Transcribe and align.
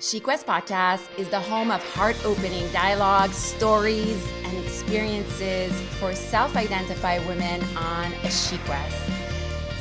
SheQuest 0.00 0.44
Podcast 0.44 1.06
is 1.16 1.28
the 1.28 1.38
home 1.38 1.70
of 1.70 1.80
heart 1.94 2.16
opening 2.26 2.68
dialogues, 2.72 3.36
stories, 3.36 4.20
and 4.44 4.58
experiences 4.58 5.72
for 6.00 6.14
self 6.16 6.56
identified 6.56 7.24
women 7.28 7.62
on 7.76 8.12
a 8.12 8.26
SheQuest. 8.26 9.10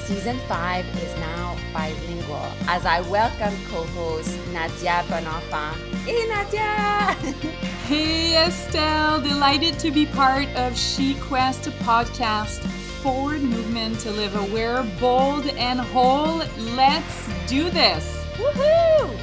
Season 0.06 0.38
5 0.48 0.86
is 1.02 1.16
now 1.18 1.58
bilingual 1.74 2.48
as 2.68 2.86
I 2.86 3.02
welcome 3.02 3.58
co 3.72 3.84
host 3.86 4.38
Nadia 4.54 5.04
Bonenfant. 5.08 5.78
Hey, 6.06 6.28
Nadia! 6.30 7.14
hey, 7.88 8.46
Estelle. 8.46 9.20
Delighted 9.20 9.80
to 9.80 9.90
be 9.90 10.06
part 10.06 10.48
of 10.50 10.74
SheQuest 10.74 11.72
Podcast. 11.80 12.60
Forward 13.02 13.42
movement 13.42 14.00
to 14.02 14.12
live 14.12 14.36
aware, 14.36 14.84
bold, 15.00 15.48
and 15.48 15.80
whole. 15.80 16.44
Let's 16.76 17.30
do 17.48 17.72
this. 17.72 18.24
Woohoo! 18.36 19.23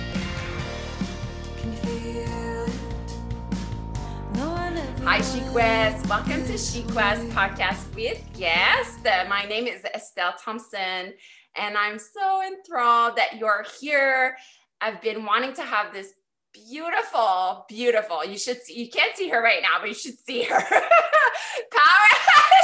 Hi, 5.10 5.18
SheQuest. 5.18 6.06
Welcome 6.08 6.44
to 6.44 6.52
SheQuest 6.52 7.32
podcast 7.32 7.92
with 7.96 8.22
guest. 8.38 9.00
My 9.28 9.44
name 9.44 9.66
is 9.66 9.82
Estelle 9.92 10.34
Thompson, 10.38 11.14
and 11.56 11.76
I'm 11.76 11.98
so 11.98 12.42
enthralled 12.46 13.16
that 13.16 13.36
you're 13.36 13.64
here. 13.80 14.36
I've 14.80 15.02
been 15.02 15.24
wanting 15.24 15.52
to 15.54 15.62
have 15.62 15.92
this 15.92 16.12
beautiful, 16.54 17.64
beautiful. 17.68 18.24
You 18.24 18.38
should 18.38 18.62
see, 18.62 18.80
you 18.80 18.88
can't 18.88 19.16
see 19.16 19.28
her 19.30 19.42
right 19.42 19.60
now, 19.62 19.80
but 19.80 19.88
you 19.88 19.96
should 19.96 20.16
see 20.16 20.44
her. 20.44 20.60
Power. 20.60 20.60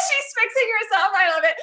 She's 0.07 0.33
fixing 0.39 0.71
herself. 0.79 1.11
I 1.17 1.29
love 1.35 1.43
it. 1.43 1.57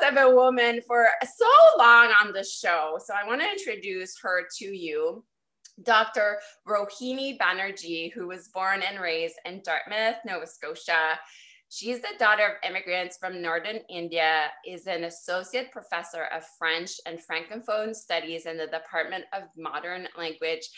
Powerhouse 0.08 0.10
of 0.10 0.16
a 0.32 0.34
woman 0.34 0.80
for 0.86 1.06
so 1.36 1.50
long 1.76 2.14
on 2.24 2.32
the 2.32 2.44
show. 2.44 2.98
So 3.04 3.12
I 3.12 3.26
want 3.28 3.42
to 3.42 3.46
introduce 3.46 4.18
her 4.22 4.46
to 4.60 4.64
you. 4.64 5.22
Dr. 5.82 6.38
Rohini 6.66 7.38
Banerjee, 7.38 8.12
who 8.12 8.26
was 8.26 8.48
born 8.48 8.82
and 8.82 9.00
raised 9.00 9.36
in 9.44 9.62
Dartmouth, 9.64 10.16
Nova 10.26 10.46
Scotia. 10.46 11.18
She's 11.68 12.00
the 12.00 12.18
daughter 12.18 12.46
of 12.46 12.68
immigrants 12.68 13.16
from 13.16 13.40
northern 13.40 13.78
India, 13.88 14.50
is 14.66 14.86
an 14.86 15.04
associate 15.04 15.70
professor 15.70 16.24
of 16.24 16.44
French 16.58 16.90
and 17.06 17.18
Francophone 17.18 17.94
studies 17.94 18.46
in 18.46 18.56
the 18.56 18.66
Department 18.66 19.24
of 19.32 19.44
Modern 19.56 20.08
Language 20.18 20.68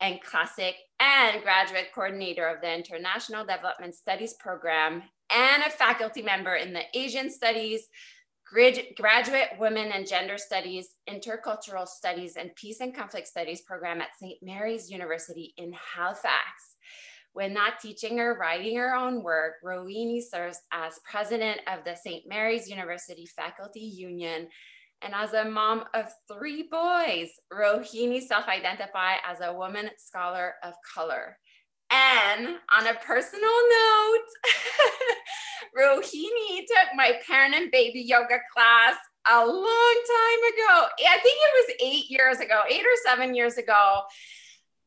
and 0.00 0.20
Classic, 0.22 0.76
and 1.00 1.42
graduate 1.42 1.88
coordinator 1.94 2.48
of 2.48 2.60
the 2.60 2.72
International 2.72 3.44
Development 3.44 3.94
Studies 3.94 4.34
Program, 4.38 5.02
and 5.30 5.62
a 5.64 5.70
faculty 5.70 6.22
member 6.22 6.54
in 6.54 6.72
the 6.72 6.84
Asian 6.94 7.30
Studies, 7.30 7.88
graduate 8.52 9.48
women 9.58 9.92
and 9.92 10.06
gender 10.06 10.38
studies, 10.38 10.88
intercultural 11.08 11.86
studies, 11.86 12.36
and 12.36 12.54
peace 12.54 12.80
and 12.80 12.94
conflict 12.94 13.28
studies 13.28 13.62
program 13.62 14.00
at 14.00 14.16
St. 14.20 14.38
Mary's 14.42 14.90
University 14.90 15.54
in 15.56 15.72
Halifax. 15.94 16.76
When 17.32 17.52
not 17.52 17.80
teaching 17.80 18.18
or 18.18 18.38
writing 18.38 18.76
her 18.78 18.94
own 18.94 19.22
work, 19.22 19.54
Rohini 19.64 20.20
serves 20.22 20.60
as 20.72 20.98
president 21.08 21.60
of 21.72 21.84
the 21.84 21.94
St. 21.94 22.24
Mary's 22.26 22.68
University 22.68 23.26
Faculty 23.26 23.80
Union. 23.80 24.48
And 25.02 25.14
as 25.14 25.34
a 25.34 25.44
mom 25.44 25.84
of 25.94 26.06
three 26.26 26.68
boys, 26.68 27.28
Rohini 27.52 28.20
self 28.20 28.48
identifies 28.48 29.18
as 29.26 29.40
a 29.40 29.52
woman 29.52 29.90
scholar 29.98 30.54
of 30.64 30.74
color. 30.94 31.38
And 31.90 32.56
on 32.76 32.86
a 32.86 32.94
personal 32.94 33.48
note, 33.70 34.26
Rohini 35.76 36.60
took 36.66 36.94
my 36.94 37.18
parent 37.26 37.54
and 37.54 37.70
baby 37.70 38.00
yoga 38.00 38.38
class 38.54 38.96
a 39.30 39.44
long 39.44 40.02
time 40.06 40.52
ago. 40.52 40.86
I 41.08 41.18
think 41.22 41.38
it 41.38 41.52
was 41.54 41.76
eight 41.80 42.10
years 42.10 42.40
ago, 42.40 42.62
eight 42.68 42.82
or 42.82 42.96
seven 43.04 43.34
years 43.34 43.58
ago. 43.58 44.02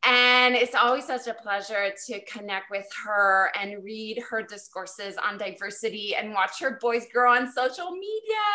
And 0.03 0.55
it's 0.55 0.73
always 0.73 1.05
such 1.05 1.27
a 1.27 1.33
pleasure 1.35 1.91
to 2.07 2.25
connect 2.25 2.71
with 2.71 2.87
her 3.05 3.51
and 3.59 3.83
read 3.83 4.23
her 4.29 4.41
discourses 4.41 5.15
on 5.17 5.37
diversity 5.37 6.15
and 6.15 6.33
watch 6.33 6.59
her 6.59 6.79
boys 6.81 7.05
grow 7.13 7.35
on 7.35 7.51
social 7.51 7.91
media. 7.91 8.47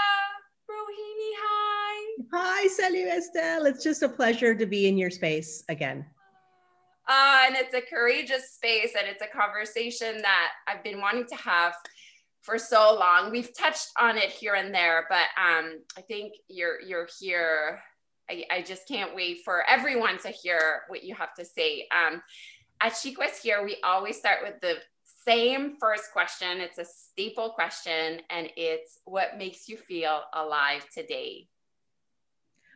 Rohini, 0.68 1.32
hi. 1.38 2.24
Hi, 2.32 2.66
salut 2.66 3.06
Estelle. 3.06 3.66
It's 3.66 3.84
just 3.84 4.02
a 4.02 4.08
pleasure 4.08 4.56
to 4.56 4.66
be 4.66 4.88
in 4.88 4.98
your 4.98 5.10
space 5.10 5.62
again. 5.68 6.04
Uh, 7.08 7.44
and 7.46 7.54
it's 7.54 7.72
a 7.72 7.80
courageous 7.80 8.50
space 8.50 8.94
and 8.98 9.06
it's 9.06 9.22
a 9.22 9.28
conversation 9.28 10.20
that 10.22 10.48
I've 10.66 10.82
been 10.82 11.00
wanting 11.00 11.26
to 11.28 11.36
have 11.36 11.74
for 12.46 12.58
so 12.58 12.96
long. 12.98 13.32
We've 13.32 13.52
touched 13.52 13.88
on 13.98 14.16
it 14.16 14.30
here 14.30 14.54
and 14.54 14.72
there, 14.72 15.06
but 15.10 15.26
um, 15.36 15.80
I 15.98 16.00
think 16.02 16.34
you're 16.48 16.80
you're 16.80 17.08
here. 17.20 17.80
I, 18.30 18.44
I 18.50 18.62
just 18.62 18.88
can't 18.88 19.14
wait 19.14 19.42
for 19.44 19.68
everyone 19.68 20.18
to 20.18 20.28
hear 20.28 20.82
what 20.88 21.04
you 21.04 21.14
have 21.16 21.34
to 21.34 21.44
say. 21.44 21.86
Um, 21.94 22.22
at 22.80 22.92
SheQuest 22.92 23.42
here, 23.42 23.64
we 23.64 23.76
always 23.84 24.16
start 24.16 24.38
with 24.42 24.60
the 24.60 24.76
same 25.24 25.76
first 25.80 26.12
question. 26.12 26.60
It's 26.60 26.78
a 26.78 26.84
staple 26.84 27.50
question, 27.50 28.20
and 28.30 28.48
it's 28.56 29.00
what 29.04 29.38
makes 29.38 29.68
you 29.68 29.76
feel 29.76 30.22
alive 30.32 30.86
today? 30.94 31.48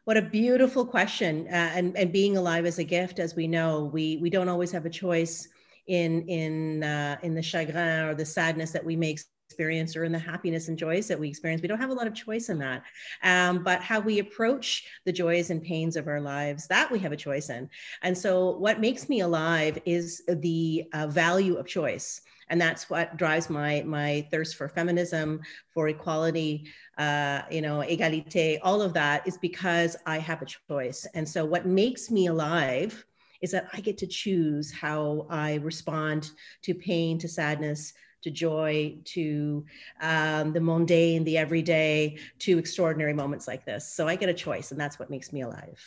What 0.04 0.16
a 0.16 0.22
beautiful 0.22 0.84
question. 0.84 1.47
Uh, 1.47 1.70
and, 1.75 1.97
and 1.97 2.12
being 2.12 2.36
alive 2.36 2.66
is 2.66 2.78
a 2.78 2.84
gift, 2.84 3.19
as 3.19 3.36
we 3.36 3.47
know, 3.47 3.91
we, 3.92 4.16
we 4.16 4.30
don't 4.30 4.48
always 4.48 4.72
have 4.72 4.86
a 4.86 4.91
choice 4.91 5.48
in, 5.86 6.22
in, 6.22 6.82
uh, 6.82 7.16
in 7.22 7.34
the 7.34 7.42
chagrin 7.42 8.06
or 8.06 8.14
the 8.14 8.25
sadness 8.25 8.70
that 8.72 8.84
we 8.84 8.97
may 8.97 9.16
or 9.60 10.04
in 10.04 10.12
the 10.12 10.19
happiness 10.19 10.69
and 10.69 10.78
joys 10.78 11.09
that 11.09 11.19
we 11.19 11.28
experience. 11.28 11.62
We 11.62 11.69
don't 11.69 11.81
have 11.81 11.91
a 11.91 11.94
lot 11.94 12.06
of 12.06 12.15
choice 12.15 12.48
in 12.48 12.59
that. 12.59 12.82
Um, 13.22 13.62
but 13.62 13.81
how 13.81 14.00
we 14.00 14.19
approach 14.19 14.87
the 15.04 15.12
joys 15.12 15.50
and 15.50 15.62
pains 15.62 15.97
of 15.97 16.09
our 16.09 16.21
lives, 16.21 16.66
that 16.69 16.91
we 16.91 16.98
have 17.00 17.12
a 17.12 17.16
choice 17.16 17.50
in. 17.50 17.69
And 18.03 18.16
so 18.16 18.56
what 18.56 18.81
makes 18.81 19.09
me 19.09 19.21
alive 19.21 19.78
is 19.84 20.22
the 20.28 20.84
uh, 20.93 21.06
value 21.06 21.56
of 21.56 21.66
choice 21.66 22.22
and 22.50 22.60
that's 22.60 22.91
what 22.91 23.16
drives 23.16 23.48
my 23.48 23.82
my 23.87 24.26
thirst 24.31 24.56
for 24.56 24.69
feminism 24.69 25.41
for 25.72 25.88
equality 25.88 26.66
uh, 26.98 27.42
you 27.50 27.62
know 27.62 27.78
egalite 27.88 28.59
all 28.62 28.82
of 28.82 28.92
that 28.92 29.27
is 29.27 29.38
because 29.38 29.97
i 30.04 30.19
have 30.19 30.42
a 30.42 30.47
choice 30.47 31.06
and 31.15 31.27
so 31.27 31.44
what 31.44 31.65
makes 31.65 32.10
me 32.10 32.27
alive 32.27 33.06
is 33.41 33.53
that 33.53 33.69
i 33.72 33.81
get 33.81 33.97
to 33.97 34.06
choose 34.06 34.71
how 34.71 35.27
i 35.31 35.54
respond 35.56 36.32
to 36.62 36.75
pain 36.75 37.19
to 37.19 37.28
sadness 37.28 37.94
to 38.22 38.31
joy, 38.31 38.97
to 39.04 39.64
um, 40.00 40.53
the 40.53 40.60
mundane, 40.60 41.25
the 41.25 41.38
everyday, 41.38 42.19
to 42.41 42.58
extraordinary 42.58 43.14
moments 43.14 43.48
like 43.48 43.64
this. 43.64 43.91
So 43.92 44.06
I 44.08 44.16
get 44.16 44.28
a 44.28 44.34
choice, 44.34 44.70
and 44.70 44.81
that's 44.81 44.98
what 44.98 45.10
makes 45.10 45.32
me 45.32 45.42
alive. 45.42 45.81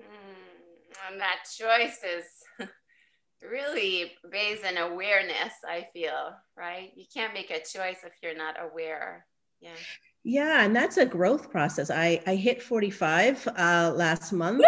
Mm, 0.00 1.10
and 1.10 1.20
that 1.20 1.44
choice 1.56 2.00
is 2.04 2.68
really 3.42 4.12
based 4.30 4.64
in 4.64 4.78
awareness, 4.78 5.54
I 5.68 5.88
feel, 5.92 6.34
right? 6.56 6.92
You 6.96 7.04
can't 7.12 7.34
make 7.34 7.50
a 7.50 7.58
choice 7.58 7.98
if 8.04 8.12
you're 8.22 8.36
not 8.36 8.56
aware. 8.60 9.26
Yeah. 9.60 9.70
Yeah, 10.26 10.64
and 10.64 10.74
that's 10.74 10.96
a 10.96 11.04
growth 11.04 11.50
process. 11.50 11.90
I, 11.90 12.20
I 12.26 12.34
hit 12.34 12.62
45 12.62 13.46
uh, 13.46 13.92
last 13.94 14.32
month. 14.32 14.64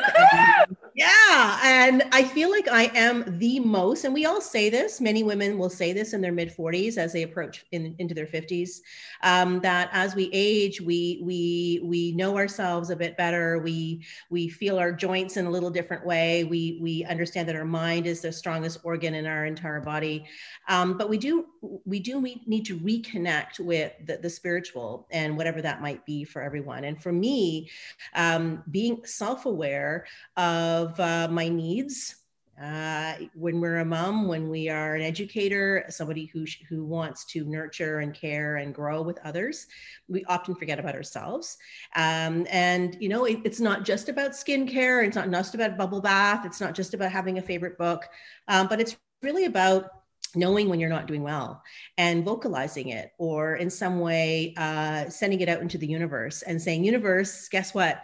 Yeah, 0.96 1.60
and 1.62 2.04
I 2.10 2.24
feel 2.24 2.50
like 2.50 2.68
I 2.68 2.84
am 2.94 3.38
the 3.38 3.60
most, 3.60 4.04
and 4.04 4.14
we 4.14 4.24
all 4.24 4.40
say 4.40 4.70
this, 4.70 4.98
many 4.98 5.22
women 5.22 5.58
will 5.58 5.68
say 5.68 5.92
this 5.92 6.14
in 6.14 6.22
their 6.22 6.32
mid 6.32 6.56
40s 6.56 6.96
as 6.96 7.12
they 7.12 7.22
approach 7.22 7.66
in, 7.72 7.94
into 7.98 8.14
their 8.14 8.24
50s, 8.24 8.80
um, 9.22 9.60
that 9.60 9.90
as 9.92 10.14
we 10.14 10.30
age, 10.32 10.80
we, 10.80 11.20
we, 11.22 11.82
we 11.84 12.12
know 12.12 12.38
ourselves 12.38 12.88
a 12.88 12.96
bit 12.96 13.14
better. 13.18 13.58
We, 13.58 14.06
we 14.30 14.48
feel 14.48 14.78
our 14.78 14.90
joints 14.90 15.36
in 15.36 15.44
a 15.44 15.50
little 15.50 15.68
different 15.68 16.06
way. 16.06 16.44
We, 16.44 16.78
we 16.80 17.04
understand 17.04 17.46
that 17.50 17.56
our 17.56 17.66
mind 17.66 18.06
is 18.06 18.22
the 18.22 18.32
strongest 18.32 18.78
organ 18.82 19.12
in 19.12 19.26
our 19.26 19.44
entire 19.44 19.82
body. 19.82 20.24
Um, 20.66 20.96
but 20.96 21.10
we 21.10 21.18
do, 21.18 21.44
we 21.84 22.00
do 22.00 22.22
need 22.22 22.64
to 22.64 22.78
reconnect 22.78 23.60
with 23.60 23.92
the, 24.06 24.16
the 24.16 24.30
spiritual 24.30 25.06
and 25.10 25.36
whatever 25.36 25.60
that 25.60 25.82
might 25.82 26.06
be 26.06 26.24
for 26.24 26.40
everyone. 26.40 26.84
And 26.84 27.02
for 27.02 27.12
me, 27.12 27.68
um, 28.14 28.62
being 28.70 29.04
self 29.04 29.44
aware 29.44 30.06
of 30.38 30.85
uh, 30.98 31.28
my 31.30 31.48
needs. 31.48 32.16
Uh, 32.62 33.12
when 33.34 33.60
we're 33.60 33.80
a 33.80 33.84
mom, 33.84 34.26
when 34.28 34.48
we 34.48 34.70
are 34.70 34.94
an 34.94 35.02
educator, 35.02 35.84
somebody 35.90 36.24
who, 36.24 36.46
who 36.70 36.86
wants 36.86 37.26
to 37.26 37.44
nurture 37.44 37.98
and 37.98 38.14
care 38.14 38.56
and 38.56 38.74
grow 38.74 39.02
with 39.02 39.18
others, 39.24 39.66
we 40.08 40.24
often 40.24 40.54
forget 40.54 40.78
about 40.78 40.94
ourselves. 40.94 41.58
Um, 41.96 42.46
and, 42.50 42.96
you 42.98 43.10
know, 43.10 43.26
it, 43.26 43.40
it's 43.44 43.60
not 43.60 43.84
just 43.84 44.08
about 44.08 44.30
skincare, 44.30 45.06
it's 45.06 45.16
not 45.16 45.30
just 45.30 45.54
about 45.54 45.76
bubble 45.76 46.00
bath, 46.00 46.46
it's 46.46 46.60
not 46.60 46.74
just 46.74 46.94
about 46.94 47.12
having 47.12 47.36
a 47.36 47.42
favorite 47.42 47.76
book, 47.76 48.06
um, 48.48 48.68
but 48.68 48.80
it's 48.80 48.96
really 49.22 49.44
about 49.44 49.90
knowing 50.34 50.68
when 50.68 50.80
you're 50.80 50.88
not 50.90 51.06
doing 51.06 51.22
well 51.22 51.62
and 51.98 52.24
vocalizing 52.24 52.88
it 52.88 53.12
or 53.18 53.56
in 53.56 53.70
some 53.70 54.00
way 54.00 54.54
uh, 54.56 55.08
sending 55.08 55.40
it 55.40 55.48
out 55.48 55.60
into 55.60 55.78
the 55.78 55.86
universe 55.86 56.42
and 56.42 56.60
saying 56.60 56.84
universe 56.84 57.48
guess 57.48 57.74
what 57.74 58.02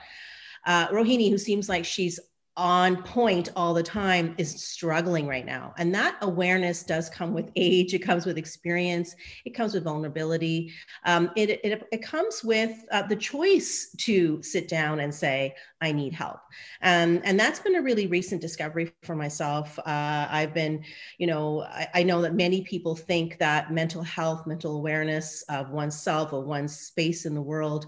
uh, 0.67 0.89
rohini 0.89 1.31
who 1.31 1.39
seems 1.39 1.69
like 1.69 1.85
she's 1.85 2.19
on 2.57 3.03
point 3.03 3.49
all 3.57 3.73
the 3.73 3.83
time 3.83 4.35
is 4.37 4.63
struggling 4.63 5.27
right 5.27 5.47
now. 5.47 5.73
And 5.79 5.95
that 5.95 6.19
awareness 6.21 6.83
does 6.83 7.09
come 7.09 7.33
with 7.33 7.51
age, 7.57 7.95
it 7.95 8.01
comes 8.01 8.27
with 8.27 8.37
experience, 8.37 9.17
it 9.47 9.55
comes 9.55 9.73
with 9.73 9.85
vulnerability. 9.85 10.71
Um, 11.07 11.31
it, 11.35 11.49
it, 11.65 11.89
it, 11.91 12.03
comes 12.03 12.45
with 12.45 12.85
uh, 12.91 13.03
the 13.07 13.17
choice 13.17 13.95
to 14.01 14.43
sit 14.43 14.69
down 14.69 15.01
and 15.01 15.15
say, 15.15 15.55
I 15.81 15.93
need 15.93 16.13
help. 16.13 16.41
Um, 16.83 17.23
and 17.25 17.41
that's 17.41 17.61
been 17.61 17.77
a 17.77 17.83
really 17.83 18.07
recent 18.07 18.43
discovery 18.43 18.93
for 19.03 19.17
myself. 19.17 19.79
Uh, 19.79 20.27
I've 20.31 20.53
been, 20.53 20.85
you 21.17 21.27
know, 21.27 21.63
I, 21.63 21.89
I 21.95 22.03
know 22.03 22.21
that 22.21 22.35
many 22.35 22.63
people 22.63 22.95
think 22.95 23.39
that 23.39 23.73
mental 23.73 24.03
health, 24.03 24.47
mental 24.47 24.77
awareness 24.77 25.43
of 25.49 25.71
oneself 25.71 26.35
or 26.35 26.43
one's 26.43 26.79
space 26.79 27.25
in 27.25 27.35
the 27.35 27.41
world, 27.41 27.87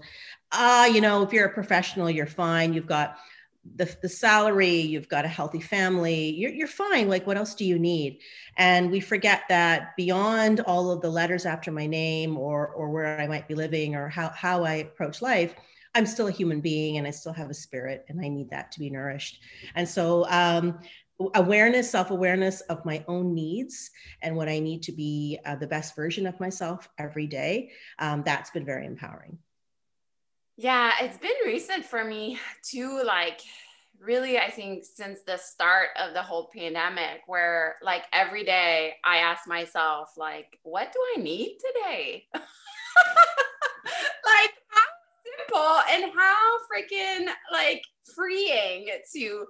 ah, 0.51 0.83
uh, 0.83 0.85
you 0.85 1.01
know, 1.01 1.21
if 1.21 1.33
you're 1.33 1.45
a 1.45 1.53
professional, 1.53 2.09
you're 2.09 2.25
fine. 2.25 2.73
You've 2.73 2.87
got 2.87 3.17
the, 3.75 3.93
the 4.01 4.09
salary, 4.09 4.79
you've 4.79 5.09
got 5.09 5.25
a 5.25 5.29
healthy 5.29 5.59
family, 5.59 6.29
you're, 6.31 6.51
you're 6.51 6.67
fine. 6.67 7.09
Like, 7.09 7.25
what 7.25 7.37
else 7.37 7.55
do 7.55 7.65
you 7.65 7.79
need? 7.79 8.19
And 8.57 8.91
we 8.91 8.99
forget 8.99 9.43
that 9.49 9.95
beyond 9.97 10.59
all 10.61 10.91
of 10.91 11.01
the 11.01 11.09
letters 11.09 11.45
after 11.45 11.71
my 11.71 11.87
name 11.87 12.37
or, 12.37 12.67
or 12.67 12.89
where 12.89 13.19
I 13.19 13.27
might 13.27 13.47
be 13.47 13.55
living 13.55 13.95
or 13.95 14.07
how, 14.07 14.29
how 14.29 14.63
I 14.63 14.75
approach 14.75 15.21
life, 15.21 15.55
I'm 15.95 16.05
still 16.05 16.27
a 16.27 16.31
human 16.31 16.61
being 16.61 16.97
and 16.97 17.07
I 17.07 17.11
still 17.11 17.33
have 17.33 17.49
a 17.49 17.53
spirit 17.53 18.05
and 18.09 18.19
I 18.23 18.27
need 18.27 18.49
that 18.51 18.71
to 18.73 18.79
be 18.79 18.89
nourished. 18.89 19.39
And 19.75 19.87
so, 19.87 20.25
um, 20.29 20.79
awareness, 21.35 21.89
self 21.89 22.11
awareness 22.11 22.61
of 22.61 22.85
my 22.85 23.03
own 23.07 23.33
needs 23.33 23.89
and 24.21 24.35
what 24.35 24.49
I 24.49 24.59
need 24.59 24.83
to 24.83 24.91
be 24.91 25.39
uh, 25.45 25.55
the 25.55 25.67
best 25.67 25.95
version 25.95 26.27
of 26.27 26.39
myself 26.39 26.89
every 26.97 27.27
day, 27.27 27.71
um, 27.99 28.23
that's 28.25 28.49
been 28.51 28.65
very 28.65 28.85
empowering. 28.85 29.37
Yeah, 30.57 30.91
it's 31.01 31.17
been 31.17 31.31
recent 31.45 31.85
for 31.85 32.03
me 32.03 32.39
too. 32.63 33.01
Like, 33.05 33.41
really, 33.99 34.37
I 34.37 34.49
think 34.49 34.85
since 34.85 35.19
the 35.25 35.37
start 35.37 35.89
of 35.99 36.13
the 36.13 36.21
whole 36.21 36.49
pandemic, 36.55 37.21
where 37.27 37.75
like 37.81 38.03
every 38.13 38.43
day 38.45 38.93
I 39.03 39.17
ask 39.17 39.47
myself, 39.47 40.11
like, 40.17 40.59
what 40.63 40.91
do 40.93 40.99
I 41.17 41.21
need 41.21 41.57
today? 41.59 42.25
like, 42.33 42.43
how 44.69 44.89
simple 45.23 45.79
and 45.91 46.11
how 46.15 46.57
freaking 46.71 47.27
like 47.51 47.81
freeing 48.15 48.87
to, 49.13 49.45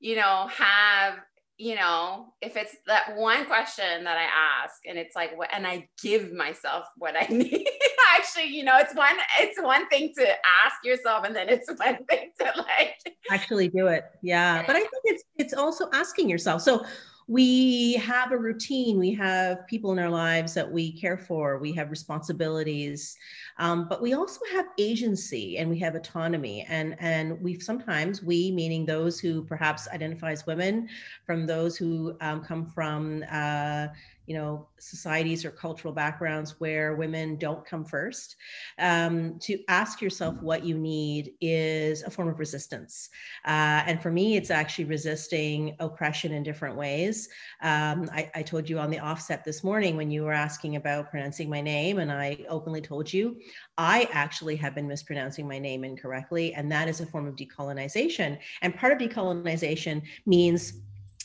you 0.00 0.16
know, 0.16 0.48
have 0.56 1.14
you 1.56 1.76
know, 1.76 2.34
if 2.42 2.56
it's 2.56 2.74
that 2.88 3.16
one 3.16 3.46
question 3.46 4.02
that 4.04 4.16
I 4.18 4.64
ask 4.64 4.74
and 4.88 4.98
it's 4.98 5.14
like 5.14 5.38
what 5.38 5.54
and 5.54 5.64
I 5.66 5.88
give 6.02 6.32
myself 6.32 6.84
what 6.98 7.14
I 7.16 7.26
need. 7.32 7.68
Actually, 8.16 8.46
you 8.46 8.64
know, 8.64 8.76
it's 8.78 8.94
one 8.94 9.16
it's 9.40 9.60
one 9.60 9.88
thing 9.88 10.12
to 10.16 10.26
ask 10.64 10.84
yourself 10.84 11.24
and 11.24 11.34
then 11.34 11.48
it's 11.48 11.68
one 11.76 12.04
thing 12.04 12.30
to 12.40 12.52
like 12.56 13.16
actually 13.30 13.68
do 13.68 13.88
it. 13.88 14.04
Yeah. 14.22 14.64
But 14.66 14.76
I 14.76 14.80
think 14.80 15.02
it's 15.04 15.24
it's 15.36 15.54
also 15.54 15.88
asking 15.92 16.28
yourself. 16.28 16.62
So 16.62 16.84
we 17.26 17.94
have 17.94 18.32
a 18.32 18.36
routine 18.36 18.98
we 18.98 19.10
have 19.10 19.66
people 19.66 19.92
in 19.92 19.98
our 19.98 20.10
lives 20.10 20.52
that 20.52 20.70
we 20.70 20.92
care 20.92 21.16
for 21.16 21.58
we 21.58 21.72
have 21.72 21.90
responsibilities 21.90 23.16
um, 23.58 23.88
but 23.88 24.02
we 24.02 24.12
also 24.12 24.40
have 24.52 24.66
agency 24.78 25.56
and 25.56 25.70
we 25.70 25.78
have 25.78 25.94
autonomy 25.94 26.66
and 26.68 26.94
and 26.98 27.40
we 27.40 27.58
sometimes 27.58 28.22
we 28.22 28.50
meaning 28.50 28.84
those 28.84 29.18
who 29.18 29.42
perhaps 29.42 29.88
identify 29.88 30.32
as 30.32 30.46
women 30.46 30.86
from 31.24 31.46
those 31.46 31.78
who 31.78 32.14
um, 32.20 32.44
come 32.44 32.66
from 32.66 33.24
uh, 33.30 33.86
you 34.26 34.34
know 34.34 34.66
societies 34.78 35.44
or 35.44 35.50
cultural 35.50 35.92
backgrounds 35.92 36.58
where 36.60 36.94
women 36.94 37.36
don't 37.36 37.64
come 37.64 37.84
first 37.84 38.36
um, 38.78 39.38
to 39.40 39.58
ask 39.68 40.00
yourself 40.00 40.34
what 40.40 40.64
you 40.64 40.76
need 40.78 41.32
is 41.40 42.02
a 42.02 42.10
form 42.10 42.28
of 42.28 42.38
resistance. 42.38 43.10
Uh, 43.44 43.82
and 43.86 44.02
for 44.02 44.10
me 44.10 44.36
it's 44.36 44.50
actually 44.50 44.84
resisting 44.84 45.76
oppression 45.80 46.32
in 46.32 46.42
different 46.42 46.76
ways. 46.76 47.28
Um, 47.62 48.08
I, 48.12 48.30
I, 48.34 48.42
told 48.42 48.68
you 48.68 48.78
on 48.78 48.90
the 48.90 48.98
offset 48.98 49.44
this 49.44 49.64
morning 49.64 49.96
when 49.96 50.10
you 50.10 50.22
were 50.22 50.32
asking 50.32 50.76
about 50.76 51.10
pronouncing 51.10 51.48
my 51.48 51.60
name 51.60 51.98
and 51.98 52.12
i 52.12 52.36
openly 52.48 52.80
told 52.80 53.10
you 53.10 53.40
i 53.78 54.06
actually 54.12 54.54
have 54.54 54.74
been 54.74 54.86
mispronouncing 54.86 55.48
my 55.48 55.58
name 55.58 55.82
incorrectly 55.82 56.52
and 56.54 56.70
that 56.70 56.88
is 56.88 57.00
a 57.00 57.06
form 57.06 57.26
of 57.26 57.36
decolonization. 57.36 58.38
And 58.62 58.74
part 58.74 58.92
of 58.92 58.98
decolonization 58.98 60.02
means 60.26 60.80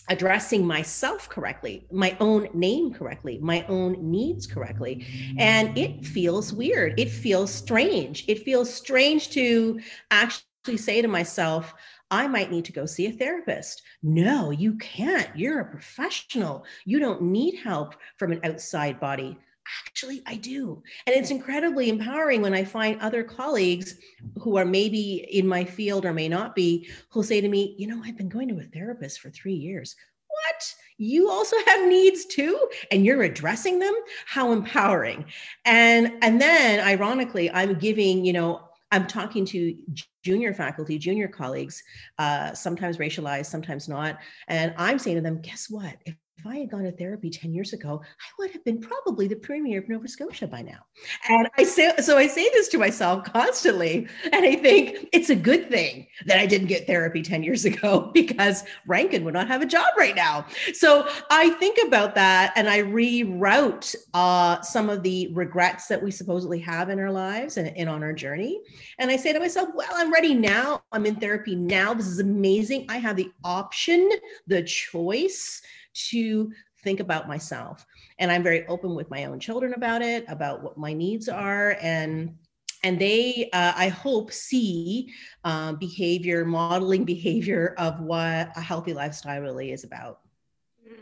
addressing 0.09 0.65
myself 0.65 1.29
correctly, 1.29 1.85
my 1.91 2.17
own 2.19 2.50
name 2.53 2.94
correctly, 2.94 3.39
my 3.41 3.63
own 3.67 3.95
needs 4.11 4.47
correctly. 4.47 5.06
And 5.38 5.77
it 5.77 6.06
feels 6.06 6.51
weird. 6.51 7.00
It 7.00 7.09
feels 7.09 7.51
strange. 7.51 8.25
It 8.27 8.44
feels 8.44 8.73
strange 8.73 9.29
to 9.31 9.79
actually 10.11 10.77
say 10.77 11.01
to 11.01 11.07
myself, 11.07 11.73
I 12.11 12.27
might 12.27 12.51
need 12.51 12.65
to 12.65 12.71
go 12.71 12.85
see 12.85 13.06
a 13.06 13.11
therapist. 13.11 13.83
No, 14.01 14.50
you 14.50 14.75
can't. 14.77 15.29
You're 15.38 15.59
a 15.59 15.69
professional. 15.69 16.65
You 16.85 17.00
don't 17.00 17.21
need 17.21 17.59
help 17.59 17.95
from 18.17 18.31
an 18.31 18.41
outside 18.44 19.00
body. 19.00 19.38
Actually, 19.88 20.21
I 20.25 20.36
do. 20.36 20.81
And 21.06 21.16
it's 21.16 21.31
incredibly 21.31 21.89
empowering 21.89 22.42
when 22.42 22.54
I 22.54 22.63
find 22.63 23.00
other 23.01 23.24
colleagues 23.24 23.95
who 24.39 24.57
are 24.57 24.66
maybe 24.66 25.27
in 25.31 25.48
my 25.48 25.63
field 25.63 26.06
or 26.06 26.13
may 26.13 26.30
not 26.30 26.56
be, 26.56 26.89
who'll 27.10 27.24
say 27.24 27.42
to 27.42 27.50
me, 27.50 27.75
You 27.77 27.88
know, 27.88 28.01
I've 28.04 28.18
been 28.18 28.30
going 28.30 28.48
to 28.50 28.60
a 28.60 28.63
therapist 28.63 29.19
for 29.19 29.30
three 29.30 29.54
years. 29.54 29.95
What? 30.27 30.75
You 30.98 31.30
also 31.30 31.56
have 31.68 31.88
needs 31.88 32.25
too, 32.25 32.57
and 32.92 33.06
you're 33.06 33.24
addressing 33.24 33.80
them? 33.80 33.95
How 34.25 34.51
empowering. 34.51 35.25
And 35.66 36.13
and 36.22 36.42
then 36.42 36.80
ironically, 36.86 37.50
I'm 37.51 37.75
giving, 37.75 38.25
you 38.25 38.33
know, 38.33 38.69
I'm 38.92 39.06
talking 39.06 39.45
to 39.45 39.75
junior 40.24 40.54
faculty, 40.54 40.98
junior 40.98 41.27
colleagues, 41.27 41.83
uh, 42.18 42.54
sometimes 42.54 42.98
racialized, 42.98 43.45
sometimes 43.45 43.88
not. 43.88 44.18
And 44.48 44.74
I'm 44.77 44.98
saying 44.98 45.18
to 45.18 45.22
them, 45.22 45.42
guess 45.42 45.69
what? 45.69 45.95
If 46.06 46.15
if 46.39 46.47
I 46.47 46.59
had 46.59 46.71
gone 46.71 46.83
to 46.83 46.91
therapy 46.91 47.30
10 47.30 47.53
years 47.53 47.74
ago, 47.74 48.01
I 48.01 48.27
would 48.38 48.51
have 48.51 48.63
been 48.63 48.80
probably 48.80 49.27
the 49.27 49.36
premier 49.36 49.80
of 49.80 49.89
Nova 49.89 50.07
Scotia 50.07 50.47
by 50.47 50.62
now. 50.62 50.80
And 51.27 51.50
I 51.57 51.63
say, 51.63 51.91
so 52.00 52.18
I 52.18 52.27
say 52.27 52.50
this 52.53 52.69
to 52.69 52.77
myself 52.77 53.25
constantly. 53.25 54.07
And 54.31 54.45
I 54.45 54.56
think 54.56 55.09
it's 55.12 55.30
a 55.30 55.36
good 55.36 55.69
thing 55.69 56.07
that 56.27 56.39
I 56.39 56.45
didn't 56.45 56.68
get 56.68 56.88
therapy 56.88 57.21
10 57.21 57.44
years 57.44 57.65
ago 57.65 58.12
because 58.13 58.63
Rankin 58.88 59.25
would 59.25 59.33
not 59.33 59.47
have 59.47 59.62
a 59.62 59.65
job 59.65 59.88
right 59.97 60.15
now. 60.15 60.45
So 60.74 61.09
I 61.30 61.50
think 61.51 61.77
about 61.86 62.15
that 62.15 62.53
and 62.56 62.69
I 62.69 62.83
reroute 62.83 63.95
uh, 64.13 64.62
some 64.62 64.89
of 64.89 65.03
the 65.03 65.30
regrets 65.33 65.88
that 65.88 66.01
we 66.01 66.09
supposedly 66.09 66.59
have 66.59 66.89
in 66.89 67.00
our 67.00 67.12
lives 67.12 67.57
and, 67.57 67.75
and 67.75 67.89
on 67.89 68.01
our 68.01 68.13
journey. 68.13 68.62
And 68.97 69.12
I 69.12 69.18
say 69.18 69.33
to 69.33 69.39
myself, 69.39 69.69
well, 69.74 69.91
I'm 69.94 70.13
ready 70.13 70.33
now. 70.33 70.83
I'm 70.94 71.06
in 71.06 71.18
therapy 71.18 71.56
now. 71.56 71.94
This 71.94 72.07
is 72.07 72.19
amazing. 72.19 72.86
I 72.88 72.97
have 72.97 73.18
the 73.18 73.31
option, 73.44 74.09
the 74.47 74.63
choice 74.63 75.62
to 75.94 76.51
think 76.83 77.00
about 77.00 77.27
myself. 77.27 77.86
And 78.19 78.31
I'm 78.31 78.44
very 78.44 78.65
open 78.68 78.95
with 78.95 79.09
my 79.09 79.25
own 79.25 79.39
children 79.39 79.74
about 79.74 80.01
it, 80.01 80.25
about 80.27 80.63
what 80.63 80.77
my 80.77 80.94
needs 80.94 81.30
are. 81.30 81.77
And 81.81 82.36
and 82.83 83.00
they, 83.00 83.50
uh, 83.51 83.74
I 83.75 83.89
hope, 83.89 84.31
see 84.31 85.12
uh, 85.44 85.74
behavior, 85.74 86.45
modeling 86.45 87.03
behavior 87.15 87.75
of 87.77 88.00
what 88.00 88.51
a 88.56 88.62
healthy 88.62 88.93
lifestyle 88.93 89.41
really 89.41 89.72
is 89.72 89.84
about. 89.84 90.22
Mm, 90.88 90.96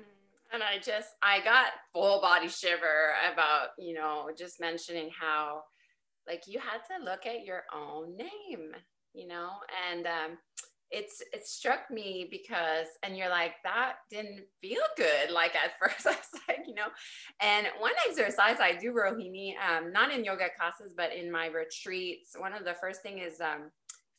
and 0.53 0.63
I 0.63 0.79
just, 0.79 1.09
I 1.21 1.39
got 1.41 1.67
full 1.93 2.19
body 2.19 2.47
shiver 2.47 3.13
about, 3.31 3.69
you 3.77 3.93
know, 3.93 4.29
just 4.35 4.59
mentioning 4.59 5.11
how, 5.17 5.63
like, 6.27 6.43
you 6.47 6.59
had 6.59 6.79
to 6.97 7.03
look 7.03 7.27
at 7.27 7.45
your 7.45 7.63
own 7.73 8.17
name, 8.17 8.71
you 9.13 9.27
know, 9.27 9.49
and 9.91 10.07
um, 10.07 10.37
it's 10.91 11.21
it 11.33 11.45
struck 11.45 11.91
me 11.91 12.27
because 12.31 12.87
and 13.03 13.17
you're 13.17 13.29
like 13.29 13.53
that 13.63 13.95
didn't 14.09 14.41
feel 14.61 14.81
good 14.95 15.29
like 15.31 15.53
at 15.55 15.77
first 15.79 16.07
i 16.07 16.11
was 16.11 16.41
like 16.47 16.59
you 16.65 16.73
know 16.73 16.87
and 17.41 17.67
one 17.79 17.91
exercise 18.07 18.57
i 18.59 18.73
do 18.73 18.93
rohini 18.93 19.53
um, 19.57 19.91
not 19.91 20.11
in 20.11 20.23
yoga 20.23 20.47
classes 20.57 20.93
but 20.95 21.13
in 21.13 21.31
my 21.31 21.47
retreats 21.47 22.35
one 22.37 22.53
of 22.53 22.63
the 22.63 22.73
first 22.75 23.01
thing 23.01 23.19
is 23.19 23.41
um, 23.41 23.71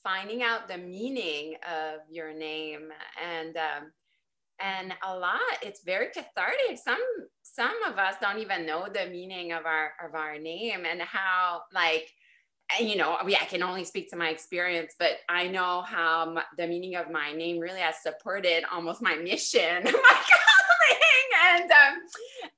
finding 0.03 0.43
out 0.43 0.69
the 0.69 0.79
meaning 0.79 1.55
of 1.67 2.01
your 2.11 2.33
name 2.33 2.89
and 3.23 3.57
um, 3.57 3.91
and 4.61 4.93
a 5.07 5.17
lot 5.17 5.41
it's 5.63 5.83
very 5.85 6.09
cathartic. 6.09 6.79
Some 6.83 7.01
some 7.43 7.83
of 7.87 7.99
us 7.99 8.15
don't 8.21 8.39
even 8.39 8.67
know 8.67 8.89
the 8.93 9.11
meaning 9.11 9.53
of 9.53 9.67
our 9.67 9.93
of 10.05 10.15
our 10.15 10.39
name 10.39 10.85
and 10.85 11.01
how 11.01 11.63
like 11.73 12.11
you 12.81 12.97
know, 12.97 13.17
I 13.21 13.47
can 13.49 13.63
only 13.63 13.85
speak 13.85 14.11
to 14.11 14.17
my 14.17 14.29
experience, 14.29 14.95
but 14.99 15.13
I 15.29 15.49
know 15.49 15.83
how 15.83 16.37
the 16.57 16.67
meaning 16.67 16.97
of 16.97 17.11
my 17.11 17.33
name 17.33 17.59
really 17.59 17.81
has 17.81 18.03
supported 18.03 18.65
almost 18.71 19.01
my 19.01 19.17
mission, 19.17 19.85
my 19.85 19.91
calling, 19.91 21.01
and 21.47 21.71
um, 21.71 21.99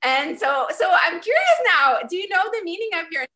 and 0.03 0.39
so 0.39 0.67
so 0.75 0.89
I'm 0.89 1.21
curious 1.21 1.61
now. 1.77 1.99
Do 2.09 2.17
you 2.17 2.27
know 2.29 2.43
the 2.51 2.63
meaning 2.63 2.89
of 2.95 3.05
your 3.11 3.21
name? 3.21 3.29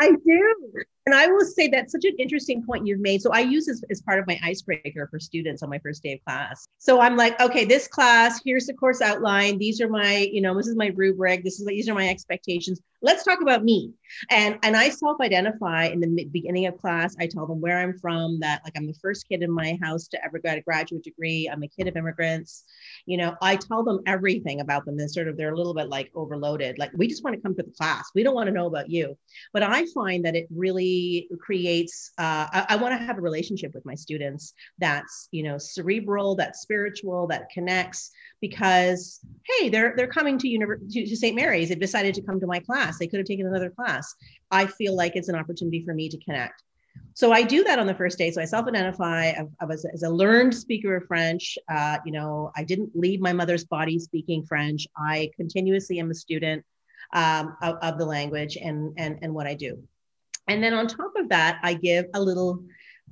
I 0.00 0.10
do. 0.10 0.82
And 1.06 1.14
I 1.14 1.26
will 1.26 1.44
say 1.44 1.68
that's 1.68 1.92
such 1.92 2.06
an 2.06 2.16
interesting 2.18 2.64
point 2.64 2.86
you've 2.86 3.00
made. 3.00 3.20
So 3.20 3.30
I 3.30 3.40
use 3.40 3.66
this 3.66 3.82
as 3.90 4.00
part 4.00 4.18
of 4.18 4.26
my 4.26 4.38
icebreaker 4.42 5.06
for 5.10 5.20
students 5.20 5.62
on 5.62 5.68
my 5.68 5.78
first 5.80 6.02
day 6.02 6.14
of 6.14 6.24
class. 6.24 6.66
So 6.78 6.98
I'm 6.98 7.14
like, 7.14 7.38
okay, 7.42 7.66
this 7.66 7.86
class, 7.86 8.40
here's 8.42 8.66
the 8.66 8.72
course 8.72 9.02
outline. 9.02 9.58
These 9.58 9.82
are 9.82 9.88
my, 9.88 10.30
you 10.32 10.40
know, 10.40 10.56
this 10.56 10.66
is 10.66 10.76
my 10.76 10.92
rubric. 10.96 11.44
This 11.44 11.60
is 11.60 11.66
these 11.66 11.90
are 11.90 11.94
my 11.94 12.08
expectations. 12.08 12.80
Let's 13.02 13.22
talk 13.22 13.42
about 13.42 13.64
me. 13.64 13.92
And 14.30 14.58
and 14.62 14.74
I 14.74 14.88
self-identify 14.88 15.86
in 15.88 16.00
the 16.00 16.24
beginning 16.24 16.66
of 16.66 16.78
class. 16.78 17.14
I 17.20 17.26
tell 17.26 17.46
them 17.46 17.60
where 17.60 17.78
I'm 17.78 17.98
from, 17.98 18.40
that 18.40 18.62
like 18.64 18.72
I'm 18.74 18.86
the 18.86 18.98
first 19.02 19.28
kid 19.28 19.42
in 19.42 19.50
my 19.50 19.78
house 19.82 20.08
to 20.08 20.24
ever 20.24 20.38
get 20.38 20.56
a 20.56 20.62
graduate 20.62 21.04
degree. 21.04 21.50
I'm 21.52 21.62
a 21.62 21.68
kid 21.68 21.86
of 21.86 21.96
immigrants. 21.96 22.64
You 23.04 23.18
know, 23.18 23.36
I 23.42 23.56
tell 23.56 23.84
them 23.84 24.00
everything 24.06 24.60
about 24.60 24.86
them 24.86 24.98
and 24.98 25.10
sort 25.10 25.28
of 25.28 25.36
they're 25.36 25.52
a 25.52 25.56
little 25.56 25.74
bit 25.74 25.90
like 25.90 26.10
overloaded. 26.14 26.78
Like 26.78 26.92
we 26.94 27.08
just 27.08 27.22
want 27.22 27.36
to 27.36 27.42
come 27.42 27.54
to 27.56 27.62
the 27.62 27.72
class. 27.72 28.10
We 28.14 28.22
don't 28.22 28.34
want 28.34 28.46
to 28.46 28.54
know 28.54 28.66
about 28.66 28.88
you. 28.88 29.18
But 29.52 29.64
I 29.64 29.84
find 29.92 30.24
that 30.24 30.34
it 30.34 30.46
really 30.50 30.93
creates 31.40 32.12
uh, 32.18 32.46
I, 32.52 32.66
I 32.70 32.76
want 32.76 32.98
to 32.98 33.04
have 33.06 33.18
a 33.18 33.20
relationship 33.20 33.74
with 33.74 33.84
my 33.84 33.94
students 33.94 34.54
that's 34.78 35.28
you 35.30 35.42
know 35.42 35.58
cerebral 35.58 36.34
that's 36.34 36.60
spiritual 36.60 37.26
that 37.28 37.48
connects 37.50 38.10
because 38.40 39.20
hey 39.48 39.68
they're 39.68 39.94
they're 39.96 40.14
coming 40.18 40.38
to, 40.38 40.48
univer- 40.48 40.80
to, 40.90 41.06
to 41.06 41.16
st 41.16 41.34
mary's 41.34 41.68
they've 41.68 41.80
decided 41.80 42.14
to 42.14 42.22
come 42.22 42.40
to 42.40 42.46
my 42.46 42.60
class 42.60 42.98
they 42.98 43.06
could 43.06 43.18
have 43.18 43.26
taken 43.26 43.46
another 43.46 43.70
class 43.70 44.14
i 44.50 44.66
feel 44.66 44.94
like 44.96 45.16
it's 45.16 45.28
an 45.28 45.36
opportunity 45.36 45.84
for 45.84 45.94
me 45.94 46.08
to 46.08 46.18
connect 46.18 46.62
so 47.14 47.32
I 47.32 47.42
do 47.42 47.62
that 47.64 47.78
on 47.78 47.86
the 47.86 47.94
first 47.94 48.18
day. 48.18 48.30
So 48.30 48.42
I 48.42 48.44
self-identify 48.44 49.34
as, 49.60 49.84
as, 49.92 50.02
a 50.02 50.10
learned 50.10 50.54
speaker 50.54 50.96
of 50.96 51.06
French. 51.06 51.56
Uh, 51.68 51.98
you 52.04 52.12
know, 52.12 52.50
I 52.56 52.64
didn't 52.64 52.90
leave 52.94 53.20
my 53.20 53.32
mother's 53.32 53.64
body 53.64 53.98
speaking 53.98 54.44
French. 54.44 54.86
I 54.96 55.30
continuously 55.36 56.00
am 56.00 56.10
a 56.10 56.14
student 56.14 56.64
um, 57.12 57.56
of, 57.62 57.76
of, 57.82 57.98
the 57.98 58.06
language 58.06 58.56
and, 58.56 58.92
and, 58.96 59.18
and 59.22 59.32
what 59.32 59.46
I 59.46 59.54
do. 59.54 59.80
And 60.48 60.62
then 60.62 60.74
on 60.74 60.86
top 60.86 61.12
of 61.16 61.28
that, 61.30 61.58
I 61.62 61.74
give 61.74 62.06
a 62.14 62.20
little, 62.20 62.64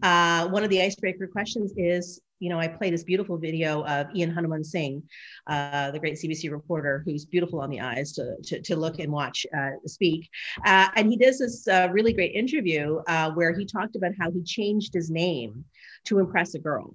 uh, 0.02 0.48
one 0.48 0.64
of 0.64 0.70
the 0.70 0.82
icebreaker 0.82 1.26
questions 1.26 1.72
is, 1.76 2.20
you 2.40 2.48
know, 2.48 2.58
I 2.58 2.66
play 2.66 2.90
this 2.90 3.04
beautiful 3.04 3.38
video 3.38 3.84
of 3.84 4.08
Ian 4.16 4.34
Hanomansing, 4.34 5.02
uh, 5.46 5.92
the 5.92 6.00
great 6.00 6.14
CBC 6.14 6.50
reporter 6.50 7.02
who's 7.06 7.24
beautiful 7.24 7.60
on 7.60 7.70
the 7.70 7.80
eyes 7.80 8.12
to, 8.14 8.36
to, 8.42 8.60
to 8.62 8.76
look 8.76 8.98
and 8.98 9.12
watch 9.12 9.46
uh, 9.56 9.70
speak. 9.86 10.28
Uh, 10.66 10.88
and 10.96 11.08
he 11.08 11.16
does 11.16 11.38
this 11.38 11.68
uh, 11.68 11.88
really 11.92 12.12
great 12.12 12.34
interview 12.34 13.00
uh, 13.06 13.30
where 13.30 13.54
he 13.54 13.64
talked 13.64 13.94
about 13.94 14.12
how 14.18 14.30
he 14.30 14.42
changed 14.42 14.92
his 14.92 15.08
name 15.08 15.64
to 16.06 16.18
impress 16.18 16.54
a 16.54 16.58
girl. 16.58 16.92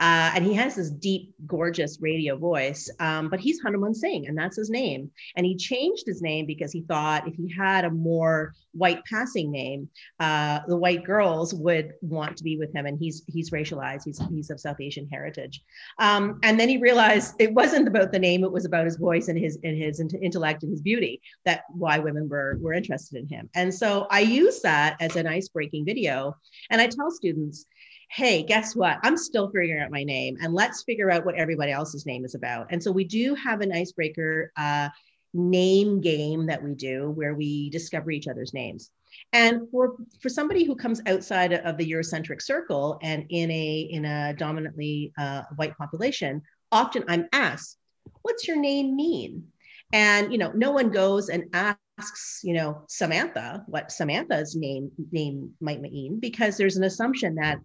Uh, 0.00 0.32
and 0.34 0.44
he 0.44 0.54
has 0.54 0.76
this 0.76 0.90
deep, 0.90 1.34
gorgeous 1.46 1.98
radio 2.00 2.36
voice, 2.36 2.90
um, 3.00 3.28
but 3.28 3.40
he's 3.40 3.62
Hanomansing, 3.62 4.28
and 4.28 4.36
that's 4.36 4.56
his 4.56 4.70
name. 4.70 5.10
And 5.36 5.44
he 5.46 5.56
changed 5.56 6.04
his 6.06 6.22
name 6.22 6.46
because 6.46 6.72
he 6.72 6.82
thought 6.82 7.28
if 7.28 7.34
he 7.34 7.52
had 7.52 7.84
a 7.84 7.90
more 7.90 8.54
white 8.72 9.04
passing 9.04 9.50
name, 9.50 9.88
uh, 10.20 10.60
the 10.68 10.76
white 10.76 11.04
girls 11.04 11.54
would 11.54 11.92
want 12.00 12.36
to 12.36 12.44
be 12.44 12.56
with 12.56 12.72
him. 12.74 12.86
And 12.86 12.98
he's 12.98 13.22
he's 13.26 13.50
racialized. 13.50 14.02
He's 14.04 14.20
he's 14.30 14.50
of 14.50 14.60
South 14.60 14.80
Asian 14.80 15.08
heritage. 15.08 15.62
Um, 15.98 16.38
and 16.42 16.58
then 16.58 16.68
he 16.68 16.78
realized 16.78 17.34
it 17.38 17.52
wasn't 17.52 17.88
about 17.88 18.12
the 18.12 18.18
name; 18.18 18.44
it 18.44 18.52
was 18.52 18.64
about 18.64 18.84
his 18.84 18.96
voice 18.96 19.28
and 19.28 19.38
his 19.38 19.58
and 19.64 19.76
his 19.76 20.00
intellect 20.00 20.62
and 20.62 20.70
his 20.72 20.82
beauty. 20.82 21.20
That 21.44 21.64
why 21.70 21.98
women 21.98 22.28
were 22.28 22.58
were 22.60 22.72
interested 22.72 23.16
in 23.16 23.28
him. 23.28 23.50
And 23.54 23.74
so 23.74 24.06
I 24.10 24.20
use 24.20 24.60
that 24.62 24.96
as 25.00 25.16
an 25.16 25.26
ice 25.26 25.48
breaking 25.48 25.84
video, 25.84 26.36
and 26.70 26.80
I 26.80 26.86
tell 26.86 27.10
students 27.10 27.66
hey, 28.10 28.42
guess 28.42 28.74
what? 28.74 28.98
I'm 29.02 29.16
still 29.16 29.48
figuring 29.48 29.80
out 29.80 29.90
my 29.90 30.02
name 30.02 30.38
and 30.40 30.54
let's 30.54 30.82
figure 30.82 31.10
out 31.10 31.26
what 31.26 31.34
everybody 31.34 31.72
else's 31.72 32.06
name 32.06 32.24
is 32.24 32.34
about. 32.34 32.68
And 32.70 32.82
so 32.82 32.90
we 32.90 33.04
do 33.04 33.34
have 33.34 33.60
an 33.60 33.72
icebreaker 33.72 34.50
uh, 34.56 34.88
name 35.34 36.00
game 36.00 36.46
that 36.46 36.62
we 36.62 36.74
do 36.74 37.10
where 37.10 37.34
we 37.34 37.70
discover 37.70 38.10
each 38.10 38.26
other's 38.28 38.54
names. 38.54 38.90
And 39.32 39.68
for, 39.70 39.96
for 40.20 40.28
somebody 40.28 40.64
who 40.64 40.74
comes 40.74 41.02
outside 41.06 41.52
of 41.52 41.76
the 41.76 41.90
Eurocentric 41.90 42.40
circle 42.40 42.98
and 43.02 43.26
in 43.28 43.50
a, 43.50 43.88
in 43.90 44.04
a 44.04 44.34
dominantly 44.34 45.12
uh, 45.18 45.42
white 45.56 45.76
population, 45.76 46.42
often 46.72 47.04
I'm 47.08 47.28
asked, 47.32 47.76
what's 48.22 48.48
your 48.48 48.56
name 48.56 48.96
mean? 48.96 49.44
And, 49.92 50.32
you 50.32 50.38
know, 50.38 50.52
no 50.54 50.70
one 50.70 50.90
goes 50.90 51.28
and 51.28 51.44
asks, 51.52 52.40
you 52.42 52.54
know, 52.54 52.82
Samantha 52.88 53.64
what 53.66 53.90
Samantha's 53.90 54.54
name 54.54 54.90
name 55.10 55.52
might 55.60 55.80
mean 55.80 56.20
because 56.20 56.56
there's 56.56 56.76
an 56.76 56.84
assumption 56.84 57.36
that 57.36 57.58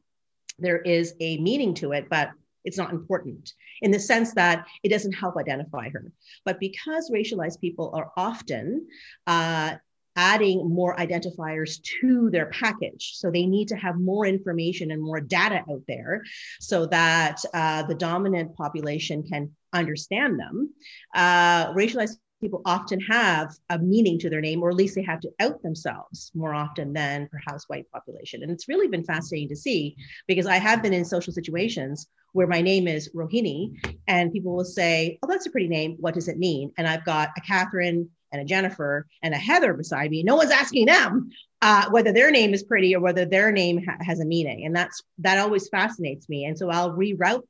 there 0.60 0.80
is 0.80 1.14
a 1.20 1.38
meaning 1.38 1.74
to 1.76 1.92
it, 1.92 2.08
but 2.10 2.30
it's 2.66 2.78
not 2.78 2.92
important 2.92 3.54
in 3.82 3.92
the 3.92 4.00
sense 4.00 4.34
that 4.36 4.66
it 4.84 4.90
doesn't 4.90 5.12
help 5.14 5.36
identify 5.38 5.90
her. 5.90 6.12
But 6.46 6.60
because 6.60 7.12
racialized 7.12 7.60
people 7.60 7.92
are 7.94 8.12
often 8.16 8.88
uh, 9.28 9.76
adding 10.16 10.70
more 10.70 10.96
identifiers 10.98 11.82
to 12.02 12.30
their 12.30 12.46
package. 12.48 13.14
So 13.16 13.32
they 13.32 13.46
need 13.46 13.68
to 13.70 13.76
have 13.76 14.00
more 14.00 14.26
information 14.26 14.92
and 14.92 15.02
more 15.02 15.20
data 15.20 15.64
out 15.70 15.82
there 15.88 16.24
so 16.60 16.86
that 16.88 17.42
uh, 17.54 17.84
the 17.84 17.96
dominant 17.96 18.56
population 18.56 19.24
can 19.24 19.52
understand 19.74 20.40
them. 20.40 20.74
Uh, 21.16 21.74
racialized 21.74 22.18
people 22.44 22.62
often 22.66 23.00
have 23.00 23.56
a 23.70 23.80
meaning 23.80 24.20
to 24.20 24.30
their 24.30 24.42
name, 24.42 24.62
or 24.62 24.70
at 24.70 24.76
least 24.76 24.96
they 24.96 25.02
have 25.02 25.22
to 25.22 25.32
out 25.40 25.62
themselves 25.64 26.32
more 26.36 26.54
often 26.54 26.94
than 26.94 27.28
perhaps 27.30 27.68
white 27.68 27.90
population. 27.92 28.44
And 28.44 28.52
it's 28.52 28.68
really 28.68 28.88
been 28.88 29.04
fascinating 29.04 29.50
to 29.50 29.56
see 29.56 29.96
because 30.28 30.46
I 30.46 30.58
have 30.58 30.84
been 30.84 30.94
in 30.94 31.06
social 31.06 31.34
situations 31.34 32.08
where 32.34 32.48
my 32.48 32.62
name 32.62 32.88
is 32.88 33.10
Rohini, 33.16 33.78
and 34.08 34.34
people 34.34 34.56
will 34.56 34.66
say, 34.66 35.18
Oh, 35.24 35.28
that's 35.28 35.46
a 35.46 35.52
pretty 35.52 35.68
name. 35.68 35.96
What 36.00 36.14
does 36.16 36.28
it 36.28 36.38
mean? 36.38 36.72
And 36.78 36.88
I've 36.88 37.06
got 37.06 37.30
a 37.38 37.42
Catherine 37.42 38.10
and 38.32 38.42
a 38.42 38.46
Jennifer 38.46 39.08
and 39.22 39.34
a 39.34 39.38
Heather 39.38 39.74
beside 39.74 40.12
me. 40.12 40.24
No 40.24 40.36
one's 40.36 40.52
asking 40.52 40.88
them 40.88 41.30
uh, 41.62 41.90
whether 41.92 42.12
their 42.12 42.32
name 42.32 42.54
is 42.54 42.64
pretty 42.64 42.96
or 42.96 43.00
whether 43.00 43.26
their 43.26 43.52
name 43.52 43.84
ha- 43.86 43.98
has 44.02 44.20
a 44.20 44.26
meaning. 44.26 44.66
And 44.66 44.76
that's 44.76 45.02
that 45.20 45.38
always 45.38 45.70
fascinates 45.70 46.28
me. 46.28 46.46
And 46.46 46.58
so 46.58 46.70
I'll 46.70 46.92
reroute 46.92 47.44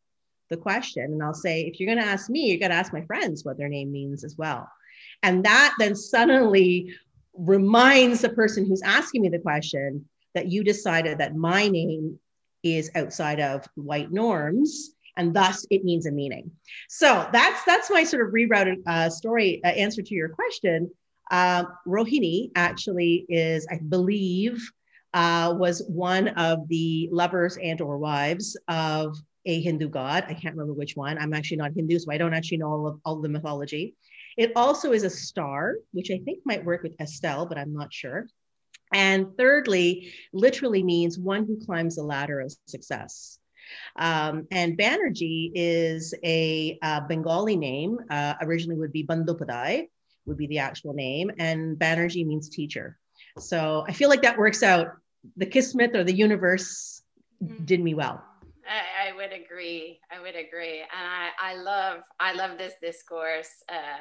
the 0.50 0.58
question 0.58 1.06
and 1.06 1.24
I'll 1.24 1.34
say, 1.34 1.62
if 1.62 1.80
you're 1.80 1.94
going 1.94 2.06
to 2.06 2.12
ask 2.12 2.30
me, 2.30 2.52
you 2.52 2.60
got 2.60 2.68
to 2.68 2.76
ask 2.76 2.94
my 2.94 3.06
friends 3.06 3.44
what 3.44 3.58
their 3.58 3.70
name 3.70 3.92
means 3.92 4.24
as 4.24 4.36
well. 4.38 4.70
And 5.24 5.44
that 5.46 5.74
then 5.80 5.96
suddenly 5.96 6.94
reminds 7.34 8.22
the 8.22 8.30
person 8.30 8.66
who's 8.66 8.82
asking 8.84 9.24
me 9.24 9.30
the 9.30 9.40
question 9.40 10.06
that 10.36 10.52
you 10.52 10.64
decided 10.64 11.18
that 11.18 11.36
my 11.36 11.68
name 11.68 12.20
is 12.64 12.92
outside 12.96 13.40
of 13.40 13.68
white 13.76 14.12
norms 14.12 14.92
and 15.18 15.34
thus 15.34 15.66
it 15.70 15.84
means 15.84 16.06
a 16.06 16.12
meaning. 16.12 16.52
So 16.90 17.28
that's 17.32 17.64
that's 17.66 17.90
my 17.90 18.04
sort 18.04 18.28
of 18.28 18.34
rerouted 18.34 18.82
uh, 18.88 19.10
story 19.10 19.62
uh, 19.64 19.70
answer 19.70 20.02
to 20.02 20.16
your 20.16 20.30
question. 20.30 20.90
Uh, 21.32 21.64
rohini 21.88 22.52
actually 22.56 23.26
is 23.30 23.66
i 23.72 23.80
believe 23.88 24.62
uh, 25.14 25.56
was 25.58 25.82
one 25.88 26.28
of 26.30 26.68
the 26.68 27.08
lovers 27.12 27.58
and 27.64 27.80
or 27.80 27.98
wives 27.98 28.58
of 28.68 29.16
a 29.46 29.62
hindu 29.62 29.88
god. 29.88 30.26
I 30.28 30.34
can't 30.34 30.56
remember 30.56 30.74
which 30.74 30.96
one. 30.96 31.18
I'm 31.18 31.34
actually 31.34 31.58
not 31.58 31.72
hindu 31.74 32.00
so 32.00 32.12
i 32.12 32.18
don't 32.18 32.34
actually 32.34 32.58
know 32.58 32.68
all 32.68 32.88
of, 32.88 33.00
all 33.06 33.22
the 33.22 33.30
mythology 33.30 33.96
it 34.38 34.52
also 34.56 34.92
is 34.92 35.04
a 35.04 35.10
star, 35.10 35.76
which 35.92 36.12
I 36.12 36.20
think 36.26 36.40
might 36.46 36.66
work 36.66 36.84
with 36.84 37.00
Estelle, 37.00 37.46
but 37.46 37.58
I'm 37.58 37.74
not 37.74 37.94
sure. 37.94 38.28
And 38.94 39.36
thirdly, 39.38 40.14
literally 40.34 40.84
means 40.84 41.18
one 41.18 41.46
who 41.46 41.64
climbs 41.66 41.96
the 41.96 42.04
ladder 42.04 42.40
of 42.40 42.56
success. 42.68 43.40
Um, 43.96 44.48
and 44.52 44.78
Banerjee 44.78 45.52
is 45.56 46.14
a 46.24 46.78
uh, 46.82 47.02
Bengali 47.02 47.56
name, 47.56 47.98
uh, 48.10 48.36
originally 48.42 48.78
would 48.78 48.92
be 48.92 49.04
Bandopadhyay, 49.04 49.88
would 50.26 50.38
be 50.38 50.48
the 50.48 50.60
actual 50.60 50.94
name, 50.94 51.32
and 51.40 51.78
Banerjee 51.78 52.26
means 52.26 52.50
teacher. 52.50 52.98
So 53.40 53.84
I 53.88 53.94
feel 53.94 54.10
like 54.10 54.22
that 54.24 54.38
works 54.38 54.64
out. 54.64 54.88
The 55.38 55.46
Kismet 55.46 55.96
or 55.96 56.04
the 56.04 56.14
universe 56.14 57.02
mm-hmm. 57.44 57.66
did 57.66 57.82
me 57.82 57.94
well. 57.94 58.24
I, 58.68 59.10
I, 59.10 59.16
would 59.16 59.34
agree. 59.34 60.00
I 60.12 60.22
would 60.22 60.36
agree, 60.36 60.80
and 60.80 60.90
I, 60.92 61.30
I 61.40 61.56
love 61.56 62.00
I 62.20 62.34
love 62.34 62.58
this 62.58 62.74
discourse. 62.82 63.50
Uh, 63.68 64.00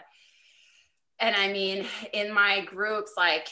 and 1.22 1.36
I 1.36 1.52
mean, 1.52 1.86
in 2.12 2.34
my 2.34 2.64
groups, 2.64 3.12
like, 3.16 3.48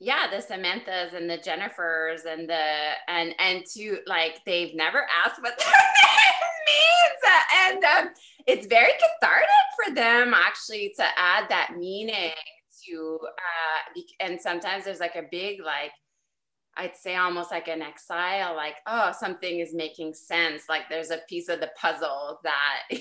yeah, 0.00 0.26
the 0.30 0.38
Samanthas 0.38 1.14
and 1.14 1.28
the 1.28 1.38
Jennifers 1.38 2.24
and 2.26 2.48
the 2.48 2.64
and 3.08 3.34
and 3.38 3.64
to 3.74 3.98
like 4.06 4.40
they've 4.44 4.74
never 4.74 5.06
asked 5.24 5.42
what 5.42 5.58
their 5.58 5.68
name 5.68 6.44
means, 6.66 7.34
and 7.68 7.84
um, 7.84 8.14
it's 8.46 8.66
very 8.66 8.92
cathartic 8.92 9.48
for 9.84 9.94
them 9.94 10.34
actually 10.34 10.92
to 10.96 11.04
add 11.16 11.48
that 11.50 11.76
meaning 11.78 12.32
to. 12.86 13.18
Uh, 13.22 14.00
and 14.20 14.40
sometimes 14.40 14.84
there's 14.84 15.00
like 15.00 15.16
a 15.16 15.24
big 15.30 15.60
like 15.64 15.92
I'd 16.78 16.96
say 16.96 17.16
almost 17.16 17.50
like 17.50 17.68
an 17.68 17.80
exile, 17.80 18.54
like, 18.54 18.76
oh, 18.86 19.12
something 19.18 19.60
is 19.60 19.74
making 19.74 20.12
sense. 20.12 20.64
Like 20.68 20.82
there's 20.90 21.10
a 21.10 21.20
piece 21.28 21.48
of 21.48 21.60
the 21.60 21.70
puzzle 21.80 22.38
that 22.42 22.82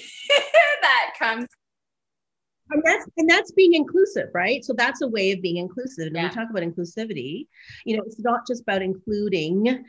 that 0.82 1.12
comes 1.20 1.48
and 2.72 2.82
that's 2.84 3.06
and 3.18 3.30
that's 3.30 3.52
being 3.52 3.74
inclusive 3.74 4.30
right 4.34 4.64
so 4.64 4.74
that's 4.74 5.02
a 5.02 5.08
way 5.08 5.32
of 5.32 5.42
being 5.42 5.58
inclusive 5.58 6.08
and 6.08 6.16
yeah. 6.16 6.28
we 6.28 6.30
talk 6.30 6.50
about 6.50 6.64
inclusivity 6.64 7.48
you 7.86 7.96
know 7.96 8.04
it's 8.06 8.20
not 8.20 8.42
just 8.48 8.62
about 8.62 8.82
including 8.82 9.86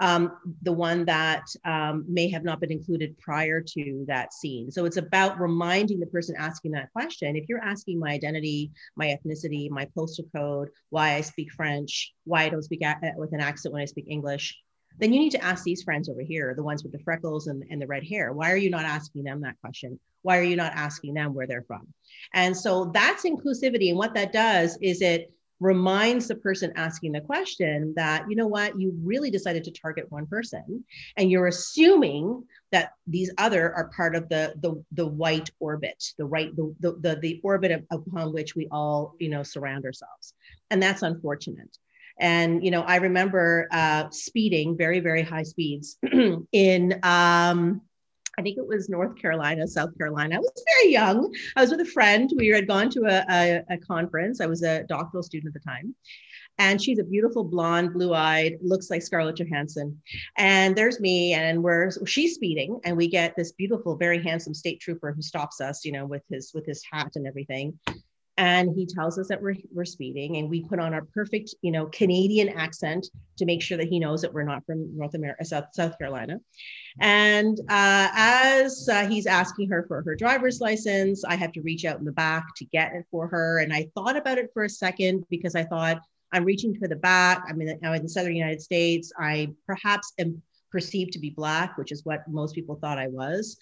um, 0.00 0.32
the 0.62 0.72
one 0.72 1.04
that 1.04 1.44
um, 1.64 2.04
may 2.08 2.30
have 2.30 2.42
not 2.42 2.58
been 2.58 2.72
included 2.72 3.18
prior 3.18 3.60
to 3.60 4.04
that 4.08 4.32
scene. 4.32 4.70
So 4.70 4.86
it's 4.86 4.96
about 4.96 5.38
reminding 5.38 6.00
the 6.00 6.06
person 6.06 6.34
asking 6.38 6.72
that 6.72 6.90
question. 6.92 7.36
If 7.36 7.44
you're 7.48 7.62
asking 7.62 7.98
my 7.98 8.10
identity, 8.10 8.72
my 8.96 9.08
ethnicity, 9.08 9.70
my 9.70 9.86
postal 9.94 10.24
code, 10.34 10.70
why 10.88 11.16
I 11.16 11.20
speak 11.20 11.52
French, 11.52 12.14
why 12.24 12.44
I 12.44 12.48
don't 12.48 12.62
speak 12.62 12.82
a- 12.82 13.12
with 13.16 13.34
an 13.34 13.40
accent 13.40 13.74
when 13.74 13.82
I 13.82 13.86
speak 13.86 14.06
English, 14.08 14.58
then 14.98 15.12
you 15.12 15.20
need 15.20 15.32
to 15.32 15.44
ask 15.44 15.64
these 15.64 15.82
friends 15.82 16.08
over 16.08 16.22
here, 16.22 16.54
the 16.56 16.62
ones 16.62 16.82
with 16.82 16.92
the 16.92 16.98
freckles 17.00 17.46
and, 17.46 17.62
and 17.70 17.80
the 17.80 17.86
red 17.86 18.04
hair. 18.04 18.32
Why 18.32 18.50
are 18.52 18.56
you 18.56 18.70
not 18.70 18.84
asking 18.84 19.24
them 19.24 19.42
that 19.42 19.60
question? 19.60 20.00
Why 20.22 20.38
are 20.38 20.42
you 20.42 20.56
not 20.56 20.72
asking 20.74 21.14
them 21.14 21.34
where 21.34 21.46
they're 21.46 21.62
from? 21.62 21.86
And 22.34 22.56
so 22.56 22.90
that's 22.92 23.24
inclusivity. 23.24 23.88
And 23.88 23.98
what 23.98 24.14
that 24.14 24.32
does 24.32 24.78
is 24.80 25.00
it 25.00 25.32
reminds 25.60 26.26
the 26.26 26.34
person 26.34 26.72
asking 26.74 27.12
the 27.12 27.20
question 27.20 27.92
that, 27.94 28.24
you 28.28 28.34
know 28.34 28.46
what, 28.46 28.80
you 28.80 28.98
really 29.04 29.30
decided 29.30 29.62
to 29.64 29.70
target 29.70 30.10
one 30.10 30.26
person 30.26 30.82
and 31.16 31.30
you're 31.30 31.48
assuming 31.48 32.42
that 32.72 32.92
these 33.06 33.30
other 33.36 33.74
are 33.74 33.90
part 33.94 34.16
of 34.16 34.28
the 34.30 34.54
the, 34.60 34.82
the 34.92 35.06
white 35.06 35.50
orbit, 35.60 36.02
the 36.18 36.24
right, 36.24 36.54
the, 36.56 36.74
the, 36.80 36.92
the, 37.00 37.16
the 37.20 37.40
orbit 37.44 37.70
of, 37.72 37.84
upon 37.90 38.32
which 38.32 38.56
we 38.56 38.68
all, 38.70 39.14
you 39.18 39.28
know, 39.28 39.42
surround 39.42 39.84
ourselves. 39.84 40.34
And 40.70 40.82
that's 40.82 41.02
unfortunate. 41.02 41.76
And 42.18 42.64
you 42.64 42.70
know, 42.70 42.82
I 42.82 42.96
remember 42.96 43.68
uh, 43.70 44.10
speeding 44.10 44.76
very, 44.76 45.00
very 45.00 45.22
high 45.22 45.42
speeds 45.42 45.98
in 46.52 47.00
um, 47.02 47.82
I 48.38 48.42
think 48.42 48.58
it 48.58 48.66
was 48.66 48.88
North 48.88 49.16
Carolina, 49.16 49.66
South 49.66 49.96
Carolina. 49.98 50.36
I 50.36 50.38
was 50.38 50.64
very 50.78 50.92
young. 50.92 51.34
I 51.56 51.60
was 51.60 51.70
with 51.70 51.80
a 51.80 51.84
friend. 51.84 52.30
We 52.36 52.48
had 52.48 52.66
gone 52.66 52.90
to 52.90 53.00
a, 53.04 53.24
a, 53.30 53.74
a 53.74 53.78
conference. 53.78 54.40
I 54.40 54.46
was 54.46 54.62
a 54.62 54.84
doctoral 54.84 55.22
student 55.22 55.54
at 55.54 55.62
the 55.62 55.68
time. 55.68 55.94
And 56.58 56.80
she's 56.80 56.98
a 56.98 57.04
beautiful 57.04 57.42
blonde, 57.42 57.94
blue 57.94 58.12
eyed, 58.12 58.58
looks 58.60 58.90
like 58.90 59.00
Scarlett 59.02 59.36
Johansson. 59.36 60.00
And 60.36 60.76
there's 60.76 61.00
me, 61.00 61.32
and 61.32 61.62
we're 61.62 61.90
she's 62.06 62.34
speeding, 62.34 62.78
and 62.84 62.96
we 62.96 63.08
get 63.08 63.34
this 63.34 63.52
beautiful, 63.52 63.96
very 63.96 64.22
handsome 64.22 64.52
state 64.52 64.78
trooper 64.78 65.12
who 65.12 65.22
stops 65.22 65.62
us, 65.62 65.86
you 65.86 65.92
know, 65.92 66.04
with 66.04 66.22
his 66.28 66.52
with 66.52 66.66
his 66.66 66.84
hat 66.92 67.12
and 67.14 67.26
everything 67.26 67.78
and 68.36 68.74
he 68.74 68.86
tells 68.86 69.18
us 69.18 69.28
that 69.28 69.40
we're, 69.40 69.56
we're 69.72 69.84
speeding 69.84 70.36
and 70.36 70.48
we 70.48 70.62
put 70.62 70.78
on 70.78 70.94
our 70.94 71.04
perfect 71.14 71.54
you 71.62 71.70
know 71.70 71.86
canadian 71.86 72.48
accent 72.50 73.06
to 73.36 73.44
make 73.44 73.62
sure 73.62 73.76
that 73.76 73.88
he 73.88 73.98
knows 73.98 74.22
that 74.22 74.32
we're 74.32 74.42
not 74.42 74.64
from 74.64 74.96
north 74.96 75.14
america 75.14 75.44
south, 75.44 75.64
south 75.72 75.96
carolina 75.98 76.38
and 77.00 77.58
uh, 77.68 78.08
as 78.14 78.88
uh, 78.90 79.06
he's 79.08 79.26
asking 79.26 79.68
her 79.68 79.84
for 79.86 80.02
her 80.02 80.14
driver's 80.14 80.60
license 80.60 81.24
i 81.24 81.34
have 81.34 81.52
to 81.52 81.62
reach 81.62 81.84
out 81.84 81.98
in 81.98 82.04
the 82.04 82.12
back 82.12 82.44
to 82.56 82.64
get 82.66 82.92
it 82.94 83.04
for 83.10 83.26
her 83.26 83.58
and 83.58 83.72
i 83.72 83.86
thought 83.94 84.16
about 84.16 84.38
it 84.38 84.50
for 84.52 84.64
a 84.64 84.70
second 84.70 85.24
because 85.30 85.54
i 85.54 85.64
thought 85.64 86.00
i'm 86.32 86.44
reaching 86.44 86.74
for 86.74 86.88
the 86.88 86.96
back 86.96 87.42
i'm 87.48 87.60
in, 87.60 87.78
I'm 87.82 87.94
in 87.94 88.02
the 88.02 88.08
southern 88.08 88.36
united 88.36 88.62
states 88.62 89.12
i 89.18 89.48
perhaps 89.66 90.12
am 90.18 90.42
perceived 90.70 91.12
to 91.12 91.18
be 91.18 91.30
black, 91.30 91.76
which 91.76 91.92
is 91.92 92.04
what 92.04 92.22
most 92.28 92.54
people 92.54 92.76
thought 92.76 92.98
I 92.98 93.08
was. 93.08 93.56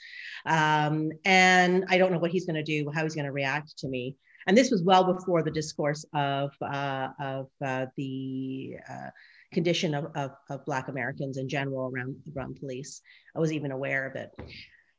Um, 0.46 1.10
and 1.24 1.84
I 1.88 1.98
don't 1.98 2.12
know 2.12 2.18
what 2.18 2.30
he's 2.30 2.46
going 2.46 2.56
to 2.56 2.62
do, 2.62 2.90
how 2.94 3.02
he's 3.02 3.14
going 3.14 3.24
to 3.24 3.32
react 3.32 3.78
to 3.78 3.88
me. 3.88 4.16
And 4.48 4.56
this 4.56 4.70
was 4.70 4.82
well 4.82 5.04
before 5.04 5.42
the 5.42 5.50
discourse 5.50 6.06
of, 6.14 6.52
uh, 6.62 7.08
of 7.20 7.48
uh, 7.62 7.86
the 7.98 8.76
uh, 8.88 9.10
condition 9.52 9.94
of, 9.94 10.06
of, 10.16 10.30
of, 10.48 10.64
Black 10.64 10.88
Americans 10.88 11.36
in 11.36 11.50
general 11.50 11.90
around, 11.92 12.16
around 12.34 12.58
police. 12.58 13.02
I 13.36 13.40
was 13.40 13.52
even 13.52 13.72
aware 13.72 14.06
of 14.06 14.16
it. 14.16 14.30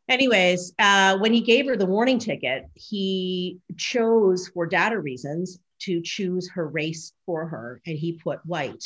Anyways, 0.08 0.74
uh, 0.78 1.18
when 1.18 1.34
he 1.34 1.42
gave 1.42 1.66
her 1.66 1.76
the 1.76 1.88
warning 1.88 2.20
ticket, 2.20 2.66
he 2.76 3.58
chose 3.76 4.48
for 4.50 4.68
data 4.68 5.00
reasons 5.00 5.60
to 5.80 6.00
choose 6.04 6.48
her 6.52 6.68
race 6.68 7.14
for 7.26 7.48
her, 7.48 7.82
and 7.88 7.98
he 7.98 8.14
put 8.14 8.46
white. 8.46 8.84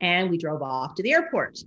And 0.00 0.30
we 0.30 0.38
drove 0.38 0.62
off 0.62 0.94
to 0.94 1.02
the 1.02 1.12
airport. 1.12 1.58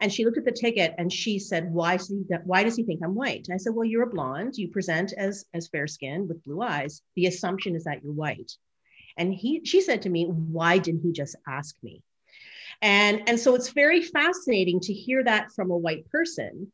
And 0.00 0.12
she 0.12 0.24
looked 0.24 0.38
at 0.38 0.44
the 0.44 0.52
ticket 0.52 0.94
and 0.98 1.10
she 1.12 1.38
said, 1.38 1.72
why 1.72 1.96
does, 1.96 2.08
he, 2.08 2.24
why 2.44 2.62
does 2.62 2.76
he 2.76 2.82
think 2.82 3.00
I'm 3.02 3.14
white? 3.14 3.46
And 3.48 3.54
I 3.54 3.58
said, 3.58 3.74
well, 3.74 3.86
you're 3.86 4.02
a 4.02 4.10
blonde. 4.10 4.54
You 4.56 4.68
present 4.68 5.12
as, 5.16 5.44
as 5.54 5.68
fair 5.68 5.86
skinned 5.86 6.28
with 6.28 6.44
blue 6.44 6.60
eyes. 6.60 7.00
The 7.16 7.26
assumption 7.26 7.74
is 7.74 7.84
that 7.84 8.02
you're 8.02 8.12
white. 8.12 8.52
And 9.16 9.32
he, 9.32 9.64
she 9.64 9.80
said 9.80 10.02
to 10.02 10.10
me, 10.10 10.26
why 10.26 10.78
didn't 10.78 11.02
he 11.02 11.12
just 11.12 11.36
ask 11.46 11.76
me? 11.82 12.02
And, 12.82 13.22
and 13.28 13.38
so 13.38 13.54
it's 13.54 13.70
very 13.70 14.02
fascinating 14.02 14.80
to 14.80 14.92
hear 14.92 15.22
that 15.22 15.52
from 15.52 15.70
a 15.70 15.76
white 15.76 16.10
person 16.10 16.72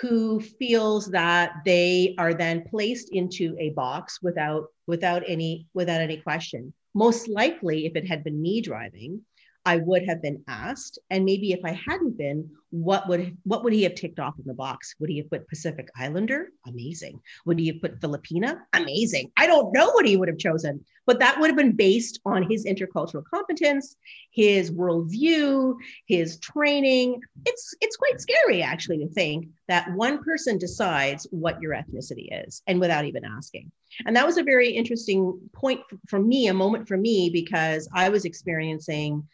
who 0.00 0.40
feels 0.40 1.08
that 1.08 1.52
they 1.66 2.14
are 2.16 2.32
then 2.32 2.64
placed 2.64 3.10
into 3.12 3.54
a 3.60 3.70
box 3.70 4.20
without, 4.22 4.68
without, 4.86 5.22
any, 5.28 5.66
without 5.74 6.00
any 6.00 6.16
question. 6.16 6.72
Most 6.94 7.28
likely, 7.28 7.84
if 7.84 7.94
it 7.94 8.08
had 8.08 8.24
been 8.24 8.40
me 8.40 8.62
driving, 8.62 9.20
I 9.66 9.76
would 9.76 10.08
have 10.08 10.22
been 10.22 10.42
asked. 10.48 10.98
And 11.10 11.26
maybe 11.26 11.52
if 11.52 11.60
I 11.64 11.78
hadn't 11.86 12.16
been, 12.16 12.50
what 12.72 13.06
would 13.06 13.36
what 13.44 13.62
would 13.62 13.74
he 13.74 13.82
have 13.82 13.94
ticked 13.94 14.18
off 14.18 14.38
in 14.38 14.46
the 14.46 14.54
box? 14.54 14.94
Would 14.98 15.10
he 15.10 15.18
have 15.18 15.28
put 15.28 15.46
Pacific 15.46 15.88
Islander? 15.94 16.48
Amazing. 16.66 17.20
Would 17.44 17.58
he 17.58 17.66
have 17.66 17.82
put 17.82 18.00
Filipina? 18.00 18.60
Amazing. 18.72 19.30
I 19.36 19.46
don't 19.46 19.74
know 19.74 19.90
what 19.90 20.06
he 20.06 20.16
would 20.16 20.28
have 20.28 20.38
chosen, 20.38 20.82
but 21.06 21.18
that 21.18 21.38
would 21.38 21.48
have 21.48 21.56
been 21.56 21.76
based 21.76 22.20
on 22.24 22.50
his 22.50 22.64
intercultural 22.64 23.24
competence, 23.26 23.96
his 24.30 24.70
worldview, 24.70 25.74
his 26.06 26.38
training. 26.38 27.20
It's 27.44 27.74
it's 27.82 27.96
quite 27.96 28.22
scary 28.22 28.62
actually 28.62 28.98
to 29.00 29.08
think 29.08 29.48
that 29.68 29.92
one 29.92 30.24
person 30.24 30.56
decides 30.56 31.26
what 31.30 31.60
your 31.60 31.74
ethnicity 31.74 32.28
is 32.46 32.62
and 32.66 32.80
without 32.80 33.04
even 33.04 33.22
asking. 33.26 33.70
And 34.06 34.16
that 34.16 34.26
was 34.26 34.38
a 34.38 34.42
very 34.42 34.70
interesting 34.70 35.38
point 35.52 35.82
for 36.08 36.18
me, 36.18 36.46
a 36.48 36.54
moment 36.54 36.88
for 36.88 36.96
me, 36.96 37.28
because 37.28 37.86
I 37.92 38.08
was 38.08 38.24
experiencing 38.24 39.28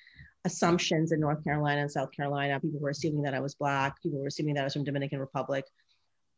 assumptions 0.44 1.12
in 1.12 1.20
North 1.20 1.42
Carolina 1.44 1.82
and 1.82 1.90
South 1.90 2.10
Carolina. 2.12 2.60
People 2.60 2.80
were 2.80 2.90
assuming 2.90 3.22
that 3.22 3.34
I 3.34 3.40
was 3.40 3.54
Black. 3.54 4.00
People 4.02 4.20
were 4.20 4.28
assuming 4.28 4.54
that 4.54 4.62
I 4.62 4.64
was 4.64 4.74
from 4.74 4.84
Dominican 4.84 5.18
Republic. 5.18 5.64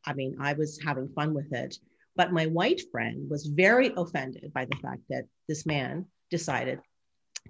I 0.04 0.14
mean, 0.14 0.36
I 0.40 0.54
was 0.54 0.80
having 0.84 1.08
fun 1.08 1.34
with 1.34 1.52
it. 1.52 1.76
But 2.16 2.32
my 2.32 2.46
white 2.46 2.82
friend 2.90 3.30
was 3.30 3.46
very 3.46 3.92
offended 3.96 4.52
by 4.52 4.64
the 4.64 4.76
fact 4.76 5.02
that 5.10 5.24
this 5.48 5.64
man 5.66 6.06
decided 6.30 6.80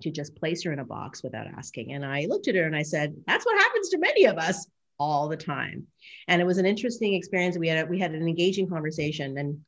to 0.03 0.11
just 0.11 0.37
place 0.37 0.63
her 0.65 0.73
in 0.73 0.79
a 0.79 0.85
box 0.85 1.23
without 1.23 1.47
asking. 1.47 1.93
And 1.93 2.05
I 2.05 2.27
looked 2.29 2.49
at 2.49 2.55
her 2.55 2.65
and 2.65 2.77
I 2.77 2.83
said, 2.83 3.15
That's 3.27 3.45
what 3.45 3.59
happens 3.59 3.89
to 3.91 3.99
many 3.99 4.27
of 4.27 4.39
us 4.39 4.67
all 4.99 5.29
the 5.29 5.37
time. 5.37 5.87
And 6.29 6.41
it 6.41 6.45
was 6.45 6.59
an 6.59 6.67
interesting 6.67 7.15
experience. 7.15 7.57
We 7.59 7.69
had 7.69 7.87
a, 7.87 7.89
we 7.89 7.99
had 7.99 8.13
an 8.13 8.29
engaging 8.29 8.69
conversation, 8.69 9.39
and 9.39 9.61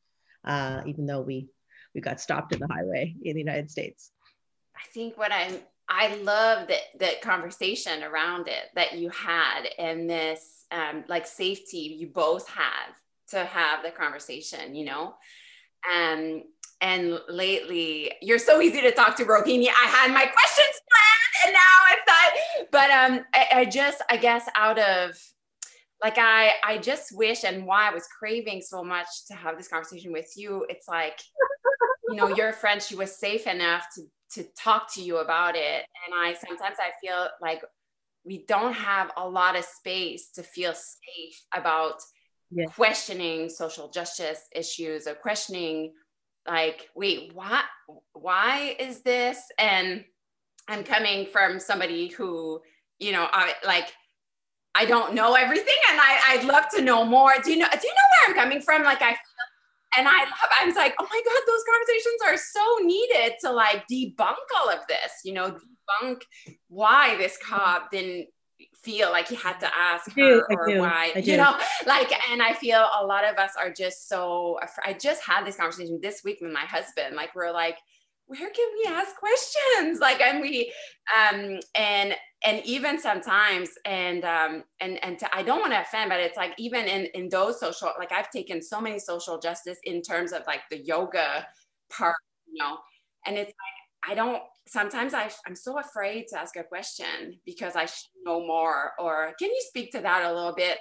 uh, 0.45 0.83
even 0.85 1.05
though 1.05 1.21
we 1.21 1.47
we 1.93 2.01
got 2.01 2.21
stopped 2.21 2.53
in 2.53 2.59
the 2.59 2.67
highway 2.67 3.15
in 3.23 3.33
the 3.33 3.41
United 3.41 3.69
States. 3.69 4.11
I 4.75 4.87
think 4.93 5.17
what 5.17 5.31
I'm 5.31 5.57
I 5.89 6.15
love 6.15 6.67
that 6.69 6.81
that 6.99 7.21
conversation 7.21 8.03
around 8.03 8.47
it 8.47 8.69
that 8.75 8.93
you 8.97 9.09
had 9.09 9.63
and 9.77 10.09
this 10.09 10.65
um, 10.71 11.03
like 11.07 11.27
safety 11.27 11.97
you 11.99 12.07
both 12.07 12.47
have 12.47 12.95
to 13.29 13.43
have 13.43 13.83
the 13.83 13.91
conversation, 13.91 14.75
you 14.75 14.85
know. 14.85 15.15
Um, 15.93 16.43
and 16.81 17.19
lately, 17.29 18.11
you're 18.21 18.39
so 18.39 18.61
easy 18.61 18.81
to 18.81 18.91
talk 18.91 19.15
to, 19.17 19.25
Rohini. 19.25 19.67
I 19.67 19.87
had 19.87 20.11
my 20.11 20.25
questions 20.25 20.81
planned, 20.91 21.45
and 21.45 21.53
now 21.53 21.77
it's 21.91 22.07
not. 22.07 22.67
But 22.71 22.91
um, 22.91 23.25
I, 23.33 23.59
I 23.61 23.65
just, 23.65 24.01
I 24.09 24.17
guess, 24.17 24.47
out 24.55 24.79
of 24.79 25.17
like 26.01 26.17
I, 26.17 26.51
I 26.65 26.77
just 26.77 27.15
wish, 27.15 27.45
and 27.45 27.65
why 27.65 27.89
I 27.89 27.93
was 27.93 28.07
craving 28.07 28.61
so 28.61 28.83
much 28.83 29.07
to 29.27 29.33
have 29.33 29.57
this 29.57 29.69
conversation 29.69 30.11
with 30.11 30.31
you. 30.35 30.65
It's 30.67 30.87
like, 30.87 31.19
you 32.09 32.15
know, 32.15 32.27
your 32.27 32.51
friend, 32.51 32.81
she 32.81 32.95
was 32.95 33.17
safe 33.17 33.47
enough 33.47 33.87
to 33.95 34.03
to 34.35 34.43
talk 34.57 34.93
to 34.93 35.01
you 35.01 35.17
about 35.17 35.55
it. 35.55 35.85
And 36.05 36.15
I 36.15 36.33
sometimes 36.33 36.77
I 36.79 36.91
feel 37.05 37.27
like 37.41 37.61
we 38.25 38.45
don't 38.47 38.73
have 38.73 39.11
a 39.17 39.27
lot 39.27 39.57
of 39.57 39.65
space 39.65 40.29
to 40.31 40.43
feel 40.43 40.73
safe 40.73 41.45
about 41.53 42.01
yeah. 42.51 42.65
questioning 42.65 43.49
social 43.49 43.89
justice 43.89 44.39
issues 44.55 45.07
or 45.07 45.15
questioning 45.15 45.93
like 46.47 46.89
wait 46.95 47.31
what 47.33 47.63
why 48.13 48.75
is 48.79 49.01
this 49.01 49.41
and 49.57 50.03
i'm 50.67 50.83
coming 50.83 51.25
from 51.25 51.59
somebody 51.59 52.07
who 52.07 52.61
you 52.99 53.11
know 53.11 53.27
I, 53.31 53.53
like 53.65 53.91
i 54.75 54.85
don't 54.85 55.13
know 55.13 55.33
everything 55.35 55.75
and 55.89 55.99
I, 55.99 56.19
i'd 56.31 56.45
love 56.45 56.65
to 56.75 56.81
know 56.81 57.05
more 57.05 57.33
do 57.43 57.51
you 57.51 57.57
know 57.57 57.67
do 57.71 57.87
you 57.87 57.93
know 57.93 58.09
where 58.11 58.29
i'm 58.29 58.35
coming 58.35 58.61
from 58.61 58.83
like 58.83 59.01
i 59.01 59.15
and 59.97 60.07
I 60.07 60.19
love, 60.19 60.49
I 60.61 60.65
was 60.65 60.75
like, 60.75 60.95
oh 60.99 61.07
my 61.09 61.21
God, 61.25 61.41
those 61.47 61.63
conversations 61.69 62.21
are 62.25 62.37
so 62.37 62.85
needed 62.85 63.33
to 63.41 63.51
like 63.51 63.83
debunk 63.91 64.35
all 64.57 64.69
of 64.69 64.79
this, 64.87 65.11
you 65.23 65.33
know, 65.33 65.51
debunk 66.01 66.21
why 66.67 67.15
this 67.17 67.37
cop 67.37 67.91
didn't 67.91 68.27
feel 68.83 69.11
like 69.11 69.27
he 69.27 69.35
had 69.35 69.59
to 69.59 69.77
ask 69.77 70.11
her 70.17 70.45
or 70.49 70.77
why, 70.77 71.11
you 71.15 71.37
know, 71.37 71.57
like, 71.85 72.11
and 72.31 72.41
I 72.41 72.53
feel 72.53 72.85
a 72.99 73.05
lot 73.05 73.23
of 73.23 73.37
us 73.37 73.51
are 73.57 73.71
just 73.71 74.09
so, 74.09 74.59
I 74.85 74.93
just 74.93 75.23
had 75.23 75.45
this 75.45 75.55
conversation 75.55 75.99
this 76.01 76.21
week 76.23 76.39
with 76.41 76.51
my 76.51 76.65
husband. 76.65 77.15
Like, 77.15 77.33
we're 77.33 77.51
like, 77.51 77.77
where 78.27 78.49
can 78.49 78.67
we 78.77 78.91
ask 78.91 79.15
questions 79.17 79.99
like 79.99 80.21
and 80.21 80.41
we 80.41 80.71
um 81.17 81.59
and 81.75 82.15
and 82.45 82.61
even 82.65 82.99
sometimes 82.99 83.69
and 83.85 84.23
um 84.23 84.63
and 84.79 85.03
and 85.03 85.19
to, 85.19 85.35
i 85.35 85.43
don't 85.43 85.59
want 85.59 85.73
to 85.73 85.81
offend 85.81 86.09
but 86.09 86.19
it's 86.19 86.37
like 86.37 86.53
even 86.57 86.85
in 86.85 87.05
in 87.13 87.29
those 87.29 87.59
social 87.59 87.91
like 87.99 88.11
i've 88.11 88.29
taken 88.31 88.61
so 88.61 88.79
many 88.79 88.97
social 88.97 89.39
justice 89.39 89.77
in 89.83 90.01
terms 90.01 90.31
of 90.31 90.41
like 90.47 90.61
the 90.71 90.77
yoga 90.77 91.45
part 91.91 92.15
you 92.47 92.61
know 92.61 92.77
and 93.25 93.37
it's 93.37 93.49
like 93.49 94.11
i 94.11 94.15
don't 94.15 94.41
sometimes 94.67 95.13
I, 95.13 95.29
I'm 95.45 95.55
so 95.55 95.79
afraid 95.79 96.27
to 96.29 96.39
ask 96.39 96.55
a 96.55 96.63
question 96.63 97.39
because 97.45 97.75
I 97.75 97.85
should 97.85 98.09
know 98.25 98.45
more. 98.45 98.91
Or 98.99 99.33
can 99.39 99.49
you 99.49 99.61
speak 99.67 99.91
to 99.91 100.01
that 100.01 100.23
a 100.23 100.33
little 100.33 100.53
bit? 100.55 100.77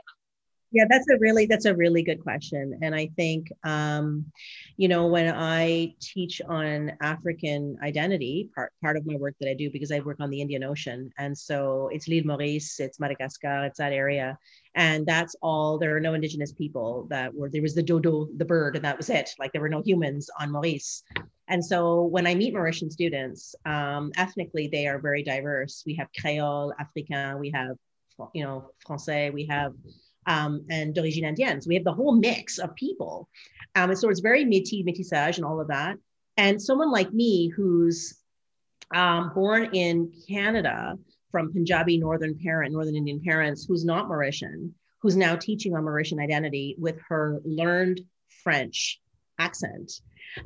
Yeah, 0.74 0.85
that's 0.88 1.06
a 1.11 1.18
really 1.18 1.44
that's 1.44 1.66
a 1.66 1.74
really 1.76 2.02
good 2.02 2.22
question, 2.22 2.78
and 2.80 2.94
I 2.94 3.08
think 3.14 3.52
um, 3.62 4.24
you 4.78 4.88
know 4.88 5.06
when 5.06 5.32
I 5.35 5.94
teach 6.00 6.40
on 6.48 6.92
African 7.02 7.76
identity, 7.82 8.48
part 8.54 8.72
part 8.80 8.96
of 8.96 9.04
my 9.04 9.16
work 9.16 9.35
that 9.40 9.50
I 9.50 9.54
do 9.54 9.70
because 9.70 9.92
I 9.92 10.00
work 10.00 10.16
on 10.20 10.30
the 10.30 10.40
Indian 10.40 10.64
Ocean, 10.64 11.11
and 11.18 11.37
so 11.37 11.90
it's 11.92 12.08
l'île 12.08 12.24
Maurice, 12.24 12.80
it's 12.80 12.98
Madagascar, 12.98 13.66
it's 13.66 13.76
that 13.78 13.92
area, 13.92 14.38
and 14.74 15.04
that's 15.04 15.37
all. 15.42 15.76
There 15.78 15.94
are 15.94 16.00
no 16.00 16.14
indigenous 16.14 16.52
people 16.54 17.06
that 17.11 17.35
were 17.35 17.50
there 17.50 17.61
was 17.61 17.74
the 17.74 17.82
dodo, 17.82 18.28
the 18.38 18.46
bird, 18.46 18.74
and 18.74 18.85
that 18.87 18.96
was 18.96 19.11
it. 19.11 19.28
Like 19.38 19.52
there 19.52 19.61
were 19.61 19.68
no 19.68 19.82
humans 19.82 20.30
on 20.40 20.50
Maurice, 20.50 21.02
and 21.48 21.62
so 21.62 22.04
when 22.04 22.26
I 22.26 22.35
meet 22.35 22.54
Mauritian 22.54 22.90
students, 22.90 23.54
um, 23.66 24.11
ethnically 24.16 24.68
they 24.68 24.87
are 24.87 24.98
very 24.98 25.22
diverse. 25.22 25.82
We 25.85 25.96
have 25.96 26.08
Creole, 26.18 26.72
Africain, 26.80 27.38
we 27.40 27.50
have 27.50 27.76
you 28.35 28.44
know 28.44 28.70
Francais, 28.87 29.30
we 29.30 29.44
have 29.46 29.74
um, 30.26 30.64
and 30.70 30.94
d'origine 30.94 31.24
indienne. 31.24 31.61
So 31.61 31.68
we 31.68 31.74
have 31.74 31.85
the 31.85 31.92
whole 31.92 32.14
mix 32.14 32.58
of 32.58 32.74
people. 32.74 33.28
Um, 33.74 33.90
and 33.90 33.98
so 33.98 34.08
it's 34.08 34.20
very 34.20 34.44
métis, 34.44 34.85
métissage, 34.85 35.37
and 35.37 35.44
all 35.44 35.61
of 35.61 35.68
that. 35.68 35.96
And 36.37 36.61
someone 36.61 36.90
like 36.90 37.12
me, 37.12 37.48
who's 37.48 38.18
um, 38.94 39.32
born 39.35 39.70
in 39.72 40.12
Canada 40.28 40.98
from 41.30 41.52
Punjabi 41.52 41.98
Northern 41.98 42.38
parent, 42.38 42.72
Northern 42.72 42.96
Indian 42.96 43.20
parents, 43.20 43.64
who's 43.66 43.85
not 43.85 44.08
Mauritian, 44.08 44.70
who's 45.00 45.16
now 45.16 45.35
teaching 45.35 45.74
on 45.74 45.85
Mauritian 45.85 46.22
identity 46.22 46.76
with 46.78 46.98
her 47.08 47.40
learned 47.44 48.00
French 48.42 49.00
accent. 49.38 49.92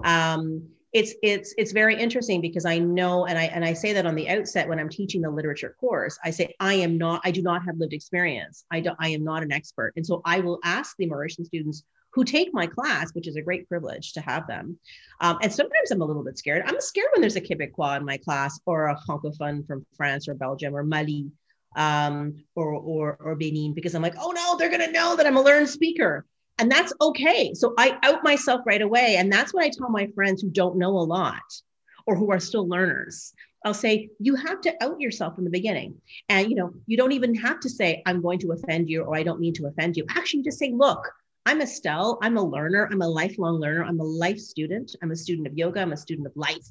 Um, 0.02 0.68
it's 0.96 1.14
it's 1.22 1.54
it's 1.58 1.72
very 1.72 1.94
interesting 1.94 2.40
because 2.40 2.64
I 2.64 2.78
know 2.78 3.26
and 3.26 3.38
I 3.38 3.44
and 3.44 3.62
I 3.62 3.74
say 3.74 3.92
that 3.92 4.06
on 4.06 4.14
the 4.14 4.30
outset 4.30 4.66
when 4.66 4.80
I'm 4.80 4.88
teaching 4.88 5.20
the 5.20 5.28
literature 5.28 5.76
course 5.78 6.18
I 6.24 6.30
say 6.30 6.54
I 6.58 6.72
am 6.72 6.96
not 6.96 7.20
I 7.22 7.32
do 7.32 7.42
not 7.42 7.66
have 7.66 7.76
lived 7.76 7.92
experience. 7.92 8.64
I 8.70 8.80
don't 8.80 8.96
I 8.98 9.10
am 9.10 9.22
not 9.22 9.42
an 9.42 9.52
expert. 9.52 9.92
And 9.96 10.06
so 10.06 10.22
I 10.24 10.40
will 10.40 10.58
ask 10.64 10.96
the 10.96 11.06
Mauritian 11.06 11.44
students 11.44 11.82
who 12.14 12.24
take 12.24 12.54
my 12.54 12.66
class 12.66 13.12
which 13.12 13.28
is 13.28 13.36
a 13.36 13.42
great 13.42 13.68
privilege 13.68 14.14
to 14.14 14.22
have 14.22 14.46
them 14.46 14.78
um, 15.20 15.36
and 15.42 15.52
sometimes 15.52 15.90
I'm 15.90 16.00
a 16.00 16.04
little 16.06 16.24
bit 16.24 16.38
scared. 16.38 16.62
I'm 16.64 16.80
scared 16.80 17.08
when 17.12 17.20
there's 17.20 17.36
a 17.36 17.42
Quebecois 17.42 17.98
in 17.98 18.06
my 18.06 18.16
class 18.16 18.58
or 18.64 18.86
a 18.86 18.98
francophone 19.06 19.66
from 19.66 19.84
France 19.98 20.28
or 20.28 20.34
Belgium 20.34 20.74
or 20.74 20.82
Mali 20.82 21.30
um, 21.76 22.42
or 22.54 22.72
or 22.72 23.18
or 23.20 23.34
Benin 23.34 23.74
because 23.74 23.94
I'm 23.94 24.00
like 24.00 24.16
oh 24.18 24.30
no 24.30 24.56
they're 24.56 24.70
gonna 24.70 24.92
know 24.92 25.14
that 25.16 25.26
I'm 25.26 25.36
a 25.36 25.42
learned 25.42 25.68
speaker 25.68 26.24
and 26.58 26.70
that's 26.70 26.92
okay. 27.00 27.52
So 27.54 27.74
I 27.78 27.98
out 28.02 28.24
myself 28.24 28.62
right 28.66 28.80
away. 28.80 29.16
And 29.16 29.30
that's 29.32 29.52
what 29.52 29.64
I 29.64 29.68
tell 29.68 29.90
my 29.90 30.06
friends 30.14 30.40
who 30.40 30.50
don't 30.50 30.78
know 30.78 30.96
a 30.98 31.00
lot 31.00 31.42
or 32.06 32.16
who 32.16 32.30
are 32.30 32.40
still 32.40 32.66
learners. 32.68 33.32
I'll 33.64 33.74
say, 33.74 34.10
you 34.20 34.36
have 34.36 34.60
to 34.62 34.84
out 34.84 35.00
yourself 35.00 35.38
in 35.38 35.44
the 35.44 35.50
beginning. 35.50 36.00
And 36.28 36.48
you 36.48 36.56
know, 36.56 36.72
you 36.86 36.96
don't 36.96 37.12
even 37.12 37.34
have 37.34 37.60
to 37.60 37.68
say, 37.68 38.02
I'm 38.06 38.22
going 38.22 38.38
to 38.40 38.52
offend 38.52 38.88
you 38.88 39.02
or 39.02 39.16
I 39.16 39.22
don't 39.22 39.40
mean 39.40 39.54
to 39.54 39.66
offend 39.66 39.96
you. 39.96 40.06
Actually, 40.10 40.44
just 40.44 40.58
say, 40.58 40.72
look, 40.72 41.12
I'm 41.44 41.60
Estelle. 41.60 42.18
I'm 42.22 42.36
a 42.36 42.42
learner. 42.42 42.88
I'm 42.90 43.02
a 43.02 43.08
lifelong 43.08 43.60
learner. 43.60 43.84
I'm 43.84 44.00
a 44.00 44.04
life 44.04 44.38
student. 44.38 44.96
I'm 45.02 45.10
a 45.10 45.16
student 45.16 45.46
of 45.46 45.58
yoga. 45.58 45.80
I'm 45.80 45.92
a 45.92 45.96
student 45.96 46.26
of 46.26 46.32
life. 46.36 46.66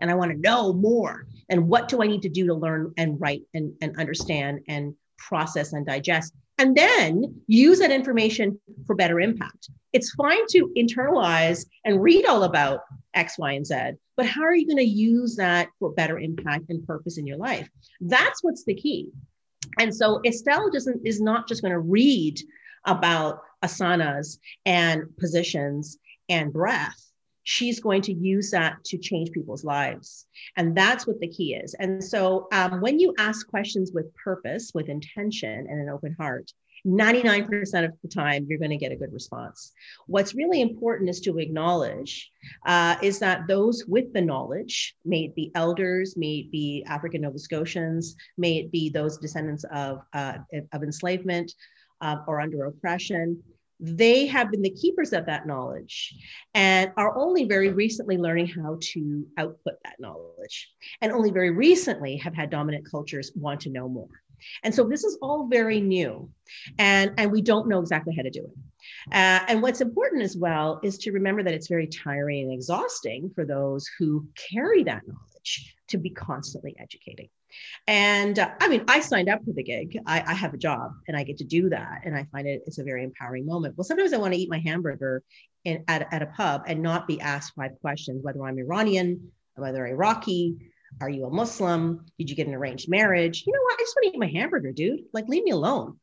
And 0.00 0.10
I 0.10 0.14
want 0.14 0.32
to 0.32 0.38
know 0.38 0.72
more. 0.72 1.26
And 1.50 1.68
what 1.68 1.88
do 1.88 2.02
I 2.02 2.06
need 2.06 2.22
to 2.22 2.28
do 2.28 2.46
to 2.46 2.54
learn 2.54 2.92
and 2.96 3.20
write 3.20 3.42
and, 3.52 3.74
and 3.82 3.98
understand 3.98 4.60
and 4.68 4.94
process 5.18 5.72
and 5.72 5.84
digest? 5.84 6.34
And 6.58 6.76
then 6.76 7.40
use 7.46 7.78
that 7.80 7.90
information 7.90 8.60
for 8.86 8.94
better 8.94 9.20
impact. 9.20 9.70
It's 9.92 10.14
fine 10.14 10.46
to 10.50 10.72
internalize 10.76 11.66
and 11.84 12.02
read 12.02 12.26
all 12.26 12.44
about 12.44 12.80
X, 13.14 13.38
Y, 13.38 13.52
and 13.52 13.66
Z, 13.66 13.92
but 14.16 14.26
how 14.26 14.42
are 14.42 14.54
you 14.54 14.66
going 14.66 14.76
to 14.78 14.84
use 14.84 15.36
that 15.36 15.68
for 15.78 15.92
better 15.92 16.18
impact 16.18 16.64
and 16.68 16.86
purpose 16.86 17.18
in 17.18 17.26
your 17.26 17.36
life? 17.36 17.68
That's 18.00 18.42
what's 18.42 18.64
the 18.64 18.74
key. 18.74 19.10
And 19.78 19.94
so 19.94 20.20
Estelle 20.24 20.70
doesn't 20.70 21.06
is 21.06 21.20
not 21.20 21.48
just 21.48 21.62
going 21.62 21.72
to 21.72 21.78
read 21.78 22.40
about 22.86 23.40
asanas 23.64 24.38
and 24.66 25.16
positions 25.16 25.98
and 26.28 26.52
breath 26.52 27.03
she's 27.44 27.80
going 27.80 28.02
to 28.02 28.12
use 28.12 28.50
that 28.50 28.82
to 28.84 28.98
change 28.98 29.30
people's 29.30 29.64
lives. 29.64 30.26
And 30.56 30.76
that's 30.76 31.06
what 31.06 31.20
the 31.20 31.28
key 31.28 31.54
is. 31.54 31.74
And 31.74 32.02
so 32.02 32.48
um, 32.52 32.80
when 32.80 32.98
you 32.98 33.14
ask 33.18 33.46
questions 33.46 33.92
with 33.94 34.14
purpose, 34.16 34.72
with 34.74 34.88
intention, 34.88 35.66
and 35.68 35.80
an 35.80 35.88
open 35.88 36.16
heart, 36.18 36.50
99% 36.86 37.84
of 37.84 37.92
the 38.02 38.08
time 38.08 38.46
you're 38.48 38.58
going 38.58 38.70
to 38.70 38.76
get 38.76 38.92
a 38.92 38.96
good 38.96 39.12
response 39.12 39.72
what's 40.06 40.34
really 40.34 40.60
important 40.60 41.08
is 41.08 41.20
to 41.20 41.38
acknowledge 41.38 42.30
uh, 42.66 42.96
is 43.02 43.18
that 43.18 43.46
those 43.48 43.84
with 43.86 44.12
the 44.12 44.20
knowledge 44.20 44.94
may 45.04 45.24
it 45.24 45.34
be 45.34 45.50
elders 45.54 46.14
may 46.16 46.40
it 46.40 46.52
be 46.52 46.84
african 46.86 47.22
nova 47.22 47.38
scotians 47.38 48.16
may 48.36 48.58
it 48.58 48.70
be 48.70 48.90
those 48.90 49.16
descendants 49.16 49.64
of, 49.72 50.02
uh, 50.12 50.34
of 50.72 50.82
enslavement 50.82 51.50
uh, 52.02 52.16
or 52.26 52.40
under 52.40 52.66
oppression 52.66 53.42
they 53.84 54.26
have 54.26 54.50
been 54.50 54.62
the 54.62 54.70
keepers 54.70 55.12
of 55.12 55.26
that 55.26 55.46
knowledge 55.46 56.14
and 56.54 56.90
are 56.96 57.16
only 57.16 57.44
very 57.44 57.70
recently 57.70 58.16
learning 58.16 58.46
how 58.46 58.78
to 58.80 59.26
output 59.36 59.74
that 59.84 59.96
knowledge. 59.98 60.70
And 61.00 61.12
only 61.12 61.30
very 61.30 61.50
recently 61.50 62.16
have 62.16 62.34
had 62.34 62.50
dominant 62.50 62.90
cultures 62.90 63.30
want 63.34 63.60
to 63.62 63.70
know 63.70 63.88
more. 63.88 64.08
And 64.62 64.74
so 64.74 64.84
this 64.84 65.04
is 65.04 65.18
all 65.22 65.46
very 65.46 65.80
new 65.80 66.28
and 66.78 67.12
and 67.16 67.30
we 67.30 67.40
don't 67.40 67.68
know 67.68 67.80
exactly 67.80 68.14
how 68.14 68.22
to 68.22 68.30
do 68.30 68.44
it. 68.44 69.14
Uh, 69.14 69.44
and 69.48 69.62
what's 69.62 69.80
important 69.80 70.22
as 70.22 70.36
well 70.36 70.80
is 70.82 70.98
to 70.98 71.12
remember 71.12 71.42
that 71.42 71.54
it's 71.54 71.68
very 71.68 71.86
tiring 71.86 72.44
and 72.44 72.52
exhausting 72.52 73.30
for 73.34 73.44
those 73.44 73.88
who 73.98 74.26
carry 74.52 74.82
that 74.84 75.02
knowledge 75.06 75.74
to 75.88 75.98
be 75.98 76.10
constantly 76.10 76.74
educating 76.78 77.28
and 77.86 78.38
uh, 78.38 78.50
I 78.60 78.68
mean, 78.68 78.84
I 78.88 79.00
signed 79.00 79.28
up 79.28 79.44
for 79.44 79.52
the 79.52 79.62
gig. 79.62 79.98
I, 80.06 80.22
I, 80.26 80.34
have 80.34 80.54
a 80.54 80.58
job 80.58 80.92
and 81.06 81.16
I 81.16 81.22
get 81.22 81.38
to 81.38 81.44
do 81.44 81.68
that. 81.70 82.02
And 82.04 82.16
I 82.16 82.24
find 82.32 82.46
it 82.46 82.62
it's 82.66 82.78
a 82.78 82.84
very 82.84 83.04
empowering 83.04 83.46
moment. 83.46 83.76
Well, 83.76 83.84
sometimes 83.84 84.12
I 84.12 84.18
want 84.18 84.32
to 84.34 84.40
eat 84.40 84.50
my 84.50 84.58
hamburger 84.58 85.22
in, 85.64 85.84
at, 85.88 86.12
at 86.12 86.22
a 86.22 86.26
pub 86.26 86.62
and 86.66 86.82
not 86.82 87.06
be 87.06 87.20
asked 87.20 87.52
five 87.56 87.72
questions, 87.80 88.22
whether 88.22 88.42
I'm 88.42 88.58
Iranian, 88.58 89.32
whether 89.56 89.86
Iraqi, 89.86 90.56
are 91.00 91.10
you 91.10 91.26
a 91.26 91.30
Muslim? 91.30 92.06
Did 92.18 92.30
you 92.30 92.36
get 92.36 92.46
an 92.46 92.54
arranged 92.54 92.88
marriage? 92.88 93.44
You 93.46 93.52
know 93.52 93.62
what? 93.62 93.74
I 93.74 93.82
just 93.82 93.96
want 93.96 94.04
to 94.04 94.16
eat 94.16 94.20
my 94.20 94.40
hamburger, 94.40 94.72
dude. 94.72 95.00
Like, 95.12 95.28
leave 95.28 95.44
me 95.44 95.50
alone. 95.50 95.98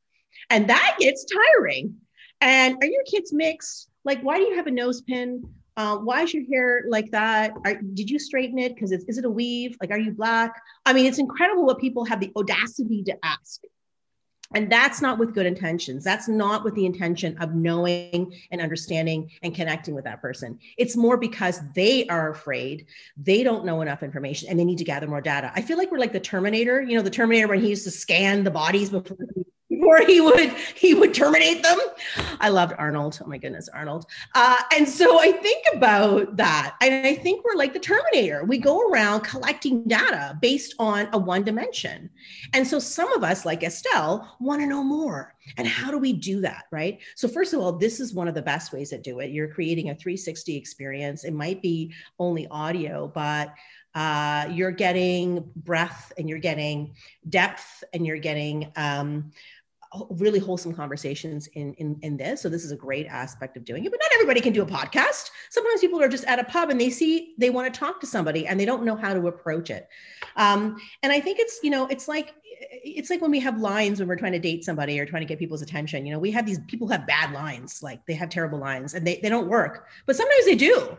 And 0.49 0.69
that 0.69 0.97
gets 0.99 1.25
tiring. 1.25 1.95
And 2.41 2.77
are 2.81 2.87
your 2.87 3.03
kids 3.03 3.31
mixed? 3.31 3.89
Like, 4.03 4.21
why 4.21 4.37
do 4.37 4.43
you 4.43 4.55
have 4.55 4.67
a 4.67 4.71
nose 4.71 5.01
pin? 5.01 5.43
Uh, 5.77 5.97
why 5.97 6.23
is 6.23 6.33
your 6.33 6.43
hair 6.51 6.83
like 6.87 7.11
that? 7.11 7.53
Are, 7.65 7.75
did 7.75 8.09
you 8.09 8.19
straighten 8.19 8.59
it? 8.59 8.75
Because 8.75 8.91
is 8.91 9.17
it 9.17 9.25
a 9.25 9.29
weave? 9.29 9.77
Like, 9.79 9.91
are 9.91 9.97
you 9.97 10.11
black? 10.11 10.61
I 10.85 10.93
mean, 10.93 11.05
it's 11.05 11.19
incredible 11.19 11.65
what 11.65 11.79
people 11.79 12.05
have 12.05 12.19
the 12.19 12.31
audacity 12.35 13.03
to 13.03 13.17
ask. 13.23 13.61
And 14.53 14.69
that's 14.69 15.01
not 15.01 15.17
with 15.17 15.33
good 15.33 15.45
intentions. 15.45 16.03
That's 16.03 16.27
not 16.27 16.65
with 16.65 16.75
the 16.75 16.85
intention 16.85 17.37
of 17.37 17.55
knowing 17.55 18.33
and 18.51 18.61
understanding 18.61 19.31
and 19.43 19.55
connecting 19.55 19.95
with 19.95 20.03
that 20.03 20.21
person. 20.21 20.59
It's 20.77 20.97
more 20.97 21.15
because 21.15 21.61
they 21.73 22.05
are 22.07 22.29
afraid, 22.29 22.87
they 23.15 23.43
don't 23.43 23.63
know 23.63 23.81
enough 23.81 24.03
information, 24.03 24.49
and 24.49 24.59
they 24.59 24.65
need 24.65 24.79
to 24.79 24.83
gather 24.83 25.07
more 25.07 25.21
data. 25.21 25.53
I 25.55 25.61
feel 25.61 25.77
like 25.77 25.89
we're 25.89 25.99
like 25.99 26.11
the 26.11 26.19
Terminator, 26.19 26.81
you 26.81 26.97
know, 26.97 27.01
the 27.01 27.09
Terminator 27.09 27.47
when 27.47 27.61
he 27.61 27.69
used 27.69 27.85
to 27.85 27.91
scan 27.91 28.43
the 28.43 28.51
bodies 28.51 28.89
before 28.89 29.17
before 29.71 30.01
he 30.05 30.19
would 30.19 30.51
he 30.75 30.93
would 30.93 31.13
terminate 31.13 31.63
them. 31.63 31.79
I 32.39 32.49
loved 32.49 32.73
Arnold. 32.77 33.19
Oh 33.23 33.27
my 33.27 33.37
goodness, 33.37 33.69
Arnold. 33.73 34.05
Uh, 34.35 34.57
and 34.75 34.87
so 34.87 35.19
I 35.19 35.31
think 35.31 35.65
about 35.73 36.35
that, 36.37 36.75
and 36.81 37.07
I 37.07 37.15
think 37.15 37.45
we're 37.45 37.55
like 37.55 37.73
the 37.73 37.79
Terminator. 37.79 38.43
We 38.43 38.57
go 38.57 38.89
around 38.89 39.21
collecting 39.21 39.83
data 39.85 40.37
based 40.41 40.75
on 40.77 41.07
a 41.13 41.17
one 41.17 41.43
dimension, 41.43 42.09
and 42.53 42.67
so 42.67 42.79
some 42.79 43.11
of 43.13 43.23
us, 43.23 43.45
like 43.45 43.63
Estelle, 43.63 44.35
want 44.39 44.61
to 44.61 44.67
know 44.67 44.83
more. 44.83 45.33
And 45.57 45.67
how 45.67 45.89
do 45.89 45.97
we 45.97 46.13
do 46.13 46.41
that, 46.41 46.65
right? 46.71 46.99
So 47.15 47.27
first 47.27 47.53
of 47.53 47.61
all, 47.61 47.73
this 47.73 47.99
is 47.99 48.13
one 48.13 48.27
of 48.27 48.35
the 48.35 48.41
best 48.41 48.71
ways 48.71 48.89
to 48.89 48.99
do 48.99 49.19
it. 49.19 49.31
You're 49.31 49.47
creating 49.47 49.89
a 49.89 49.95
360 49.95 50.55
experience. 50.55 51.23
It 51.23 51.33
might 51.33 51.61
be 51.61 51.93
only 52.19 52.47
audio, 52.49 53.07
but 53.07 53.53
uh, 53.93 54.47
you're 54.51 54.71
getting 54.71 55.49
breath 55.55 56.13
and 56.17 56.29
you're 56.29 56.39
getting 56.39 56.95
depth 57.27 57.83
and 57.93 58.05
you're 58.05 58.17
getting 58.17 58.71
um, 58.75 59.31
really 60.09 60.39
wholesome 60.39 60.73
conversations 60.73 61.47
in, 61.47 61.73
in 61.75 61.97
in 62.01 62.17
this. 62.17 62.41
So 62.41 62.49
this 62.49 62.63
is 62.63 62.71
a 62.71 62.75
great 62.75 63.07
aspect 63.07 63.57
of 63.57 63.65
doing 63.65 63.85
it 63.85 63.91
but 63.91 63.99
not 64.01 64.11
everybody 64.13 64.41
can 64.41 64.53
do 64.53 64.61
a 64.61 64.65
podcast. 64.65 65.31
Sometimes 65.49 65.81
people 65.81 66.01
are 66.01 66.07
just 66.07 66.23
at 66.25 66.39
a 66.39 66.43
pub 66.45 66.69
and 66.69 66.79
they 66.79 66.89
see 66.89 67.33
they 67.37 67.49
want 67.49 67.71
to 67.71 67.77
talk 67.77 67.99
to 68.01 68.07
somebody 68.07 68.47
and 68.47 68.59
they 68.59 68.65
don't 68.65 68.83
know 68.83 68.95
how 68.95 69.13
to 69.13 69.27
approach 69.27 69.69
it. 69.69 69.87
Um, 70.37 70.77
and 71.03 71.11
i 71.11 71.19
think 71.19 71.39
it's 71.39 71.59
you 71.61 71.69
know 71.69 71.87
it's 71.87 72.07
like 72.07 72.33
it's 72.83 73.09
like 73.09 73.21
when 73.21 73.31
we 73.31 73.39
have 73.39 73.59
lines 73.59 73.99
when 73.99 74.07
we're 74.07 74.15
trying 74.15 74.31
to 74.31 74.39
date 74.39 74.63
somebody 74.63 74.99
or 74.99 75.05
trying 75.05 75.21
to 75.21 75.27
get 75.27 75.39
people's 75.39 75.61
attention 75.61 76.05
you 76.05 76.13
know 76.13 76.19
we 76.19 76.31
have 76.31 76.45
these 76.45 76.59
people 76.67 76.87
have 76.87 77.05
bad 77.05 77.31
lines 77.31 77.81
like 77.83 78.05
they 78.05 78.13
have 78.13 78.29
terrible 78.29 78.59
lines 78.59 78.93
and 78.93 79.05
they, 79.05 79.19
they 79.21 79.29
don't 79.29 79.47
work 79.47 79.87
but 80.05 80.15
sometimes 80.15 80.45
they 80.45 80.55
do. 80.55 80.97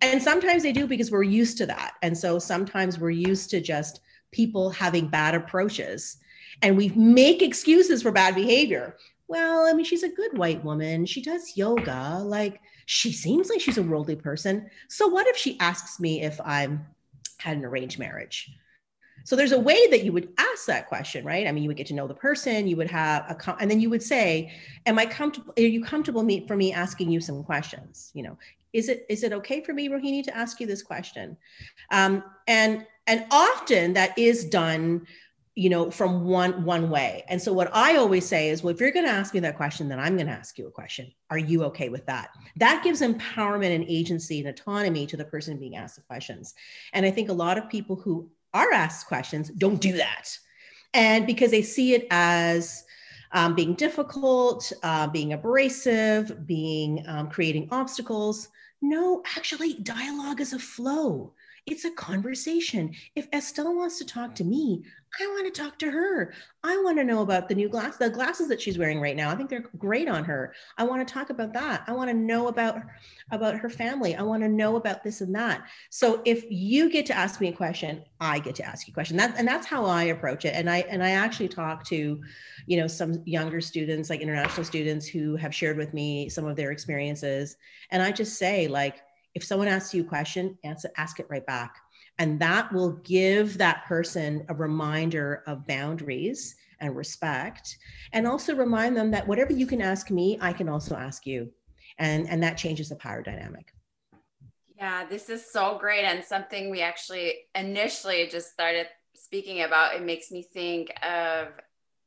And 0.00 0.20
sometimes 0.20 0.62
they 0.62 0.72
do 0.72 0.86
because 0.86 1.10
we're 1.10 1.22
used 1.22 1.58
to 1.58 1.66
that. 1.66 1.94
And 2.02 2.16
so 2.16 2.38
sometimes 2.38 2.98
we're 2.98 3.10
used 3.10 3.50
to 3.50 3.60
just 3.60 4.00
people 4.32 4.70
having 4.70 5.06
bad 5.06 5.34
approaches 5.34 6.16
and 6.60 6.76
we 6.76 6.90
make 6.90 7.42
excuses 7.42 8.02
for 8.02 8.12
bad 8.12 8.34
behavior. 8.34 8.96
Well, 9.28 9.64
I 9.66 9.72
mean, 9.72 9.86
she's 9.86 10.02
a 10.02 10.08
good 10.08 10.36
white 10.36 10.62
woman. 10.62 11.06
She 11.06 11.22
does 11.22 11.56
yoga. 11.56 12.20
Like, 12.22 12.60
she 12.84 13.12
seems 13.12 13.48
like 13.48 13.60
she's 13.60 13.78
a 13.78 13.82
worldly 13.82 14.16
person. 14.16 14.68
So, 14.88 15.08
what 15.08 15.26
if 15.26 15.36
she 15.36 15.58
asks 15.60 15.98
me 15.98 16.22
if 16.22 16.38
I'm 16.44 16.86
had 17.42 17.56
an 17.56 17.64
arranged 17.64 17.98
marriage. 17.98 18.50
So 19.24 19.36
there's 19.36 19.52
a 19.52 19.60
way 19.60 19.86
that 19.88 20.04
you 20.04 20.12
would 20.12 20.32
ask 20.38 20.66
that 20.66 20.88
question, 20.88 21.24
right? 21.24 21.46
I 21.46 21.52
mean, 21.52 21.62
you 21.62 21.68
would 21.68 21.76
get 21.76 21.86
to 21.88 21.94
know 21.94 22.08
the 22.08 22.14
person, 22.14 22.66
you 22.66 22.76
would 22.76 22.90
have 22.90 23.24
a, 23.28 23.56
and 23.60 23.70
then 23.70 23.80
you 23.80 23.88
would 23.90 24.02
say, 24.02 24.52
"Am 24.86 24.98
I 24.98 25.06
comfortable? 25.06 25.54
Are 25.56 25.62
you 25.62 25.84
comfortable 25.84 26.22
me 26.24 26.46
for 26.46 26.56
me 26.56 26.72
asking 26.72 27.10
you 27.10 27.20
some 27.20 27.44
questions? 27.44 28.10
You 28.14 28.24
know, 28.24 28.38
is 28.72 28.88
it 28.88 29.06
is 29.08 29.22
it 29.22 29.32
okay 29.32 29.60
for 29.62 29.74
me, 29.74 29.88
Rohini, 29.88 30.24
to 30.24 30.36
ask 30.36 30.58
you 30.60 30.66
this 30.66 30.82
question?" 30.82 31.36
Um, 31.92 32.24
and 32.48 32.84
and 33.06 33.24
often 33.30 33.92
that 33.92 34.18
is 34.18 34.44
done 34.44 35.06
you 35.54 35.68
know 35.68 35.90
from 35.90 36.24
one 36.24 36.64
one 36.64 36.88
way. 36.88 37.24
And 37.28 37.40
so 37.40 37.52
what 37.52 37.70
i 37.74 37.96
always 37.96 38.26
say 38.26 38.48
is 38.48 38.62
well 38.62 38.74
if 38.74 38.80
you're 38.80 38.90
going 38.90 39.04
to 39.04 39.12
ask 39.12 39.34
me 39.34 39.40
that 39.40 39.56
question 39.56 39.88
then 39.88 40.00
i'm 40.00 40.16
going 40.16 40.26
to 40.26 40.32
ask 40.32 40.58
you 40.58 40.66
a 40.66 40.70
question. 40.70 41.12
Are 41.30 41.38
you 41.38 41.64
okay 41.64 41.88
with 41.88 42.06
that? 42.06 42.30
That 42.56 42.82
gives 42.82 43.02
empowerment 43.02 43.74
and 43.74 43.84
agency 43.86 44.40
and 44.40 44.48
autonomy 44.48 45.06
to 45.06 45.16
the 45.16 45.24
person 45.24 45.58
being 45.58 45.76
asked 45.76 45.96
the 45.96 46.02
questions. 46.02 46.54
And 46.92 47.04
i 47.04 47.10
think 47.10 47.28
a 47.28 47.34
lot 47.34 47.58
of 47.58 47.68
people 47.68 47.96
who 47.96 48.30
are 48.54 48.72
asked 48.72 49.06
questions 49.06 49.50
don't 49.50 49.80
do 49.80 49.92
that. 49.92 50.36
And 50.94 51.26
because 51.26 51.50
they 51.50 51.62
see 51.62 51.94
it 51.94 52.06
as 52.10 52.84
um, 53.32 53.54
being 53.54 53.74
difficult 53.74 54.72
uh, 54.82 55.06
being 55.06 55.32
abrasive 55.32 56.46
being 56.46 57.04
um, 57.06 57.28
creating 57.28 57.68
obstacles. 57.70 58.48
No 58.80 59.22
actually 59.36 59.74
dialogue 59.74 60.40
is 60.40 60.52
a 60.52 60.58
flow 60.58 61.34
it's 61.66 61.84
a 61.84 61.90
conversation. 61.92 62.94
If 63.14 63.28
Estelle 63.32 63.76
wants 63.76 63.98
to 63.98 64.04
talk 64.04 64.34
to 64.36 64.44
me, 64.44 64.82
I 65.20 65.26
want 65.26 65.52
to 65.52 65.62
talk 65.62 65.78
to 65.80 65.90
her. 65.90 66.32
I 66.64 66.76
want 66.78 66.96
to 66.98 67.04
know 67.04 67.20
about 67.20 67.48
the 67.48 67.54
new 67.54 67.68
glass, 67.68 67.98
the 67.98 68.08
glasses 68.08 68.48
that 68.48 68.60
she's 68.60 68.78
wearing 68.78 69.00
right 69.00 69.14
now. 69.14 69.30
I 69.30 69.36
think 69.36 69.50
they're 69.50 69.68
great 69.78 70.08
on 70.08 70.24
her. 70.24 70.54
I 70.78 70.84
want 70.84 71.06
to 71.06 71.12
talk 71.12 71.30
about 71.30 71.52
that. 71.52 71.84
I 71.86 71.92
want 71.92 72.08
to 72.10 72.16
know 72.16 72.48
about 72.48 72.80
about 73.30 73.56
her 73.56 73.68
family. 73.68 74.16
I 74.16 74.22
want 74.22 74.42
to 74.42 74.48
know 74.48 74.76
about 74.76 75.04
this 75.04 75.20
and 75.20 75.34
that. 75.34 75.64
So 75.90 76.22
if 76.24 76.44
you 76.50 76.90
get 76.90 77.04
to 77.06 77.16
ask 77.16 77.40
me 77.40 77.48
a 77.48 77.52
question, 77.52 78.02
I 78.20 78.38
get 78.38 78.54
to 78.56 78.64
ask 78.64 78.88
you 78.88 78.92
a 78.92 78.94
question. 78.94 79.16
That, 79.18 79.34
and 79.36 79.46
that's 79.46 79.66
how 79.66 79.84
I 79.84 80.04
approach 80.04 80.44
it. 80.46 80.54
And 80.54 80.68
I 80.68 80.78
and 80.88 81.04
I 81.04 81.10
actually 81.10 81.48
talk 81.48 81.84
to, 81.88 82.20
you 82.66 82.76
know, 82.80 82.86
some 82.86 83.22
younger 83.26 83.60
students, 83.60 84.08
like 84.08 84.20
international 84.20 84.64
students 84.64 85.06
who 85.06 85.36
have 85.36 85.54
shared 85.54 85.76
with 85.76 85.92
me 85.92 86.28
some 86.30 86.46
of 86.46 86.56
their 86.56 86.72
experiences. 86.72 87.56
And 87.90 88.02
I 88.02 88.12
just 88.12 88.38
say, 88.38 88.66
like, 88.66 89.02
if 89.34 89.44
someone 89.44 89.68
asks 89.68 89.94
you 89.94 90.02
a 90.02 90.06
question, 90.06 90.58
answer, 90.64 90.90
ask 90.96 91.20
it 91.20 91.26
right 91.28 91.46
back 91.46 91.76
and 92.18 92.38
that 92.40 92.72
will 92.72 92.92
give 93.04 93.58
that 93.58 93.84
person 93.86 94.44
a 94.48 94.54
reminder 94.54 95.42
of 95.46 95.66
boundaries 95.66 96.56
and 96.80 96.96
respect, 96.96 97.78
and 98.12 98.26
also 98.26 98.54
remind 98.54 98.96
them 98.96 99.10
that 99.12 99.26
whatever 99.26 99.52
you 99.52 99.66
can 99.66 99.80
ask 99.80 100.10
me, 100.10 100.36
I 100.40 100.52
can 100.52 100.68
also 100.68 100.96
ask 100.96 101.26
you. 101.26 101.50
And, 101.98 102.28
and 102.28 102.42
that 102.42 102.56
changes 102.56 102.88
the 102.88 102.96
power 102.96 103.22
dynamic. 103.22 103.72
Yeah, 104.76 105.06
this 105.06 105.28
is 105.28 105.48
so 105.48 105.78
great. 105.78 106.04
And 106.04 106.24
something 106.24 106.70
we 106.70 106.80
actually 106.80 107.34
initially 107.54 108.26
just 108.26 108.50
started 108.50 108.88
speaking 109.14 109.62
about. 109.62 109.94
It 109.94 110.02
makes 110.02 110.30
me 110.30 110.42
think 110.42 110.92
of 111.04 111.48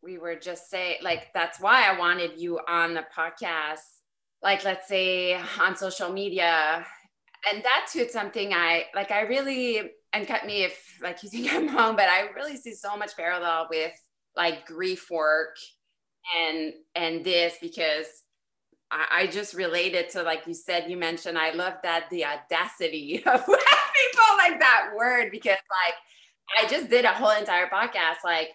we 0.02 0.18
were 0.18 0.36
just 0.36 0.70
saying, 0.70 0.98
like, 1.02 1.34
that's 1.34 1.60
why 1.60 1.90
I 1.90 1.98
wanted 1.98 2.38
you 2.38 2.60
on 2.68 2.94
the 2.94 3.06
podcast. 3.16 3.80
Like, 4.44 4.66
let's 4.66 4.88
say 4.88 5.40
on 5.60 5.78
social 5.78 6.12
media, 6.12 6.86
and 7.52 7.64
that 7.64 7.88
too, 7.92 8.00
it's 8.00 8.14
something 8.14 8.54
I 8.54 8.86
like. 8.96 9.12
I 9.12 9.22
really 9.22 9.92
and 10.14 10.28
cut 10.28 10.46
me 10.46 10.64
if 10.64 10.98
like 11.02 11.22
you 11.24 11.30
think 11.30 11.52
I'm 11.54 11.76
wrong, 11.76 11.96
but 11.96 12.10
I 12.10 12.30
really 12.36 12.58
see 12.58 12.74
so 12.74 12.98
much 12.98 13.16
parallel 13.16 13.68
with 13.70 13.94
like 14.36 14.66
grief 14.66 15.10
work 15.10 15.56
and 16.40 16.74
and 16.96 17.24
this 17.24 17.56
because 17.62 18.06
I, 18.92 19.06
I 19.12 19.28
just 19.28 19.54
related 19.54 20.10
to 20.12 20.24
like 20.24 20.48
you 20.48 20.54
said 20.54 20.90
you 20.90 20.98
mentioned 20.98 21.38
I 21.38 21.52
love 21.52 21.76
that 21.84 22.10
the 22.10 22.26
audacity 22.26 23.24
of 23.26 23.46
people 23.46 24.38
like 24.38 24.60
that 24.60 24.92
word 24.98 25.30
because 25.32 25.58
like 25.58 25.96
I 26.64 26.70
just 26.70 26.90
did 26.90 27.06
a 27.06 27.10
whole 27.10 27.32
entire 27.32 27.68
podcast 27.68 28.24
like 28.24 28.50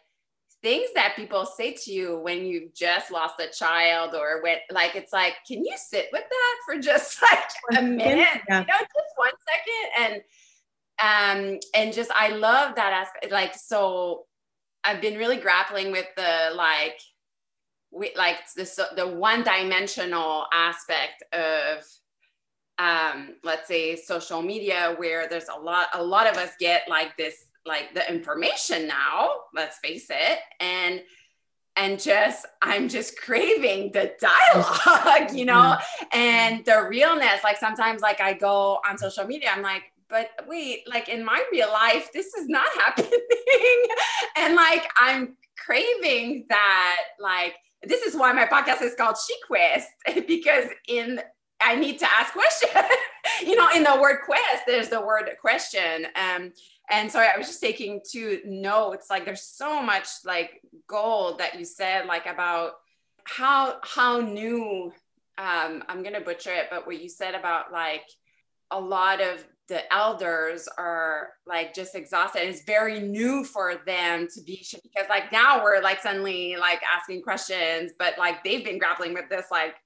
things 0.63 0.91
that 0.95 1.17
people 1.17 1.47
say 1.47 1.73
to 1.73 1.93
you 1.93 2.19
when 2.19 2.45
you've 2.45 2.75
just 2.75 3.11
lost 3.11 3.41
a 3.41 3.49
child 3.49 4.15
or 4.15 4.43
when 4.43 4.57
like 4.71 4.95
it's 4.95 5.13
like 5.13 5.35
can 5.47 5.65
you 5.65 5.75
sit 5.77 6.09
with 6.13 6.25
that 6.29 6.57
for 6.67 6.81
just 6.81 7.21
like 7.33 7.79
a 7.79 7.83
minute 7.83 8.29
yeah. 8.49 8.61
you 8.61 8.67
know 8.67 8.79
just 8.79 9.15
one 9.17 9.33
second 9.49 10.23
and 11.03 11.53
um 11.55 11.59
and 11.75 11.95
just 11.95 12.11
i 12.13 12.29
love 12.29 12.75
that 12.75 12.93
aspect 12.93 13.33
like 13.33 13.55
so 13.55 14.27
i've 14.85 15.01
been 15.01 15.17
really 15.17 15.39
grappling 15.39 15.91
with 15.91 16.07
the 16.17 16.51
like 16.55 17.01
with 17.91 18.13
like 18.17 18.37
this 18.55 18.79
the 18.97 19.07
one 19.07 19.43
dimensional 19.43 20.47
aspect 20.53 21.25
of 21.33 21.83
um 22.79 23.35
let's 23.45 23.67
say 23.67 23.97
social 23.97 24.43
media 24.43 24.95
where 24.99 25.27
there's 25.29 25.49
a 25.49 25.59
lot 25.59 25.89
a 25.95 26.03
lot 26.03 26.27
of 26.27 26.37
us 26.37 26.51
get 26.59 26.83
like 26.89 27.17
this 27.17 27.47
like 27.67 27.95
the 27.95 28.11
information 28.11 28.87
now 28.87 29.31
let's 29.55 29.79
face 29.79 30.07
it 30.11 30.39
and 30.61 31.03
and 31.77 32.01
just 32.01 32.47
i'm 32.63 32.89
just 32.89 33.17
craving 33.19 33.91
the 33.93 34.13
dialogue 34.21 35.33
you 35.35 35.45
know 35.45 35.77
and 36.13 36.65
the 36.65 36.87
realness. 36.89 37.43
Like 37.45 37.59
sometimes 37.59 38.03
like 38.03 38.21
i 38.21 38.33
go 38.33 38.79
on 38.89 38.99
social 38.99 39.25
media 39.25 39.51
i'm 39.55 39.63
like 39.63 39.85
but 40.09 40.31
wait 40.49 40.89
like 40.89 41.09
in 41.09 41.25
my 41.25 41.43
real 41.53 41.71
life 41.71 42.11
this 42.13 42.35
is 42.35 42.49
not 42.49 42.67
happening. 42.75 43.11
And 44.37 44.55
like 44.55 44.89
i'm 44.99 45.37
craving 45.59 46.47
that 46.49 46.97
like 47.19 47.55
this 47.83 48.03
is 48.03 48.15
why 48.15 48.33
my 48.33 48.47
podcast 48.47 48.83
is 48.83 48.95
called 48.95 49.17
she 49.27 49.35
quest 49.47 49.89
because 50.27 50.67
in 50.89 51.21
i 51.61 51.77
need 51.77 51.99
to 51.99 52.11
ask 52.11 52.33
questions. 52.33 52.73
You 53.43 53.55
know 53.57 53.69
in 53.75 53.85
the 53.85 53.99
word 54.01 54.21
quest 54.25 54.65
there's 54.67 54.89
the 54.89 55.01
word 55.01 55.31
question. 55.41 56.07
Um 56.17 56.53
and 56.91 57.11
so 57.11 57.21
I 57.21 57.37
was 57.39 57.47
just 57.47 57.61
taking 57.61 58.01
two 58.09 58.41
notes. 58.45 59.09
Like 59.11 59.25
there's 59.25 59.43
so 59.43 59.83
much 59.83 60.07
like 60.25 60.61
gold 60.89 61.39
that 61.39 61.59
you 61.59 61.65
said, 61.65 62.07
like 62.07 62.27
about 62.27 62.73
how 63.25 63.77
how 63.83 64.21
new. 64.21 64.93
Um, 65.39 65.83
I'm 65.89 66.03
gonna 66.03 66.21
butcher 66.21 66.53
it, 66.53 66.67
but 66.71 66.87
what 66.87 67.01
you 67.01 67.09
said 67.09 67.35
about 67.35 67.73
like 67.73 68.05
a 68.71 68.79
lot 68.79 69.21
of 69.21 69.43
the 69.69 69.91
elders 69.93 70.69
are 70.77 71.29
like 71.47 71.73
just 71.73 71.95
exhausted. 71.95 72.43
It's 72.43 72.65
very 72.65 73.01
new 73.01 73.45
for 73.45 73.77
them 73.87 74.27
to 74.35 74.43
be 74.43 74.67
because 74.83 75.09
like 75.09 75.33
now 75.33 75.63
we're 75.63 75.81
like 75.81 76.03
suddenly 76.03 76.57
like 76.57 76.81
asking 76.83 77.23
questions, 77.23 77.93
but 77.99 78.19
like 78.19 78.45
they've 78.45 78.65
been 78.65 78.79
grappling 78.79 79.15
with 79.15 79.31
this 79.31 79.47
like 79.51 79.77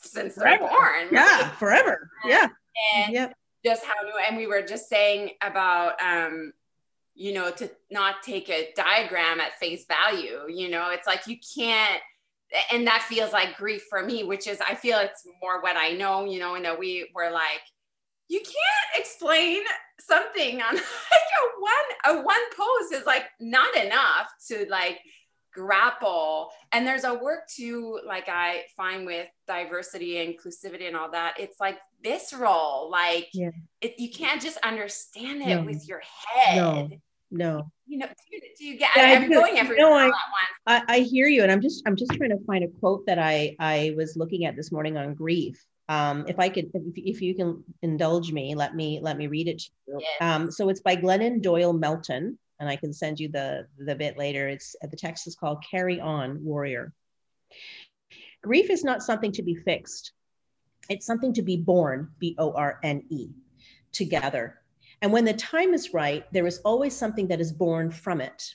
since 0.00 0.34
forever. 0.34 0.64
they're 0.64 0.68
born. 0.68 1.08
Yeah, 1.12 1.50
forever. 1.50 2.10
Yeah. 2.24 2.48
And 2.96 3.14
yep 3.14 3.36
just 3.64 3.84
how 3.84 3.94
new 4.04 4.12
and 4.28 4.36
we 4.36 4.46
were 4.46 4.62
just 4.62 4.88
saying 4.88 5.30
about 5.42 6.00
um 6.02 6.52
you 7.14 7.32
know 7.32 7.50
to 7.50 7.70
not 7.90 8.22
take 8.22 8.48
a 8.50 8.72
diagram 8.76 9.40
at 9.40 9.58
face 9.58 9.86
value 9.86 10.40
you 10.48 10.68
know 10.68 10.90
it's 10.90 11.06
like 11.06 11.26
you 11.26 11.36
can't 11.56 12.00
and 12.72 12.86
that 12.86 13.02
feels 13.02 13.32
like 13.32 13.56
grief 13.56 13.84
for 13.88 14.02
me 14.02 14.22
which 14.22 14.46
is 14.46 14.60
i 14.68 14.74
feel 14.74 14.98
it's 14.98 15.26
more 15.42 15.60
what 15.62 15.76
i 15.76 15.90
know 15.92 16.24
you 16.24 16.38
know 16.38 16.54
and 16.54 16.64
that 16.64 16.78
we 16.78 17.08
were 17.14 17.30
like 17.30 17.62
you 18.28 18.40
can't 18.40 19.00
explain 19.00 19.62
something 20.00 20.60
on 20.60 20.74
like 20.74 20.82
a 20.82 21.60
one 21.60 22.18
a 22.18 22.22
one 22.22 22.36
post 22.56 22.92
is 22.92 23.06
like 23.06 23.24
not 23.40 23.74
enough 23.76 24.28
to 24.48 24.66
like 24.68 24.98
grapple 25.56 26.50
and 26.72 26.86
there's 26.86 27.04
a 27.04 27.14
work 27.14 27.48
too 27.48 27.98
like 28.06 28.28
i 28.28 28.62
find 28.76 29.06
with 29.06 29.26
diversity 29.48 30.14
inclusivity 30.14 30.86
and 30.86 30.94
all 30.94 31.10
that 31.10 31.34
it's 31.40 31.58
like 31.58 31.78
visceral 32.04 32.88
like 32.90 33.28
yeah. 33.32 33.48
it, 33.80 33.94
you 33.98 34.10
can't 34.10 34.42
just 34.42 34.58
understand 34.58 35.40
it 35.40 35.48
no. 35.48 35.62
with 35.62 35.88
your 35.88 36.02
head 36.34 36.56
no 36.56 36.88
no 37.30 37.72
you 37.86 37.98
know 37.98 38.06
do, 38.06 38.40
do 38.58 38.64
you 38.64 38.76
get 38.76 38.90
yeah, 38.94 39.02
I, 39.02 39.06
am 39.12 39.30
going 39.30 39.58
everywhere 39.58 39.78
no, 39.78 39.94
I, 39.94 40.10
I, 40.66 40.82
I 40.88 40.98
hear 41.00 41.26
you 41.26 41.42
and 41.42 41.50
i'm 41.50 41.62
just 41.62 41.82
i'm 41.86 41.96
just 41.96 42.12
trying 42.12 42.30
to 42.30 42.44
find 42.44 42.62
a 42.62 42.68
quote 42.68 43.06
that 43.06 43.18
i 43.18 43.56
i 43.58 43.94
was 43.96 44.14
looking 44.14 44.44
at 44.44 44.56
this 44.56 44.70
morning 44.70 44.98
on 44.98 45.14
grief 45.14 45.64
um, 45.88 46.24
if 46.26 46.40
I 46.40 46.48
could, 46.48 46.68
if, 46.74 46.82
if, 46.96 47.22
you 47.22 47.32
can 47.32 47.62
indulge 47.80 48.32
me, 48.32 48.56
let 48.56 48.74
me 48.74 48.98
let 49.00 49.16
me 49.16 49.28
read 49.28 49.46
it 49.46 49.60
to 49.60 49.70
you. 49.86 49.98
Yes. 50.00 50.08
Um, 50.20 50.50
so 50.50 50.68
it's 50.68 50.80
by 50.80 50.96
Glennon 50.96 51.40
Doyle 51.40 51.72
Melton, 51.72 52.36
and 52.60 52.68
I 52.68 52.76
can 52.76 52.92
send 52.92 53.20
you 53.20 53.28
the, 53.28 53.66
the 53.78 53.94
bit 53.94 54.16
later. 54.16 54.48
It's 54.48 54.74
uh, 54.82 54.86
the 54.88 54.96
text 54.96 55.26
is 55.26 55.34
called 55.34 55.64
Carry 55.68 56.00
On 56.00 56.42
Warrior. 56.42 56.92
Grief 58.42 58.70
is 58.70 58.84
not 58.84 59.02
something 59.02 59.32
to 59.32 59.42
be 59.42 59.54
fixed. 59.54 60.12
It's 60.88 61.06
something 61.06 61.32
to 61.34 61.42
be 61.42 61.56
borne, 61.56 62.08
B 62.18 62.34
O 62.38 62.52
R 62.52 62.78
N 62.82 63.02
E, 63.10 63.28
together. 63.92 64.60
And 65.02 65.12
when 65.12 65.24
the 65.24 65.34
time 65.34 65.74
is 65.74 65.92
right, 65.92 66.24
there 66.32 66.46
is 66.46 66.58
always 66.58 66.96
something 66.96 67.28
that 67.28 67.40
is 67.40 67.52
born 67.52 67.90
from 67.90 68.20
it 68.20 68.54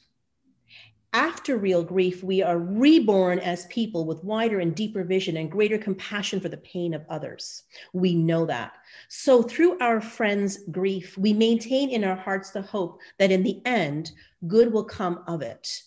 after 1.14 1.58
real 1.58 1.84
grief, 1.84 2.24
we 2.24 2.42
are 2.42 2.58
reborn 2.58 3.40
as 3.40 3.66
people 3.66 4.06
with 4.06 4.24
wider 4.24 4.60
and 4.60 4.74
deeper 4.74 5.04
vision 5.04 5.38
and 5.38 5.52
greater 5.52 5.78
compassion 5.78 6.40
for 6.40 6.48
the 6.48 6.58
pain 6.58 6.94
of 6.94 7.06
others. 7.10 7.64
We 7.92 8.16
know 8.16 8.46
that. 8.46 8.74
So, 9.10 9.42
through 9.42 9.78
our 9.80 10.00
friend's 10.00 10.60
grief, 10.72 11.18
we 11.18 11.34
maintain 11.34 11.90
in 11.90 12.06
our 12.06 12.16
hearts 12.16 12.52
the 12.52 12.62
hope 12.62 13.00
that 13.18 13.32
in 13.32 13.44
the 13.44 13.62
end, 13.66 14.12
good 14.48 14.72
will 14.72 14.86
come 14.86 15.24
of 15.28 15.42
it. 15.42 15.84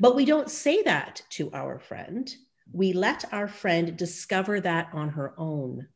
But 0.00 0.16
we 0.16 0.24
don't 0.24 0.50
say 0.50 0.82
that 0.82 1.22
to 1.30 1.52
our 1.52 1.78
friend. 1.78 2.34
We 2.72 2.92
let 2.92 3.32
our 3.32 3.48
friend 3.48 3.96
discover 3.96 4.60
that 4.62 4.88
on 4.92 5.10
her 5.10 5.32
own. 5.38 5.86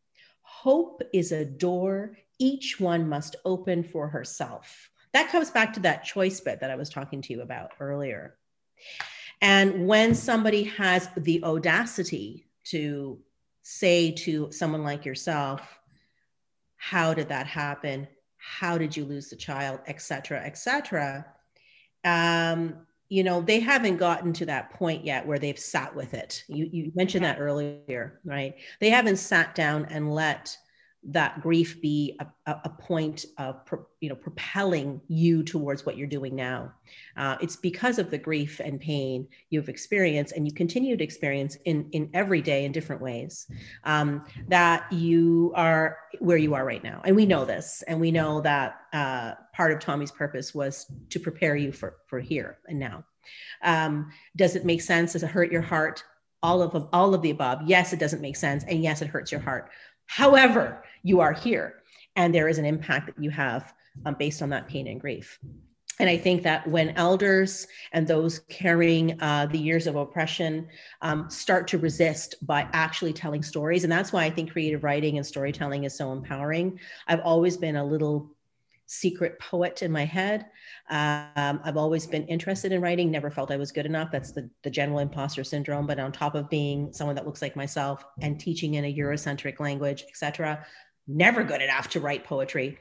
Hope 0.43 1.03
is 1.13 1.33
a 1.33 1.45
door 1.45 2.17
each 2.39 2.79
one 2.79 3.09
must 3.09 3.37
open 3.45 3.83
for 3.83 4.09
herself. 4.09 4.91
that 5.13 5.31
comes 5.31 5.51
back 5.51 5.73
to 5.73 5.81
that 5.81 6.05
choice 6.05 6.41
bit 6.41 6.61
that 6.61 6.71
I 6.71 6.77
was 6.77 6.91
talking 6.91 7.23
to 7.23 7.33
you 7.33 7.43
about 7.43 7.73
earlier. 7.79 8.37
And 9.41 9.87
when 9.87 10.15
somebody 10.15 10.65
has 10.65 11.09
the 11.17 11.43
audacity 11.45 12.47
to 12.65 13.19
say 13.63 14.11
to 14.11 14.51
someone 14.51 14.83
like 14.83 15.05
yourself, 15.05 15.61
how 16.77 17.15
did 17.15 17.29
that 17.29 17.47
happen? 17.47 18.09
How 18.37 18.79
did 18.79 18.97
you 18.97 19.05
lose 19.05 19.29
the 19.31 19.37
child, 19.37 19.81
et 19.87 20.01
cetera, 20.01 20.43
et 20.45 20.57
cetera? 20.57 21.27
Um, 22.05 22.87
you 23.09 23.23
know, 23.23 23.41
they 23.41 23.61
haven't 23.61 23.99
gotten 23.99 24.33
to 24.35 24.47
that 24.47 24.71
point 24.71 25.05
yet 25.05 25.27
where 25.27 25.39
they've 25.39 25.59
sat 25.59 25.95
with 25.95 26.15
it. 26.15 26.43
You, 26.49 26.69
you 26.73 26.93
mentioned 26.95 27.25
that 27.25 27.41
earlier, 27.41 28.21
right? 28.25 28.55
They 28.81 28.91
haven't 28.91 29.17
sat 29.17 29.55
down 29.55 29.87
and 29.87 30.13
let 30.13 30.57
that 31.07 31.41
grief 31.43 31.81
be 31.83 32.19
a, 32.21 32.53
a 32.65 32.69
point 32.69 33.27
of 33.37 33.61
you 34.01 34.09
know 34.09 34.15
propelling 34.15 35.01
you 35.09 35.43
towards 35.43 35.85
what 35.85 35.97
you're 35.97 36.07
doing 36.07 36.35
now. 36.35 36.73
Uh, 37.17 37.37
it's 37.41 37.57
because 37.57 37.99
of 37.99 38.11
the 38.11 38.17
grief 38.19 38.61
and 38.61 38.81
pain 38.81 39.29
you've 39.51 39.69
experienced 39.69 40.33
and 40.35 40.47
you 40.47 40.55
continue 40.55 40.97
to 40.97 41.05
experience 41.05 41.57
in 41.67 41.89
in 41.93 42.09
every 42.15 42.41
day 42.41 42.65
in 42.65 42.73
different 42.73 43.03
ways 43.03 43.47
um, 43.85 44.25
that 44.49 44.91
you 44.93 45.53
are 45.55 45.99
where 46.21 46.39
you 46.39 46.55
are 46.55 46.65
right 46.65 46.83
now. 46.83 47.03
And 47.05 47.15
we 47.15 47.27
know 47.27 47.45
this 47.45 47.83
and 47.87 48.01
we 48.01 48.11
know 48.11 48.41
that 48.41 48.81
uh, 48.93 49.33
part 49.53 49.73
of 49.73 49.81
tommy's 49.81 50.13
purpose 50.13 50.55
was 50.55 50.91
to 51.11 51.21
prepare 51.21 51.57
you 51.57 51.71
for 51.73 51.97
for 52.07 52.21
here 52.21 52.59
and 52.67 52.79
now. 52.79 53.05
Um, 53.63 54.11
does 54.37 54.57
it 54.57 54.65
make 54.65 54.81
sense? 54.81 55.13
Does 55.13 55.23
it 55.23 55.31
hurt 55.31 55.53
your 55.53 55.63
heart? 55.63 56.03
All 56.43 56.63
of 56.63 56.89
all 56.93 57.15
of 57.15 57.23
the 57.23 57.31
above. 57.31 57.61
Yes 57.67 57.93
it 57.93 57.99
doesn't 57.99 58.23
make 58.23 58.37
sense 58.37 58.65
and 58.65 58.83
yes 58.83 59.03
it 59.03 59.09
hurts 59.09 59.31
your 59.31 59.41
heart 59.41 59.71
However, 60.07 60.85
you 61.03 61.21
are 61.21 61.33
here, 61.33 61.83
and 62.17 62.35
there 62.35 62.49
is 62.49 62.59
an 62.59 62.65
impact 62.65 63.07
that 63.07 63.23
you 63.23 63.31
have 63.31 63.75
um, 64.07 64.15
based 64.19 64.43
on 64.43 64.51
that 64.51 64.69
pain 64.69 64.87
and 64.87 65.01
grief. 65.01 65.39
And 66.01 66.11
I 66.11 66.17
think 66.17 66.43
that 66.43 66.67
when 66.67 66.91
elders 66.91 67.69
and 67.93 68.07
those 68.07 68.41
carrying 68.49 69.21
uh, 69.23 69.47
the 69.47 69.59
years 69.59 69.87
of 69.87 69.95
oppression 69.95 70.69
um, 71.03 71.31
start 71.31 71.69
to 71.69 71.79
resist 71.79 72.35
by 72.43 72.69
actually 72.73 73.13
telling 73.13 73.45
stories, 73.45 73.85
and 73.85 73.93
that's 73.93 74.13
why 74.13 74.25
I 74.25 74.31
think 74.31 74.51
creative 74.51 74.83
writing 74.83 75.19
and 75.19 75.27
storytelling 75.27 75.85
is 75.85 75.97
so 75.97 76.11
empowering. 76.11 76.81
I've 77.07 77.21
always 77.21 77.57
been 77.57 77.77
a 77.77 77.85
little 77.85 78.34
secret 78.95 79.39
poet 79.39 79.83
in 79.83 79.91
my 79.91 80.05
head. 80.05 80.47
Um, 80.91 81.61
I've 81.65 81.77
always 81.77 82.07
been 82.07 82.27
interested 82.27 82.73
in 82.73 82.81
writing, 82.81 83.11
never 83.11 83.31
felt 83.31 83.51
I 83.51 83.57
was 83.57 83.73
good 83.73 83.87
enough. 83.87 84.11
That's 84.11 84.33
the, 84.33 84.49
the 84.63 84.71
general 84.71 85.01
imposter 85.01 85.45
syndrome. 85.45 85.87
But 85.87 85.99
on 85.99 86.13
top 86.13 86.35
of 86.35 86.49
being 86.49 86.93
someone 86.93 87.17
that 87.17 87.27
looks 87.27 87.43
like 87.43 87.57
myself 87.57 88.05
and 88.21 88.39
teaching 88.39 88.75
in 88.75 88.85
a 88.85 88.95
Eurocentric 88.95 89.61
language, 89.61 90.05
etc., 90.09 90.65
never 91.07 91.45
good 91.45 91.61
enough 91.61 91.89
to 91.91 92.01
write 92.01 92.25
poetry. 92.25 92.79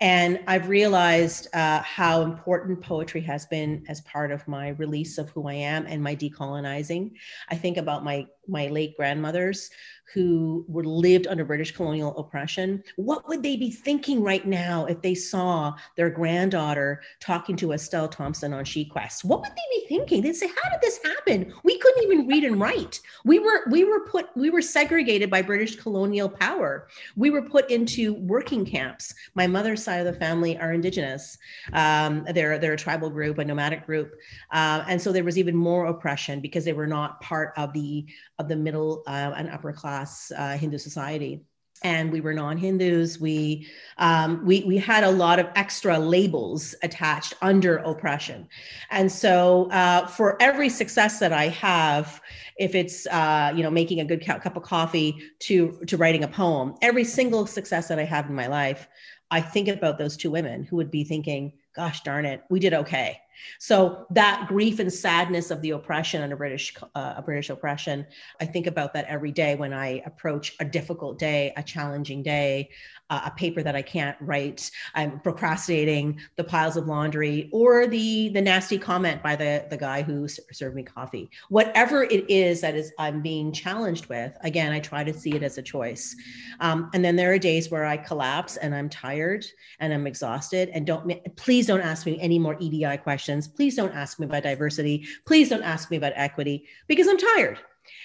And 0.00 0.40
I've 0.46 0.68
realized 0.68 1.48
uh, 1.54 1.80
how 1.82 2.22
important 2.22 2.82
poetry 2.82 3.20
has 3.22 3.46
been 3.46 3.84
as 3.88 4.00
part 4.02 4.30
of 4.30 4.46
my 4.48 4.70
release 4.70 5.18
of 5.18 5.30
who 5.30 5.48
I 5.48 5.54
am 5.54 5.86
and 5.86 6.02
my 6.02 6.16
decolonizing. 6.16 7.12
I 7.50 7.56
think 7.56 7.76
about 7.76 8.04
my 8.04 8.26
my 8.48 8.68
late 8.68 8.96
grandmothers 8.96 9.70
who 10.14 10.64
were 10.68 10.84
lived 10.84 11.26
under 11.26 11.44
British 11.44 11.72
colonial 11.74 12.16
oppression, 12.16 12.82
what 12.96 13.28
would 13.28 13.42
they 13.42 13.56
be 13.56 13.70
thinking 13.70 14.22
right 14.22 14.46
now 14.46 14.86
if 14.86 15.02
they 15.02 15.14
saw 15.14 15.74
their 15.96 16.08
granddaughter 16.08 17.02
talking 17.20 17.56
to 17.56 17.72
Estelle 17.72 18.08
Thompson 18.08 18.52
on 18.52 18.64
SheQuest? 18.64 19.24
What 19.24 19.40
would 19.40 19.50
they 19.50 19.80
be 19.80 19.86
thinking? 19.88 20.22
They'd 20.22 20.36
say, 20.36 20.46
"How 20.46 20.70
did 20.70 20.80
this 20.80 21.00
happen? 21.04 21.52
We 21.64 21.78
couldn't 21.78 22.04
even 22.04 22.26
read 22.28 22.44
and 22.44 22.60
write. 22.60 23.00
We 23.24 23.40
were 23.40 23.64
we 23.70 23.84
were 23.84 24.06
put 24.06 24.28
we 24.36 24.50
were 24.50 24.62
segregated 24.62 25.28
by 25.28 25.42
British 25.42 25.76
colonial 25.76 26.28
power. 26.28 26.88
We 27.16 27.30
were 27.30 27.42
put 27.42 27.70
into 27.70 28.14
working 28.14 28.64
camps. 28.64 29.12
My 29.34 29.46
mother's 29.46 29.82
side 29.82 30.06
of 30.06 30.12
the 30.12 30.18
family 30.18 30.56
are 30.56 30.72
indigenous. 30.72 31.36
Um, 31.72 32.26
they're 32.32 32.58
they're 32.58 32.74
a 32.74 32.78
tribal 32.78 33.10
group, 33.10 33.38
a 33.38 33.44
nomadic 33.44 33.84
group, 33.84 34.14
uh, 34.52 34.84
and 34.88 35.02
so 35.02 35.12
there 35.12 35.24
was 35.24 35.36
even 35.36 35.56
more 35.56 35.86
oppression 35.86 36.40
because 36.40 36.64
they 36.64 36.72
were 36.72 36.86
not 36.86 37.20
part 37.20 37.52
of 37.56 37.72
the 37.72 38.06
of 38.38 38.48
the 38.48 38.56
middle 38.56 39.02
uh, 39.06 39.32
and 39.36 39.48
upper 39.50 39.72
class 39.72 40.32
uh, 40.36 40.56
Hindu 40.56 40.78
society. 40.78 41.44
And 41.82 42.10
we 42.10 42.22
were 42.22 42.32
non-Hindus. 42.32 43.20
We 43.20 43.66
um, 43.98 44.46
we 44.46 44.64
we 44.64 44.78
had 44.78 45.04
a 45.04 45.10
lot 45.10 45.38
of 45.38 45.46
extra 45.56 45.98
labels 45.98 46.74
attached 46.82 47.34
under 47.42 47.76
oppression, 47.76 48.48
and 48.90 49.12
so 49.12 49.70
uh, 49.70 50.06
for 50.06 50.40
every 50.40 50.70
success 50.70 51.18
that 51.18 51.34
I 51.34 51.48
have, 51.48 52.22
if 52.56 52.74
it's 52.74 53.06
uh, 53.08 53.52
you 53.54 53.62
know 53.62 53.70
making 53.70 54.00
a 54.00 54.06
good 54.06 54.24
cup 54.24 54.56
of 54.56 54.62
coffee 54.62 55.22
to 55.40 55.78
to 55.86 55.98
writing 55.98 56.24
a 56.24 56.28
poem, 56.28 56.76
every 56.80 57.04
single 57.04 57.46
success 57.46 57.88
that 57.88 57.98
I 57.98 58.04
have 58.04 58.26
in 58.30 58.34
my 58.34 58.46
life, 58.46 58.88
I 59.30 59.42
think 59.42 59.68
about 59.68 59.98
those 59.98 60.16
two 60.16 60.30
women 60.30 60.64
who 60.64 60.76
would 60.76 60.90
be 60.90 61.04
thinking, 61.04 61.52
"Gosh 61.74 62.00
darn 62.04 62.24
it, 62.24 62.42
we 62.48 62.58
did 62.58 62.72
okay." 62.72 63.20
So 63.58 64.06
that 64.10 64.46
grief 64.48 64.78
and 64.78 64.92
sadness 64.92 65.50
of 65.50 65.60
the 65.62 65.70
oppression 65.70 66.22
under 66.22 66.36
British 66.36 66.74
uh, 66.94 67.20
British 67.22 67.50
oppression, 67.50 68.06
I 68.40 68.46
think 68.46 68.66
about 68.66 68.94
that 68.94 69.06
every 69.06 69.32
day 69.32 69.54
when 69.54 69.72
I 69.72 70.02
approach 70.06 70.54
a 70.60 70.64
difficult 70.64 71.18
day, 71.18 71.52
a 71.56 71.62
challenging 71.62 72.22
day, 72.22 72.70
uh, 73.10 73.22
a 73.26 73.30
paper 73.32 73.62
that 73.62 73.76
I 73.76 73.82
can't 73.82 74.16
write, 74.20 74.70
I'm 74.94 75.20
procrastinating, 75.20 76.20
the 76.36 76.44
piles 76.44 76.76
of 76.76 76.86
laundry, 76.86 77.48
or 77.52 77.86
the 77.86 78.30
the 78.30 78.42
nasty 78.42 78.78
comment 78.78 79.22
by 79.22 79.36
the 79.36 79.64
the 79.70 79.76
guy 79.76 80.02
who 80.02 80.26
served 80.28 80.74
me 80.74 80.82
coffee. 80.82 81.30
Whatever 81.48 82.04
it 82.04 82.28
is 82.28 82.60
that 82.62 82.74
is 82.74 82.92
I'm 82.98 83.22
being 83.22 83.52
challenged 83.52 84.06
with, 84.06 84.36
again, 84.42 84.72
I 84.72 84.80
try 84.80 85.04
to 85.04 85.12
see 85.12 85.30
it 85.34 85.42
as 85.42 85.58
a 85.58 85.62
choice. 85.62 86.16
Um, 86.60 86.90
and 86.94 87.04
then 87.04 87.16
there 87.16 87.32
are 87.32 87.38
days 87.38 87.70
where 87.70 87.84
I 87.84 87.96
collapse 87.96 88.56
and 88.56 88.74
I'm 88.74 88.88
tired 88.88 89.46
and 89.80 89.92
I'm 89.92 90.06
exhausted. 90.06 90.70
And 90.70 90.86
don't 90.86 91.36
please 91.36 91.66
don't 91.66 91.80
ask 91.80 92.06
me 92.06 92.18
any 92.20 92.38
more 92.38 92.56
EDI 92.58 92.98
questions. 93.26 93.48
Please 93.48 93.74
don't 93.74 93.94
ask 93.94 94.18
me 94.20 94.26
about 94.26 94.44
diversity. 94.44 95.06
Please 95.26 95.48
don't 95.48 95.62
ask 95.62 95.90
me 95.90 95.96
about 95.96 96.12
equity 96.14 96.64
because 96.86 97.08
I'm 97.08 97.18
tired. 97.18 97.58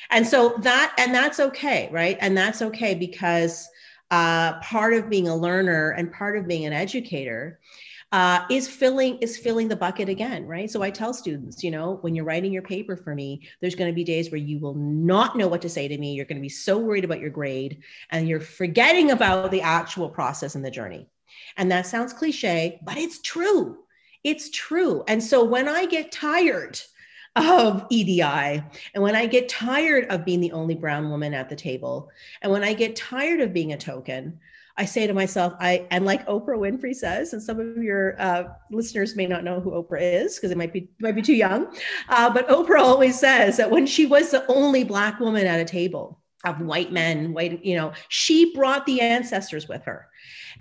And 0.10 0.26
so 0.28 0.56
that 0.60 0.94
and 0.98 1.14
that's 1.14 1.40
okay, 1.40 1.90
right? 1.92 2.18
And 2.22 2.36
that's 2.36 2.62
okay 2.62 2.96
because 2.96 3.68
uh, 4.10 4.60
part 4.60 4.94
of 4.94 5.10
being 5.10 5.28
a 5.28 5.36
learner 5.36 5.92
and 5.92 6.12
part 6.12 6.38
of 6.38 6.48
being 6.48 6.66
an 6.66 6.74
educator 6.74 7.60
uh, 8.12 8.46
is 8.50 8.68
filling 8.68 9.18
is 9.20 9.38
filling 9.38 9.70
the 9.70 9.76
bucket 9.76 10.10
again 10.10 10.46
right 10.46 10.70
so 10.70 10.82
i 10.82 10.90
tell 10.90 11.14
students 11.14 11.64
you 11.64 11.72
know 11.72 11.98
when 12.02 12.14
you're 12.14 12.26
writing 12.26 12.52
your 12.52 12.62
paper 12.62 12.98
for 12.98 13.16
me 13.16 13.48
there's 13.62 13.74
going 13.74 13.90
to 13.90 13.96
be 13.96 14.04
days 14.04 14.30
where 14.30 14.38
you 14.38 14.60
will 14.60 14.76
not 14.76 15.38
know 15.38 15.48
what 15.48 15.62
to 15.62 15.70
say 15.70 15.88
to 15.88 15.98
me 15.98 16.14
you're 16.14 16.26
going 16.26 16.36
to 16.36 16.42
be 16.42 16.50
so 16.50 16.78
worried 16.78 17.06
about 17.06 17.22
your 17.22 17.30
grade 17.30 17.80
and 18.10 18.28
you're 18.28 18.42
forgetting 18.42 19.12
about 19.12 19.50
the 19.50 19.62
actual 19.62 20.10
process 20.10 20.56
and 20.56 20.66
the 20.66 20.70
journey 20.70 21.08
and 21.56 21.72
that 21.72 21.88
sounds 21.88 22.12
cliche 22.12 22.82
but 22.84 22.98
it's 22.98 23.22
true 23.22 23.78
it's 24.24 24.50
true 24.50 25.04
and 25.08 25.24
so 25.24 25.44
when 25.44 25.68
i 25.68 25.86
get 25.86 26.12
tired 26.12 26.80
of 27.36 27.86
EDI. 27.90 28.22
And 28.94 29.02
when 29.02 29.16
I 29.16 29.26
get 29.26 29.48
tired 29.48 30.06
of 30.10 30.26
being 30.26 30.42
the 30.42 30.52
only 30.52 30.76
brown 30.76 31.10
woman 31.10 31.34
at 31.34 31.50
the 31.50 31.56
table, 31.56 32.10
and 32.42 32.52
when 32.52 32.64
I 32.64 32.74
get 32.74 32.96
tired 32.96 33.40
of 33.40 33.54
being 33.54 33.74
a 33.74 33.78
token, 33.78 34.40
I 34.78 34.86
say 34.86 35.06
to 35.06 35.14
myself, 35.14 35.54
I 35.60 35.86
and 35.92 36.06
like 36.06 36.26
Oprah 36.28 36.58
Winfrey 36.58 36.96
says, 36.96 37.34
and 37.34 37.44
some 37.44 37.60
of 37.60 37.78
your 37.78 38.20
uh, 38.20 38.46
listeners 38.72 39.16
may 39.16 39.28
not 39.28 39.44
know 39.44 39.60
who 39.60 39.72
Oprah 39.72 40.02
is 40.02 40.36
because 40.36 40.52
it 40.52 40.58
might 40.58 40.74
be 40.74 40.90
might 41.00 41.16
be 41.16 41.22
too 41.22 41.36
young, 41.36 41.76
uh, 42.10 42.30
but 42.30 42.48
Oprah 42.48 42.80
always 42.80 43.20
says 43.20 43.58
that 43.58 43.70
when 43.70 43.86
she 43.86 44.06
was 44.06 44.32
the 44.32 44.46
only 44.48 44.84
black 44.84 45.20
woman 45.20 45.46
at 45.46 45.60
a 45.60 45.66
table 45.66 46.22
of 46.46 46.62
white 46.62 46.92
men, 46.92 47.34
white, 47.34 47.64
you 47.64 47.76
know, 47.76 47.92
she 48.08 48.56
brought 48.56 48.86
the 48.86 49.02
ancestors 49.02 49.68
with 49.68 49.84
her 49.84 50.08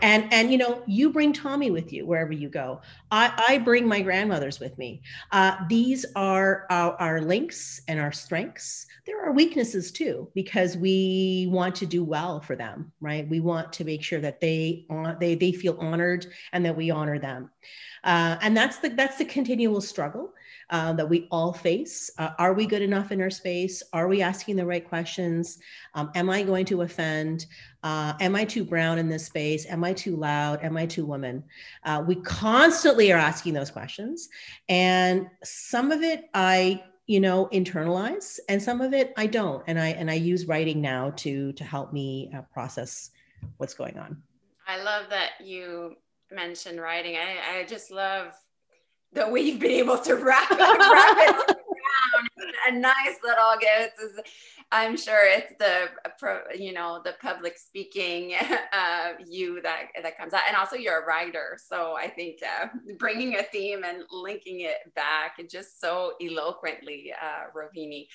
and 0.02 0.32
and 0.32 0.52
you 0.52 0.58
know 0.58 0.82
you 0.86 1.10
bring 1.10 1.32
tommy 1.32 1.70
with 1.70 1.92
you 1.92 2.06
wherever 2.06 2.32
you 2.32 2.48
go. 2.48 2.80
I, 3.10 3.32
I 3.48 3.58
bring 3.58 3.88
my 3.88 4.00
grandmothers 4.00 4.60
with 4.60 4.76
me. 4.78 5.02
Uh, 5.32 5.56
these 5.68 6.06
are 6.14 6.66
our, 6.70 6.94
our 7.00 7.20
links 7.20 7.80
and 7.88 7.98
our 7.98 8.12
strengths. 8.12 8.86
There 9.06 9.24
are 9.24 9.32
weaknesses 9.32 9.90
too 9.90 10.28
because 10.34 10.76
we 10.76 11.48
want 11.50 11.74
to 11.76 11.86
do 11.86 12.04
well 12.04 12.40
for 12.40 12.56
them 12.56 12.92
right? 13.00 13.28
We 13.28 13.40
want 13.40 13.72
to 13.74 13.84
make 13.84 14.02
sure 14.02 14.20
that 14.20 14.40
they 14.40 14.86
on 14.90 15.16
they 15.18 15.34
they 15.34 15.52
feel 15.52 15.76
honored 15.80 16.26
and 16.52 16.64
that 16.64 16.76
we 16.76 16.90
honor 16.90 17.18
them. 17.18 17.50
Uh, 18.04 18.36
and 18.40 18.56
that's 18.56 18.78
the 18.78 18.90
that's 18.90 19.18
the 19.18 19.24
continual 19.24 19.80
struggle 19.80 20.32
uh, 20.70 20.92
that 20.92 21.08
we 21.08 21.26
all 21.30 21.52
face. 21.52 22.10
Uh, 22.18 22.30
are 22.38 22.54
we 22.54 22.66
good 22.66 22.82
enough 22.82 23.12
in 23.12 23.20
our 23.20 23.30
space? 23.30 23.82
Are 23.92 24.08
we 24.08 24.22
asking 24.22 24.56
the 24.56 24.64
right 24.64 24.86
questions? 24.86 25.58
Um, 25.94 26.10
am 26.14 26.30
I 26.30 26.42
going 26.42 26.64
to 26.66 26.82
offend? 26.82 27.46
Uh, 27.82 28.14
am 28.20 28.36
I 28.36 28.44
too 28.44 28.64
brown 28.64 28.98
in 28.98 29.08
this 29.08 29.26
space? 29.26 29.66
Am 29.68 29.82
I 29.84 29.92
too 29.92 30.16
loud? 30.16 30.62
Am 30.62 30.76
I 30.76 30.86
too 30.86 31.04
woman? 31.04 31.42
Uh, 31.84 32.04
we 32.06 32.16
constantly 32.16 33.12
are 33.12 33.18
asking 33.18 33.54
those 33.54 33.70
questions. 33.70 34.28
And 34.68 35.28
some 35.42 35.90
of 35.90 36.02
it 36.02 36.30
I 36.34 36.84
you 37.06 37.18
know 37.18 37.48
internalize 37.52 38.38
and 38.48 38.62
some 38.62 38.80
of 38.80 38.94
it 38.94 39.12
i 39.16 39.26
don't 39.26 39.64
and 39.66 39.80
i 39.80 39.88
and 39.88 40.08
i 40.08 40.14
use 40.14 40.46
writing 40.46 40.80
now 40.80 41.10
to 41.16 41.52
to 41.54 41.64
help 41.64 41.92
me 41.92 42.30
uh, 42.36 42.42
process 42.52 43.10
what's 43.56 43.74
going 43.74 43.98
on 43.98 44.22
i 44.68 44.80
love 44.80 45.06
that 45.10 45.30
you 45.42 45.96
mentioned 46.30 46.80
writing 46.80 47.16
i 47.16 47.58
i 47.58 47.64
just 47.64 47.90
love 47.90 48.32
that 49.12 49.30
we've 49.30 49.58
been 49.58 49.70
able 49.72 49.98
to 49.98 50.14
wrap, 50.14 50.50
wrap 50.58 51.16
it 51.18 51.56
around 51.56 52.28
a 52.68 52.72
nice 52.72 53.18
little 53.22 53.54
gift. 53.60 54.00
is 54.02 54.20
I'm 54.72 54.96
sure 54.96 55.26
it's 55.26 55.52
the 55.58 55.88
you 56.56 56.72
know 56.72 57.00
the 57.04 57.14
public 57.20 57.58
speaking 57.58 58.34
uh, 58.72 59.12
you 59.26 59.60
that 59.62 59.86
that 60.02 60.16
comes 60.16 60.32
out, 60.32 60.42
and 60.46 60.56
also 60.56 60.76
you're 60.76 61.02
a 61.02 61.06
writer. 61.06 61.58
So 61.64 61.96
I 61.96 62.08
think 62.08 62.38
uh, 62.42 62.66
bringing 62.98 63.36
a 63.36 63.42
theme 63.42 63.82
and 63.84 64.04
linking 64.12 64.60
it 64.60 64.94
back 64.94 65.40
just 65.48 65.80
so 65.80 66.12
eloquently, 66.20 67.12
uh, 67.20 67.50
Rohini. 67.56 68.06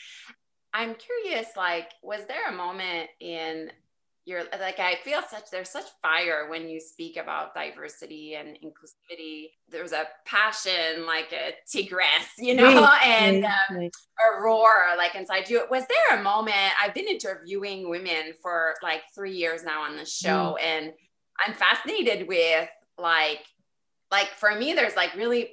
I'm 0.73 0.95
curious, 0.95 1.47
like, 1.55 1.91
was 2.03 2.25
there 2.27 2.49
a 2.49 2.51
moment 2.51 3.09
in 3.21 3.71
you're 4.25 4.43
like 4.59 4.79
i 4.79 4.95
feel 5.03 5.21
such 5.29 5.49
there's 5.51 5.69
such 5.69 5.85
fire 6.01 6.49
when 6.49 6.67
you 6.67 6.79
speak 6.79 7.15
about 7.15 7.53
diversity 7.53 8.35
and 8.35 8.57
inclusivity 8.63 9.49
there's 9.69 9.91
a 9.91 10.05
passion 10.25 11.05
like 11.05 11.31
a 11.31 11.53
tigress 11.71 12.27
you 12.39 12.55
know 12.55 12.81
right, 12.81 13.01
and 13.05 13.45
um, 13.45 13.51
right. 13.71 13.91
a 14.19 14.41
roar 14.41 14.69
like 14.97 15.15
inside 15.15 15.47
you 15.49 15.63
was 15.69 15.83
there 15.87 16.19
a 16.19 16.23
moment 16.23 16.53
i've 16.81 16.93
been 16.93 17.07
interviewing 17.07 17.89
women 17.89 18.33
for 18.41 18.73
like 18.81 19.01
three 19.13 19.35
years 19.35 19.63
now 19.63 19.83
on 19.83 19.95
the 19.95 20.05
show 20.05 20.57
mm. 20.59 20.63
and 20.63 20.91
i'm 21.45 21.53
fascinated 21.53 22.27
with 22.27 22.69
like 22.97 23.43
like 24.11 24.27
for 24.37 24.55
me 24.55 24.73
there's 24.73 24.95
like 24.95 25.13
really 25.15 25.49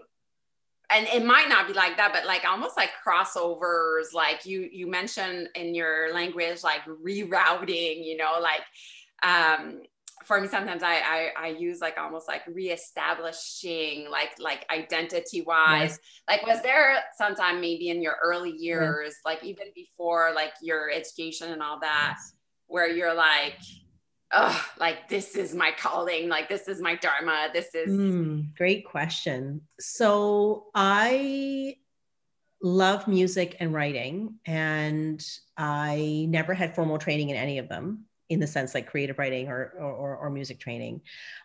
and 0.93 1.07
it 1.09 1.25
might 1.25 1.49
not 1.49 1.67
be 1.67 1.73
like 1.73 1.97
that 1.97 2.13
but 2.13 2.27
like 2.27 2.45
almost 2.45 2.77
like 2.77 2.91
crossovers 3.07 4.13
like 4.13 4.45
you 4.45 4.69
you 4.73 4.87
mentioned 4.87 5.49
in 5.55 5.75
your 5.75 6.13
language 6.15 6.63
like 6.63 6.83
rerouting 6.85 8.05
you 8.05 8.17
know 8.17 8.39
like 8.41 8.63
um 9.23 9.81
for 10.25 10.41
me 10.41 10.47
sometimes 10.47 10.83
I, 10.83 10.95
I 10.99 11.31
i 11.37 11.49
use 11.49 11.81
like 11.81 11.99
almost 11.99 12.29
like 12.29 12.43
reestablishing 12.47 14.09
like 14.11 14.31
like 14.39 14.65
identity 14.71 15.43
wise 15.43 15.99
like 16.29 16.47
was 16.47 16.63
there 16.63 16.97
sometime 17.17 17.61
maybe 17.61 17.89
in 17.89 18.03
your 18.03 18.17
early 18.23 18.53
years 18.57 19.15
like 19.25 19.43
even 19.43 19.67
before 19.75 20.33
like 20.35 20.53
your 20.63 20.91
education 20.91 21.51
and 21.51 21.63
all 21.63 21.81
that 21.81 22.15
yes. 22.17 22.35
where 22.67 22.89
you're 22.89 23.15
like 23.15 23.59
oh, 24.33 24.67
like 24.79 25.09
this 25.09 25.37
is 25.37 25.55
my 25.55 25.73
calling, 25.79 26.29
like 26.29 26.49
this 26.49 26.69
is 26.69 26.81
my 26.81 26.97
dharma, 26.97 27.49
this 27.53 27.75
is 27.75 27.91
mm, 27.91 28.55
great 28.57 28.85
question. 28.85 29.63
So 29.79 30.67
I 30.75 31.77
love 32.63 33.09
music 33.09 33.57
and 33.61 33.75
writing, 33.75 34.37
and 34.47 35.25
I 35.57 36.27
never 36.29 36.55
had 36.55 36.75
formal 36.75 36.99
training 36.99 37.31
in 37.31 37.37
any 37.37 37.59
of 37.59 37.69
them 37.69 38.07
in 38.33 38.41
the 38.41 38.47
sense 38.47 38.75
like 38.75 38.87
creative 38.87 39.19
writing 39.19 39.49
or, 39.49 39.75
or, 39.79 40.17
or 40.17 40.31
music 40.31 40.59
training. 40.59 41.01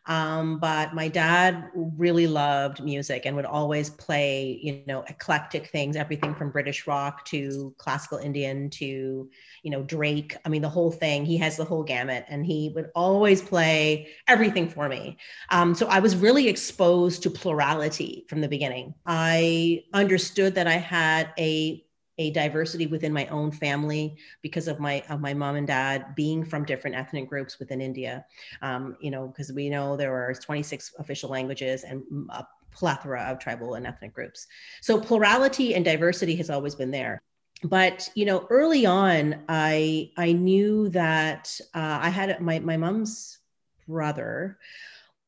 Um, 0.05 0.59
but 0.59 0.93
my 0.93 1.07
dad 1.07 1.69
really 1.75 2.27
loved 2.27 2.83
music 2.83 3.25
and 3.25 3.35
would 3.35 3.45
always 3.45 3.89
play, 3.89 4.59
you 4.61 4.83
know, 4.87 5.03
eclectic 5.07 5.67
things, 5.67 5.95
everything 5.95 6.33
from 6.33 6.51
British 6.51 6.87
rock 6.87 7.25
to 7.25 7.73
classical 7.77 8.17
Indian 8.17 8.69
to, 8.71 9.29
you 9.63 9.71
know, 9.71 9.83
Drake. 9.83 10.35
I 10.45 10.49
mean, 10.49 10.61
the 10.61 10.69
whole 10.69 10.91
thing, 10.91 11.25
he 11.25 11.37
has 11.37 11.57
the 11.57 11.65
whole 11.65 11.83
gamut 11.83 12.25
and 12.29 12.45
he 12.45 12.71
would 12.75 12.89
always 12.95 13.41
play 13.41 14.09
everything 14.27 14.69
for 14.69 14.87
me. 14.87 15.17
Um, 15.49 15.75
so 15.75 15.87
I 15.87 15.99
was 15.99 16.15
really 16.15 16.47
exposed 16.47 17.23
to 17.23 17.29
plurality 17.29 18.25
from 18.29 18.41
the 18.41 18.47
beginning. 18.47 18.93
I 19.05 19.83
understood 19.93 20.55
that 20.55 20.67
I 20.67 20.77
had 20.77 21.29
a 21.37 21.83
a 22.17 22.31
diversity 22.31 22.87
within 22.87 23.13
my 23.13 23.27
own 23.27 23.51
family 23.51 24.17
because 24.41 24.67
of 24.67 24.79
my 24.79 25.03
of 25.09 25.21
my 25.21 25.33
mom 25.33 25.55
and 25.55 25.67
dad 25.67 26.15
being 26.15 26.43
from 26.43 26.65
different 26.65 26.95
ethnic 26.95 27.29
groups 27.29 27.59
within 27.59 27.81
India. 27.81 28.25
Um, 28.61 28.97
you 28.99 29.11
know, 29.11 29.27
because 29.27 29.51
we 29.51 29.69
know 29.69 29.95
there 29.95 30.15
are 30.15 30.33
26 30.33 30.95
official 30.99 31.29
languages 31.29 31.83
and 31.83 32.03
a 32.29 32.45
plethora 32.71 33.23
of 33.23 33.39
tribal 33.39 33.75
and 33.75 33.87
ethnic 33.87 34.13
groups. 34.13 34.47
So 34.81 34.99
plurality 34.99 35.75
and 35.75 35.83
diversity 35.85 36.35
has 36.35 36.49
always 36.49 36.75
been 36.75 36.91
there. 36.91 37.21
But 37.63 38.09
you 38.15 38.25
know, 38.25 38.45
early 38.49 38.85
on, 38.85 39.43
I 39.49 40.11
I 40.17 40.31
knew 40.33 40.89
that 40.89 41.59
uh, 41.73 41.99
I 42.01 42.09
had 42.09 42.39
my 42.39 42.59
my 42.59 42.77
mom's 42.77 43.39
brother 43.87 44.59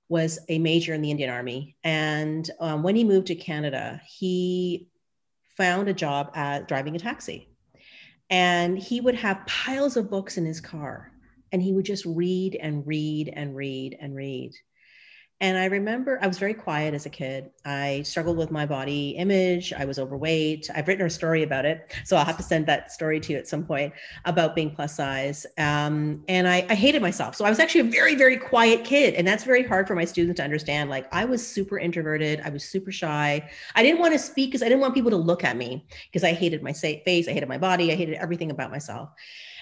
was 0.09 0.39
a 0.49 0.57
major 0.57 0.93
in 0.93 1.01
the 1.01 1.11
Indian 1.11 1.29
Army, 1.29 1.75
and 1.83 2.49
um, 2.59 2.83
when 2.83 2.95
he 2.95 3.03
moved 3.03 3.27
to 3.27 3.35
Canada, 3.35 4.01
he 4.07 4.89
found 5.59 5.89
a 5.89 5.93
job 5.93 6.31
at 6.33 6.67
driving 6.67 6.95
a 6.95 6.99
taxi. 6.99 7.49
And 8.31 8.79
he 8.79 9.01
would 9.01 9.15
have 9.15 9.45
piles 9.45 9.97
of 9.97 10.09
books 10.09 10.37
in 10.37 10.45
his 10.45 10.61
car 10.61 11.11
and 11.51 11.61
he 11.61 11.73
would 11.73 11.85
just 11.85 12.05
read 12.05 12.55
and 12.55 12.85
read 12.87 13.31
and 13.35 13.55
read 13.55 13.97
and 13.99 14.15
read. 14.15 14.53
And 15.41 15.57
I 15.57 15.65
remember 15.65 16.19
I 16.21 16.27
was 16.27 16.37
very 16.37 16.53
quiet 16.53 16.93
as 16.93 17.05
a 17.05 17.09
kid. 17.09 17.49
I 17.63 18.01
struggled 18.01 18.35
with 18.35 18.51
my 18.51 18.65
body 18.65 19.11
image. 19.11 19.71
I 19.71 19.85
was 19.85 19.97
overweight. 19.97 20.69
I've 20.75 20.85
written 20.85 21.05
a 21.05 21.09
story 21.09 21.43
about 21.43 21.63
it. 21.63 21.95
So 22.03 22.17
I'll 22.17 22.25
have 22.25 22.35
to 22.37 22.43
send 22.43 22.65
that 22.65 22.91
story 22.91 23.21
to 23.21 23.33
you 23.33 23.39
at 23.39 23.47
some 23.47 23.65
point 23.65 23.93
about 24.25 24.53
being 24.53 24.69
plus 24.75 24.97
size. 24.97 25.45
Um, 25.57 26.25
and 26.27 26.45
I, 26.45 26.65
I 26.69 26.75
hated 26.75 27.01
myself. 27.01 27.35
So 27.35 27.45
I 27.45 27.49
was 27.49 27.59
actually 27.59 27.87
a 27.87 27.91
very, 27.91 28.15
very 28.15 28.35
quiet 28.35 28.83
kid. 28.83 29.13
And 29.13 29.25
that's 29.25 29.45
very 29.45 29.63
hard 29.63 29.87
for 29.87 29.95
my 29.95 30.03
students 30.03 30.39
to 30.39 30.43
understand. 30.43 30.89
Like 30.89 31.07
I 31.13 31.23
was 31.23 31.45
super 31.45 31.79
introverted. 31.79 32.41
I 32.43 32.49
was 32.49 32.65
super 32.65 32.91
shy. 32.91 33.49
I 33.75 33.83
didn't 33.83 34.01
want 34.01 34.11
to 34.11 34.19
speak 34.19 34.49
because 34.49 34.61
I 34.61 34.65
didn't 34.65 34.81
want 34.81 34.93
people 34.93 35.11
to 35.11 35.17
look 35.17 35.45
at 35.45 35.55
me 35.55 35.85
because 36.11 36.25
I 36.25 36.33
hated 36.33 36.61
my 36.61 36.73
face. 36.73 37.29
I 37.29 37.31
hated 37.31 37.47
my 37.47 37.57
body. 37.57 37.93
I 37.93 37.95
hated 37.95 38.15
everything 38.15 38.51
about 38.51 38.71
myself. 38.71 39.09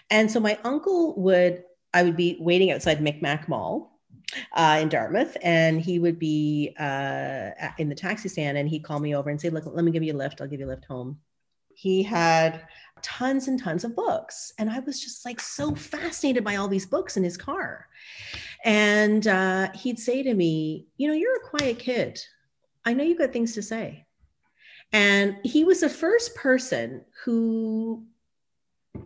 And 0.10 0.32
so 0.32 0.40
my 0.40 0.58
uncle 0.64 1.14
would, 1.22 1.64
I 1.94 2.02
would 2.02 2.18
be 2.18 2.36
waiting 2.40 2.72
outside 2.72 3.00
Micmac 3.00 3.48
Mall 3.48 3.97
uh, 4.54 4.80
in 4.82 4.90
Dartmouth, 4.90 5.38
and 5.42 5.82
he 5.82 6.00
would 6.00 6.20
be 6.20 6.76
uh, 6.80 7.52
in 7.78 7.90
the 7.90 7.96
taxi 7.96 8.30
stand, 8.30 8.58
and 8.58 8.68
he'd 8.68 8.84
call 8.84 9.00
me 9.00 9.16
over 9.16 9.30
and 9.30 9.40
say, 9.40 9.50
"Look, 9.50 9.66
let 9.66 9.86
me 9.86 9.92
give 9.92 10.04
you 10.04 10.14
a 10.14 10.18
lift. 10.18 10.42
I'll 10.42 10.48
give 10.48 10.60
you 10.60 10.66
a 10.66 10.70
lift 10.70 10.86
home." 10.86 11.20
He 11.74 12.02
had 12.04 12.68
tons 13.02 13.48
and 13.48 13.62
tons 13.62 13.84
of 13.84 13.96
books, 13.96 14.54
and 14.58 14.70
I 14.70 14.80
was 14.80 15.00
just 15.00 15.26
like 15.26 15.40
so 15.40 15.76
fascinated 15.76 16.44
by 16.44 16.56
all 16.56 16.68
these 16.68 16.86
books 16.86 17.18
in 17.18 17.24
his 17.24 17.38
car. 17.38 17.88
And 18.66 19.28
uh, 19.28 19.72
he'd 19.74 20.00
say 20.00 20.24
to 20.24 20.34
me, 20.34 20.88
"You 20.98 21.08
know, 21.08 21.14
you're 21.14 21.38
a 21.38 21.50
quiet 21.50 21.80
kid. 21.80 22.20
I 22.86 22.94
know 22.94 23.04
you've 23.04 23.20
got 23.20 23.34
things 23.34 23.54
to 23.54 23.62
say." 23.62 24.06
And 24.94 25.38
he 25.44 25.64
was 25.64 25.82
the 25.82 25.90
first 25.90 26.34
person 26.36 27.04
who 27.24 28.06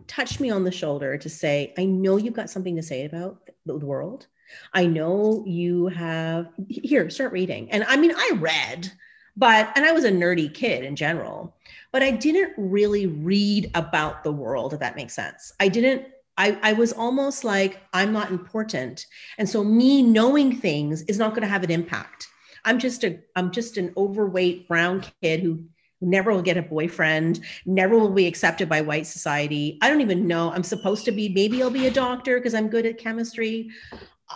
touched 0.06 0.40
me 0.40 0.50
on 0.50 0.64
the 0.64 0.70
shoulder 0.70 1.16
to 1.18 1.28
say, 1.28 1.74
I 1.76 1.84
know 1.84 2.16
you've 2.16 2.34
got 2.34 2.50
something 2.50 2.76
to 2.76 2.82
say 2.82 3.04
about 3.04 3.48
the 3.66 3.76
world. 3.76 4.26
I 4.72 4.86
know 4.86 5.44
you 5.46 5.88
have 5.88 6.48
here, 6.68 7.08
start 7.10 7.32
reading. 7.32 7.70
And 7.70 7.84
I 7.84 7.96
mean, 7.96 8.12
I 8.16 8.32
read, 8.36 8.92
but 9.36 9.70
and 9.76 9.84
I 9.84 9.92
was 9.92 10.04
a 10.04 10.10
nerdy 10.10 10.52
kid 10.52 10.84
in 10.84 10.96
general, 10.96 11.54
but 11.92 12.02
I 12.02 12.10
didn't 12.10 12.52
really 12.56 13.06
read 13.06 13.70
about 13.74 14.24
the 14.24 14.32
world, 14.32 14.72
if 14.72 14.80
that 14.80 14.96
makes 14.96 15.14
sense. 15.14 15.52
I 15.60 15.68
didn't 15.68 16.06
I, 16.38 16.58
I 16.62 16.72
was 16.72 16.92
almost 16.92 17.44
like 17.44 17.80
I'm 17.92 18.12
not 18.12 18.30
important. 18.30 19.06
And 19.38 19.48
so 19.48 19.62
me 19.62 20.02
knowing 20.02 20.56
things 20.56 21.02
is 21.02 21.18
not 21.18 21.30
going 21.30 21.42
to 21.42 21.48
have 21.48 21.62
an 21.62 21.70
impact. 21.70 22.28
I'm 22.64 22.78
just 22.78 23.04
a 23.04 23.18
I'm 23.36 23.50
just 23.50 23.76
an 23.76 23.92
overweight 23.96 24.68
brown 24.68 25.04
kid 25.20 25.40
who 25.40 25.64
never 26.00 26.32
will 26.32 26.42
get 26.42 26.56
a 26.56 26.62
boyfriend, 26.62 27.40
never 27.64 27.96
will 27.96 28.10
be 28.10 28.26
accepted 28.26 28.68
by 28.68 28.80
white 28.80 29.06
society. 29.06 29.78
I 29.80 29.88
don't 29.88 30.00
even 30.00 30.26
know. 30.26 30.50
I'm 30.52 30.64
supposed 30.64 31.04
to 31.04 31.12
be, 31.12 31.28
maybe 31.28 31.62
I'll 31.62 31.70
be 31.70 31.86
a 31.86 31.92
doctor 31.92 32.38
because 32.38 32.54
I'm 32.54 32.68
good 32.68 32.86
at 32.86 32.98
chemistry. 32.98 33.70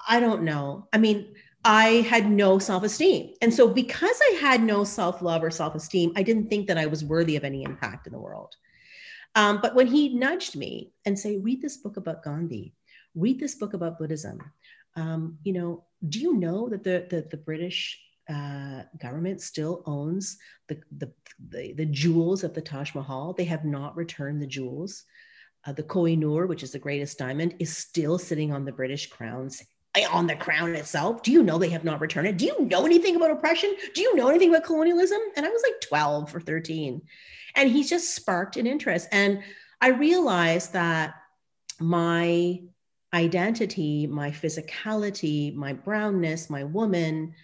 I 0.09 0.20
don't 0.20 0.43
know. 0.43 0.89
I 0.93 0.99
mean, 0.99 1.34
I 1.64 2.07
had 2.09 2.30
no 2.30 2.61
self 2.61 2.84
esteem. 2.84 3.34
And 3.43 3.53
so, 3.53 3.66
because 3.66 4.20
I 4.30 4.37
had 4.41 4.62
no 4.62 4.84
self 4.84 5.20
love 5.20 5.43
or 5.43 5.51
self 5.51 5.74
esteem, 5.74 6.12
I 6.14 6.22
didn't 6.22 6.49
think 6.49 6.68
that 6.68 6.78
I 6.78 6.87
was 6.87 7.05
worthy 7.05 7.37
of 7.37 7.45
any 7.45 7.64
impact 7.64 8.07
in 8.07 8.12
the 8.12 8.20
world. 8.20 8.55
Um, 9.34 9.59
but 9.61 9.74
when 9.74 9.87
he 9.87 10.14
nudged 10.14 10.57
me 10.57 10.93
and 11.05 11.18
say, 11.18 11.39
read 11.39 11.61
this 11.61 11.76
book 11.76 11.97
about 11.97 12.22
Gandhi, 12.22 12.72
read 13.14 13.39
this 13.41 13.57
book 13.57 13.74
about 13.74 13.99
Buddhism, 13.99 14.41
um, 14.95 15.39
you 15.43 15.53
know, 15.53 15.84
do 16.09 16.20
you 16.20 16.34
know 16.34 16.68
that 16.68 16.84
the, 16.84 17.07
the, 17.11 17.26
the 17.30 17.37
British 17.37 18.01
uh, 18.30 18.82
government 18.99 19.41
still 19.41 19.82
owns 19.87 20.39
the, 20.68 20.80
the, 20.97 21.12
the, 21.51 21.72
the, 21.74 21.87
jewels 21.87 22.45
of 22.45 22.55
the 22.55 22.62
Taj 22.62 22.95
Mahal? 22.95 23.34
They 23.34 23.45
have 23.45 23.64
not 23.64 23.97
returned 23.97 24.41
the 24.41 24.47
jewels. 24.47 25.05
Uh, 25.66 25.72
the 25.72 25.82
Kohinoor, 25.82 26.49
which 26.49 26.62
is 26.62 26.72
the 26.72 26.78
greatest 26.78 27.18
diamond, 27.18 27.57
is 27.59 27.76
still 27.76 28.18
sitting 28.18 28.53
on 28.53 28.64
the 28.64 28.72
British 28.72 29.09
crown's 29.09 29.62
Eh, 29.97 30.07
on 30.12 30.26
the 30.26 30.36
crown 30.36 30.74
itself. 30.74 31.22
Do 31.22 31.32
you 31.32 31.42
know 31.42 31.57
they 31.57 31.70
have 31.70 31.84
not 31.84 32.01
returned 32.01 32.28
it? 32.28 32.36
Do 32.36 32.44
you 32.44 32.64
know 32.66 32.84
anything 32.84 33.16
about 33.16 33.30
oppression? 33.30 33.74
Do 33.94 34.03
you 34.03 34.14
know 34.14 34.28
anything 34.28 34.51
about 34.51 34.64
colonialism? 34.64 35.20
And 35.36 35.47
I 35.47 35.49
was 35.49 35.62
like 35.62 35.80
12 35.80 36.34
or 36.34 36.40
13. 36.40 37.01
And 37.55 37.70
he 37.70 37.82
just 37.82 38.14
sparked 38.14 38.59
an 38.59 38.66
interest. 38.66 39.09
And 39.11 39.42
I 39.80 39.88
realized 39.88 40.74
that 40.74 41.14
my 41.80 42.61
identity, 43.14 44.07
my 44.07 44.30
physicality, 44.30 45.55
my 45.55 45.72
brownness, 45.72 46.51
my 46.51 46.64
woman 46.64 47.34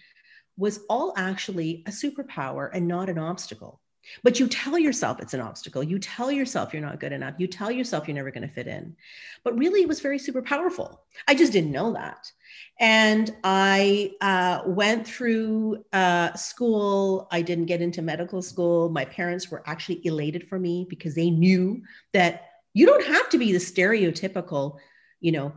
was 0.55 0.79
all 0.89 1.13
actually 1.17 1.83
a 1.87 1.89
superpower 1.89 2.69
and 2.71 2.87
not 2.87 3.09
an 3.09 3.17
obstacle. 3.17 3.81
But 4.23 4.39
you 4.39 4.47
tell 4.47 4.77
yourself 4.77 5.19
it's 5.19 5.33
an 5.33 5.41
obstacle. 5.41 5.83
You 5.83 5.99
tell 5.99 6.31
yourself 6.31 6.73
you're 6.73 6.81
not 6.81 6.99
good 6.99 7.11
enough. 7.11 7.35
You 7.37 7.47
tell 7.47 7.71
yourself 7.71 8.07
you're 8.07 8.15
never 8.15 8.31
going 8.31 8.47
to 8.47 8.53
fit 8.53 8.67
in. 8.67 8.95
But 9.43 9.57
really, 9.57 9.81
it 9.81 9.87
was 9.87 10.01
very 10.01 10.19
super 10.19 10.41
powerful. 10.41 11.01
I 11.27 11.35
just 11.35 11.53
didn't 11.53 11.71
know 11.71 11.93
that. 11.93 12.31
And 12.79 13.33
I 13.43 14.11
uh, 14.21 14.63
went 14.65 15.07
through 15.07 15.83
uh, 15.93 16.33
school. 16.33 17.27
I 17.31 17.41
didn't 17.41 17.65
get 17.65 17.81
into 17.81 18.01
medical 18.01 18.41
school. 18.41 18.89
My 18.89 19.05
parents 19.05 19.49
were 19.49 19.63
actually 19.65 20.05
elated 20.05 20.47
for 20.49 20.59
me 20.59 20.85
because 20.89 21.15
they 21.15 21.29
knew 21.29 21.81
that 22.13 22.49
you 22.73 22.85
don't 22.85 23.05
have 23.05 23.29
to 23.29 23.37
be 23.37 23.51
the 23.51 23.59
stereotypical, 23.59 24.77
you 25.19 25.31
know, 25.31 25.53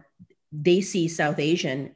they 0.53 0.81
see 0.81 1.09
South 1.09 1.39
Asian 1.39 1.96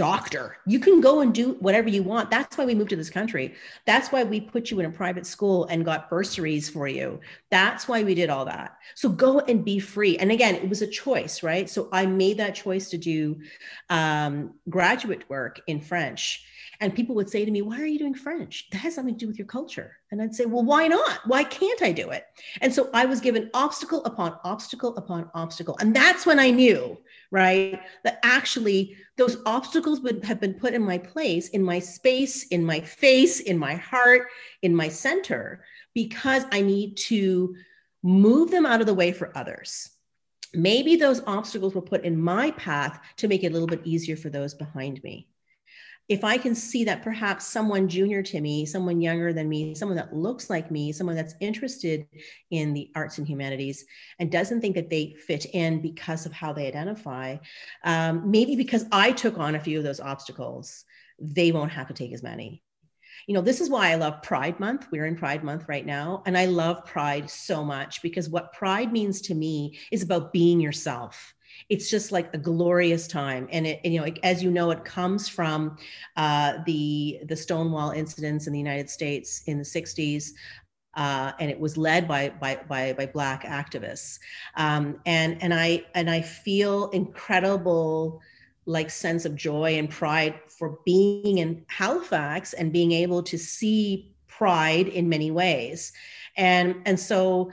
doctor. 0.00 0.56
You 0.64 0.80
can 0.80 1.02
go 1.02 1.20
and 1.20 1.34
do 1.34 1.58
whatever 1.60 1.90
you 1.90 2.02
want. 2.02 2.30
That's 2.30 2.56
why 2.56 2.64
we 2.64 2.74
moved 2.74 2.88
to 2.88 2.96
this 2.96 3.10
country. 3.10 3.54
That's 3.84 4.10
why 4.10 4.24
we 4.24 4.40
put 4.40 4.70
you 4.70 4.80
in 4.80 4.86
a 4.86 4.90
private 4.90 5.26
school 5.26 5.66
and 5.66 5.84
got 5.84 6.08
bursaries 6.08 6.70
for 6.70 6.88
you. 6.88 7.20
That's 7.50 7.86
why 7.86 8.02
we 8.02 8.14
did 8.14 8.30
all 8.30 8.46
that. 8.46 8.78
So 8.94 9.10
go 9.10 9.40
and 9.40 9.62
be 9.62 9.78
free. 9.78 10.16
And 10.16 10.32
again, 10.32 10.54
it 10.54 10.66
was 10.70 10.80
a 10.80 10.86
choice, 10.86 11.42
right? 11.42 11.68
So 11.68 11.90
I 11.92 12.06
made 12.06 12.38
that 12.38 12.54
choice 12.54 12.88
to 12.88 12.96
do 12.96 13.40
um, 13.90 14.54
graduate 14.70 15.28
work 15.28 15.60
in 15.66 15.82
French. 15.82 16.46
And 16.82 16.94
people 16.94 17.14
would 17.16 17.28
say 17.28 17.44
to 17.44 17.50
me, 17.50 17.60
Why 17.60 17.78
are 17.78 17.86
you 17.86 17.98
doing 17.98 18.14
French? 18.14 18.68
That 18.72 18.78
has 18.78 18.94
something 18.94 19.14
to 19.14 19.20
do 19.20 19.26
with 19.26 19.38
your 19.38 19.46
culture. 19.46 19.98
And 20.10 20.22
I'd 20.22 20.34
say, 20.34 20.46
Well, 20.46 20.64
why 20.64 20.88
not? 20.88 21.20
Why 21.26 21.44
can't 21.44 21.82
I 21.82 21.92
do 21.92 22.08
it? 22.08 22.24
And 22.62 22.72
so 22.72 22.88
I 22.94 23.04
was 23.04 23.20
given 23.20 23.50
obstacle 23.52 24.02
upon 24.06 24.38
obstacle 24.44 24.96
upon 24.96 25.30
obstacle. 25.34 25.76
And 25.78 25.94
that's 25.94 26.24
when 26.24 26.38
I 26.38 26.50
knew 26.50 26.96
right? 27.30 27.80
That 28.04 28.18
actually 28.22 28.96
those 29.16 29.38
obstacles 29.46 30.00
would 30.00 30.24
have 30.24 30.40
been 30.40 30.54
put 30.54 30.74
in 30.74 30.82
my 30.82 30.98
place, 30.98 31.48
in 31.48 31.62
my 31.62 31.78
space, 31.78 32.44
in 32.48 32.64
my 32.64 32.80
face, 32.80 33.40
in 33.40 33.58
my 33.58 33.74
heart, 33.74 34.28
in 34.62 34.74
my 34.74 34.88
center, 34.88 35.64
because 35.94 36.44
I 36.52 36.60
need 36.60 36.96
to 36.96 37.54
move 38.02 38.50
them 38.50 38.66
out 38.66 38.80
of 38.80 38.86
the 38.86 38.94
way 38.94 39.12
for 39.12 39.36
others. 39.36 39.90
Maybe 40.52 40.96
those 40.96 41.22
obstacles 41.26 41.74
were 41.74 41.82
put 41.82 42.04
in 42.04 42.20
my 42.20 42.50
path 42.52 43.00
to 43.18 43.28
make 43.28 43.44
it 43.44 43.48
a 43.48 43.52
little 43.52 43.68
bit 43.68 43.82
easier 43.84 44.16
for 44.16 44.30
those 44.30 44.54
behind 44.54 45.02
me 45.04 45.29
if 46.08 46.24
I 46.24 46.38
can 46.38 46.54
see 46.54 46.84
that 46.84 47.02
perhaps 47.02 47.46
someone 47.46 47.88
junior 47.88 48.22
to 48.24 48.40
me, 48.40 48.66
someone 48.66 49.00
younger 49.00 49.32
than 49.32 49.48
me, 49.48 49.74
someone 49.74 49.96
that 49.96 50.14
looks 50.14 50.50
like 50.50 50.70
me, 50.70 50.90
someone 50.90 51.14
that's 51.14 51.34
interested 51.40 52.06
in 52.50 52.74
the 52.74 52.90
arts 52.96 53.18
and 53.18 53.28
humanities 53.28 53.84
and 54.18 54.30
doesn't 54.30 54.60
think 54.60 54.74
that 54.74 54.90
they 54.90 55.14
fit 55.26 55.46
in 55.52 55.80
because 55.80 56.26
of 56.26 56.32
how 56.32 56.52
they 56.52 56.66
identify, 56.66 57.36
um, 57.84 58.28
maybe 58.28 58.56
because 58.56 58.86
I 58.90 59.12
took 59.12 59.38
on 59.38 59.54
a 59.54 59.60
few 59.60 59.78
of 59.78 59.84
those 59.84 60.00
obstacles, 60.00 60.84
they 61.20 61.52
won't 61.52 61.72
have 61.72 61.88
to 61.88 61.94
take 61.94 62.12
as 62.12 62.22
many. 62.22 62.62
You 63.26 63.34
know, 63.34 63.42
this 63.42 63.60
is 63.60 63.70
why 63.70 63.90
I 63.90 63.96
love 63.96 64.22
Pride 64.22 64.58
Month. 64.58 64.88
We're 64.90 65.06
in 65.06 65.14
Pride 65.14 65.44
Month 65.44 65.66
right 65.68 65.86
now. 65.86 66.22
And 66.26 66.36
I 66.36 66.46
love 66.46 66.86
Pride 66.86 67.30
so 67.30 67.62
much 67.62 68.02
because 68.02 68.28
what 68.28 68.52
Pride 68.52 68.92
means 68.92 69.20
to 69.22 69.34
me 69.34 69.78
is 69.92 70.02
about 70.02 70.32
being 70.32 70.58
yourself 70.58 71.34
it's 71.68 71.90
just 71.90 72.12
like 72.12 72.32
a 72.34 72.38
glorious 72.38 73.06
time. 73.06 73.48
And 73.52 73.66
it 73.66 73.80
and, 73.84 73.92
you 73.92 74.00
know 74.00 74.06
it, 74.06 74.18
as 74.22 74.42
you 74.42 74.50
know 74.50 74.70
it 74.70 74.84
comes 74.84 75.28
from 75.28 75.76
uh, 76.16 76.58
the 76.66 77.20
the 77.26 77.36
stonewall 77.36 77.90
incidents 77.90 78.46
in 78.46 78.52
the 78.52 78.58
united 78.58 78.90
states 78.90 79.42
in 79.46 79.58
the 79.58 79.64
60s 79.64 80.32
uh, 80.94 81.32
and 81.38 81.50
it 81.50 81.58
was 81.58 81.76
led 81.76 82.08
by 82.08 82.30
by 82.40 82.58
by, 82.68 82.92
by 82.92 83.06
black 83.06 83.44
activists. 83.44 84.18
Um, 84.56 85.00
and 85.06 85.42
and 85.42 85.54
i 85.54 85.84
and 85.94 86.10
i 86.10 86.20
feel 86.20 86.90
incredible 86.90 88.20
like 88.66 88.90
sense 88.90 89.24
of 89.24 89.34
joy 89.34 89.78
and 89.78 89.88
pride 89.88 90.38
for 90.48 90.78
being 90.84 91.38
in 91.38 91.64
halifax 91.68 92.52
and 92.52 92.72
being 92.72 92.92
able 92.92 93.22
to 93.22 93.38
see 93.38 94.14
pride 94.28 94.88
in 94.88 95.08
many 95.08 95.30
ways. 95.30 95.92
And 96.36 96.76
and 96.86 96.98
so 96.98 97.50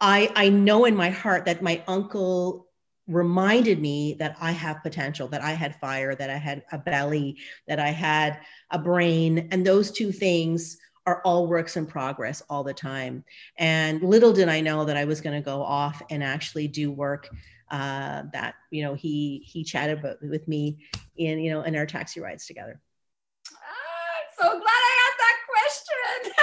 i 0.00 0.30
i 0.34 0.48
know 0.48 0.84
in 0.84 0.96
my 0.96 1.10
heart 1.10 1.44
that 1.44 1.62
my 1.62 1.82
uncle 1.86 2.69
reminded 3.10 3.80
me 3.80 4.14
that 4.14 4.36
I 4.40 4.52
have 4.52 4.82
potential, 4.82 5.26
that 5.28 5.42
I 5.42 5.50
had 5.50 5.76
fire, 5.76 6.14
that 6.14 6.30
I 6.30 6.36
had 6.36 6.62
a 6.72 6.78
belly, 6.78 7.38
that 7.66 7.80
I 7.80 7.88
had 7.88 8.40
a 8.70 8.78
brain. 8.78 9.48
And 9.50 9.66
those 9.66 9.90
two 9.90 10.12
things 10.12 10.78
are 11.06 11.20
all 11.24 11.48
works 11.48 11.76
in 11.76 11.86
progress 11.86 12.42
all 12.48 12.62
the 12.62 12.74
time. 12.74 13.24
And 13.58 14.00
little 14.02 14.32
did 14.32 14.48
I 14.48 14.60
know 14.60 14.84
that 14.84 14.96
I 14.96 15.04
was 15.04 15.20
going 15.20 15.34
to 15.34 15.44
go 15.44 15.62
off 15.62 16.00
and 16.08 16.22
actually 16.22 16.68
do 16.68 16.92
work 16.92 17.28
uh, 17.70 18.22
that, 18.32 18.54
you 18.70 18.82
know, 18.82 18.94
he, 18.94 19.42
he 19.44 19.64
chatted 19.64 19.98
about, 19.98 20.16
with 20.22 20.46
me 20.46 20.78
in, 21.16 21.38
you 21.40 21.50
know, 21.50 21.62
in 21.62 21.74
our 21.76 21.86
taxi 21.86 22.20
rides 22.20 22.46
together. 22.46 22.80
Ah, 23.52 24.40
so 24.40 24.48
glad 24.48 24.62
I 24.62 24.94
asked 25.06 25.18
that 25.18 25.36
question. 25.48 26.32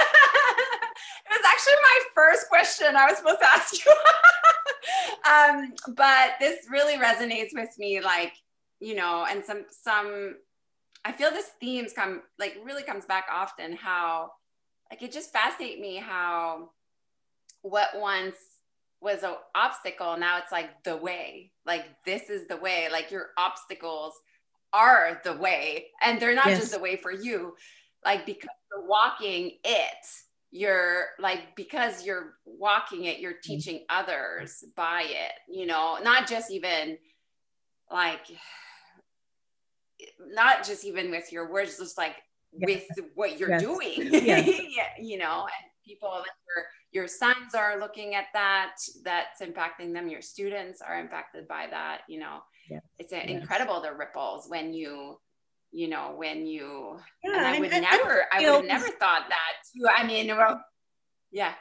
it 1.26 1.30
was 1.30 1.46
actually 1.46 1.74
my 1.82 2.00
first 2.14 2.48
question 2.48 2.96
I 2.96 3.06
was 3.06 3.18
supposed 3.18 3.40
to 3.40 3.46
ask 3.46 3.84
you. 3.84 3.92
um, 5.26 5.72
but 5.94 6.32
this 6.40 6.66
really 6.70 6.96
resonates 6.96 7.50
with 7.52 7.70
me, 7.78 8.00
like, 8.00 8.32
you 8.80 8.94
know, 8.94 9.26
and 9.28 9.44
some, 9.44 9.64
some, 9.70 10.36
I 11.04 11.12
feel 11.12 11.30
this 11.30 11.50
themes 11.60 11.92
come, 11.92 12.22
like, 12.38 12.56
really 12.64 12.82
comes 12.82 13.04
back 13.04 13.26
often 13.32 13.74
how, 13.76 14.32
like, 14.90 15.02
it 15.02 15.12
just 15.12 15.32
fascinates 15.32 15.80
me 15.80 15.96
how 15.96 16.70
what 17.62 17.88
once 17.94 18.36
was 19.00 19.22
an 19.22 19.34
obstacle, 19.54 20.16
now 20.16 20.38
it's 20.38 20.52
like 20.52 20.82
the 20.84 20.96
way, 20.96 21.52
like, 21.66 21.86
this 22.04 22.30
is 22.30 22.46
the 22.48 22.56
way, 22.56 22.88
like, 22.90 23.10
your 23.10 23.28
obstacles 23.36 24.14
are 24.72 25.20
the 25.24 25.34
way, 25.34 25.86
and 26.02 26.20
they're 26.20 26.34
not 26.34 26.46
yes. 26.46 26.60
just 26.60 26.72
the 26.72 26.78
way 26.78 26.96
for 26.96 27.12
you, 27.12 27.54
like, 28.04 28.26
because 28.26 28.48
you're 28.70 28.86
walking 28.86 29.52
it 29.64 30.06
you're 30.50 31.06
like 31.18 31.54
because 31.56 32.06
you're 32.06 32.34
walking 32.46 33.04
it 33.04 33.18
you're 33.18 33.32
mm-hmm. 33.32 33.52
teaching 33.54 33.84
others 33.90 34.64
by 34.76 35.02
it 35.02 35.32
you 35.48 35.66
know 35.66 35.98
not 36.02 36.26
just 36.26 36.50
even 36.50 36.96
like 37.90 38.20
not 40.32 40.64
just 40.64 40.84
even 40.84 41.10
with 41.10 41.32
your 41.32 41.50
words 41.50 41.78
just 41.78 41.98
like 41.98 42.16
with 42.52 42.84
what 43.14 43.38
you're 43.38 43.50
yes. 43.50 43.62
doing 43.62 43.92
yes. 44.24 44.60
you 44.98 45.18
know 45.18 45.42
and 45.42 45.70
people 45.84 46.10
that 46.10 46.32
your 46.46 46.64
your 46.90 47.08
sons 47.08 47.54
are 47.54 47.78
looking 47.78 48.14
at 48.14 48.26
that 48.32 48.76
that's 49.04 49.42
impacting 49.42 49.92
them 49.92 50.08
your 50.08 50.22
students 50.22 50.80
are 50.80 50.98
impacted 50.98 51.46
by 51.46 51.66
that 51.70 52.00
you 52.08 52.18
know 52.18 52.38
yes. 52.70 52.82
it's 52.98 53.12
incredible 53.12 53.80
the 53.80 53.92
ripples 53.92 54.46
when 54.48 54.72
you 54.72 55.18
you 55.72 55.88
know, 55.88 56.14
when 56.16 56.46
you, 56.46 56.98
yeah, 57.22 57.36
and 57.36 57.46
I 57.46 57.60
would 57.60 57.72
and, 57.72 57.82
never, 57.82 58.24
I, 58.32 58.38
I 58.44 58.50
would 58.50 58.56
have 58.56 58.64
never 58.64 58.88
thought 58.88 59.26
that 59.28 59.52
too. 59.74 59.86
I 59.88 60.06
mean, 60.06 60.28
well, 60.28 60.64
yeah. 61.30 61.52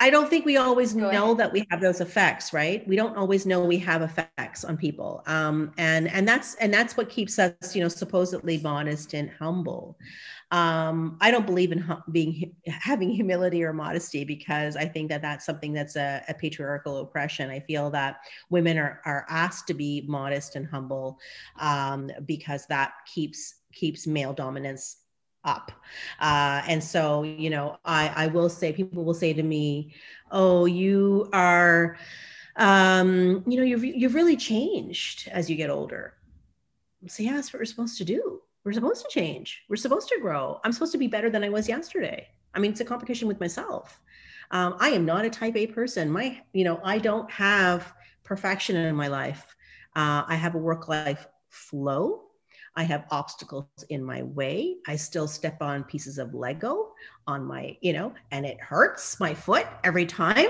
I 0.00 0.10
don't 0.10 0.30
think 0.30 0.46
we 0.46 0.56
always 0.56 0.92
Go 0.92 1.10
know 1.10 1.24
ahead. 1.24 1.38
that 1.38 1.52
we 1.52 1.66
have 1.70 1.80
those 1.80 2.00
effects, 2.00 2.52
right? 2.52 2.86
We 2.86 2.94
don't 2.94 3.16
always 3.16 3.46
know 3.46 3.64
we 3.64 3.78
have 3.78 4.02
effects 4.02 4.64
on 4.64 4.76
people, 4.76 5.24
um, 5.26 5.72
and 5.76 6.08
and 6.08 6.26
that's 6.26 6.54
and 6.56 6.72
that's 6.72 6.96
what 6.96 7.08
keeps 7.08 7.36
us, 7.38 7.74
you 7.74 7.82
know, 7.82 7.88
supposedly 7.88 8.58
modest 8.58 9.12
and 9.14 9.28
humble. 9.28 9.98
Um, 10.50 11.18
I 11.20 11.30
don't 11.30 11.44
believe 11.44 11.72
in 11.72 11.78
hum- 11.78 12.02
being 12.10 12.54
having 12.66 13.10
humility 13.10 13.62
or 13.62 13.74
modesty 13.74 14.24
because 14.24 14.76
I 14.76 14.86
think 14.86 15.10
that 15.10 15.20
that's 15.20 15.44
something 15.44 15.74
that's 15.74 15.96
a, 15.96 16.24
a, 16.26 16.32
patriarchal 16.32 17.00
oppression. 17.00 17.50
I 17.50 17.60
feel 17.60 17.90
that 17.90 18.20
women 18.48 18.78
are 18.78 19.02
are 19.04 19.26
asked 19.28 19.66
to 19.66 19.74
be 19.74 20.04
modest 20.08 20.56
and 20.56 20.66
humble 20.66 21.18
um, 21.60 22.10
because 22.24 22.64
that 22.66 22.92
keeps 23.12 23.56
keeps 23.72 24.06
male 24.06 24.32
dominance 24.32 24.96
up. 25.44 25.72
Uh, 26.20 26.62
and 26.66 26.82
so, 26.82 27.22
you 27.22 27.50
know, 27.50 27.78
I, 27.84 28.12
I 28.14 28.26
will 28.28 28.48
say, 28.48 28.72
people 28.72 29.04
will 29.04 29.14
say 29.14 29.32
to 29.32 29.42
me, 29.42 29.94
oh, 30.30 30.66
you 30.66 31.28
are, 31.32 31.96
um, 32.56 33.44
you 33.46 33.56
know, 33.56 33.62
you've, 33.62 33.84
you've 33.84 34.14
really 34.14 34.36
changed 34.36 35.28
as 35.32 35.48
you 35.48 35.56
get 35.56 35.70
older. 35.70 36.14
Say, 37.06 37.24
yeah, 37.24 37.34
that's 37.34 37.52
what 37.52 37.60
we're 37.60 37.66
supposed 37.66 37.98
to 37.98 38.04
do. 38.04 38.42
We're 38.64 38.72
supposed 38.72 39.04
to 39.04 39.10
change. 39.10 39.62
We're 39.68 39.76
supposed 39.76 40.08
to 40.08 40.18
grow. 40.20 40.60
I'm 40.64 40.72
supposed 40.72 40.92
to 40.92 40.98
be 40.98 41.06
better 41.06 41.30
than 41.30 41.44
I 41.44 41.48
was 41.48 41.68
yesterday. 41.68 42.28
I 42.54 42.58
mean, 42.58 42.72
it's 42.72 42.80
a 42.80 42.84
competition 42.84 43.28
with 43.28 43.40
myself. 43.40 44.00
Um, 44.50 44.76
I 44.80 44.90
am 44.90 45.04
not 45.04 45.24
a 45.24 45.30
type 45.30 45.56
A 45.56 45.66
person. 45.66 46.10
My, 46.10 46.40
you 46.52 46.64
know, 46.64 46.80
I 46.82 46.98
don't 46.98 47.30
have 47.30 47.92
perfection 48.24 48.76
in 48.76 48.94
my 48.94 49.08
life. 49.08 49.54
Uh, 49.96 50.24
I 50.26 50.34
have 50.34 50.54
a 50.54 50.58
work 50.58 50.88
life 50.88 51.26
flow 51.48 52.28
I 52.78 52.84
have 52.84 53.06
obstacles 53.10 53.66
in 53.88 54.04
my 54.04 54.22
way. 54.22 54.76
I 54.86 54.94
still 54.94 55.26
step 55.26 55.60
on 55.60 55.82
pieces 55.82 56.16
of 56.16 56.32
Lego 56.32 56.92
on 57.26 57.44
my, 57.44 57.76
you 57.80 57.92
know, 57.92 58.14
and 58.30 58.46
it 58.46 58.60
hurts 58.60 59.18
my 59.18 59.34
foot 59.34 59.66
every 59.82 60.06
time. 60.06 60.46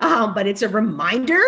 Um, 0.00 0.34
but 0.34 0.48
it's 0.48 0.62
a 0.62 0.68
reminder 0.68 1.40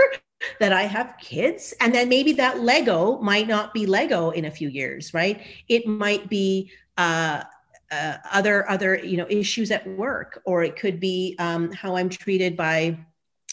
that 0.58 0.72
I 0.72 0.82
have 0.82 1.16
kids. 1.20 1.74
And 1.80 1.94
then 1.94 2.08
maybe 2.08 2.32
that 2.32 2.60
Lego 2.60 3.18
might 3.20 3.48
not 3.48 3.74
be 3.74 3.86
Lego 3.86 4.30
in 4.30 4.46
a 4.46 4.50
few 4.50 4.68
years, 4.68 5.12
right? 5.14 5.40
It 5.68 5.86
might 5.86 6.28
be, 6.28 6.70
uh, 6.96 7.44
uh, 7.92 8.18
other 8.30 8.70
other 8.70 8.94
you 8.98 9.16
know 9.16 9.26
issues 9.28 9.72
at 9.72 9.84
work, 9.84 10.40
or 10.44 10.62
it 10.62 10.76
could 10.76 11.00
be 11.00 11.34
um, 11.40 11.72
how 11.72 11.96
I'm 11.96 12.08
treated 12.08 12.56
by 12.56 12.96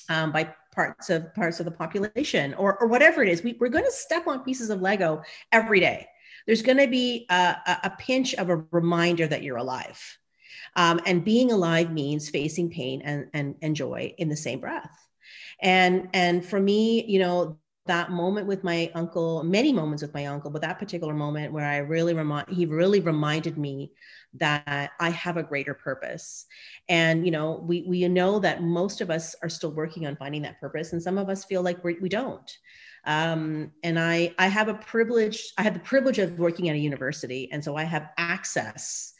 um, 0.09 0.31
by 0.31 0.53
parts 0.75 1.09
of 1.09 1.33
parts 1.33 1.59
of 1.59 1.65
the 1.65 1.71
population, 1.71 2.53
or 2.53 2.77
or 2.79 2.85
whatever 2.85 3.23
it 3.23 3.29
is. 3.29 3.41
We, 3.41 3.57
we're 3.59 3.69
going 3.69 3.85
to 3.85 3.91
step 3.91 4.27
on 4.27 4.43
pieces 4.43 4.69
of 4.69 4.79
Lego 4.79 5.23
every 5.51 5.79
day 5.79 6.07
there's 6.47 6.61
going 6.61 6.77
to 6.77 6.87
be 6.87 7.27
a, 7.29 7.55
a, 7.83 7.93
pinch 7.99 8.33
of 8.35 8.49
a 8.49 8.63
reminder 8.71 9.27
that 9.27 9.43
you're 9.43 9.57
alive. 9.57 10.01
Um, 10.75 10.99
and 11.05 11.23
being 11.23 11.51
alive 11.51 11.91
means 11.91 12.29
facing 12.29 12.69
pain 12.71 13.01
and, 13.03 13.27
and, 13.33 13.55
and 13.61 13.75
joy 13.75 14.15
in 14.17 14.29
the 14.29 14.37
same 14.37 14.61
breath. 14.61 15.06
And, 15.61 16.09
and 16.13 16.45
for 16.45 16.59
me, 16.59 17.05
you 17.05 17.19
know, 17.19 17.57
that 17.85 18.11
moment 18.11 18.47
with 18.47 18.65
my 18.65 18.91
uncle, 18.95 19.43
many 19.43 19.71
moments 19.71 20.01
with 20.01 20.13
my 20.13 20.25
uncle, 20.25 20.51
but 20.51 20.61
that 20.61 20.77
particular 20.77 21.13
moment 21.13 21.53
where 21.53 21.65
I 21.65 21.77
really 21.77 22.13
remind, 22.13 22.49
he 22.49 22.65
really 22.65 22.99
reminded 22.99 23.57
me 23.57 23.93
that 24.33 24.91
I 24.99 25.09
have 25.09 25.37
a 25.37 25.43
greater 25.43 25.73
purpose. 25.73 26.45
And, 26.89 27.25
you 27.25 27.31
know, 27.31 27.63
we, 27.65 27.85
we 27.87 28.05
know 28.09 28.39
that 28.39 28.61
most 28.61 28.99
of 28.99 29.09
us 29.09 29.35
are 29.41 29.49
still 29.49 29.71
working 29.71 30.05
on 30.05 30.17
finding 30.17 30.41
that 30.41 30.59
purpose. 30.59 30.91
And 30.91 31.01
some 31.01 31.17
of 31.17 31.29
us 31.29 31.45
feel 31.45 31.61
like 31.61 31.81
we 31.83 32.09
do 32.09 32.17
not 32.17 32.51
Um, 33.05 33.71
and 33.83 33.97
I, 33.97 34.35
I 34.37 34.47
have 34.47 34.67
a 34.67 34.73
privilege, 34.73 35.53
I 35.57 35.61
have 35.63 35.73
the 35.73 35.79
privilege 35.79 36.19
of 36.19 36.37
working 36.37 36.67
at 36.67 36.75
a 36.75 36.79
university. 36.79 37.49
And 37.53 37.63
so 37.63 37.77
I 37.77 37.83
have 37.83 38.09
access 38.17 39.13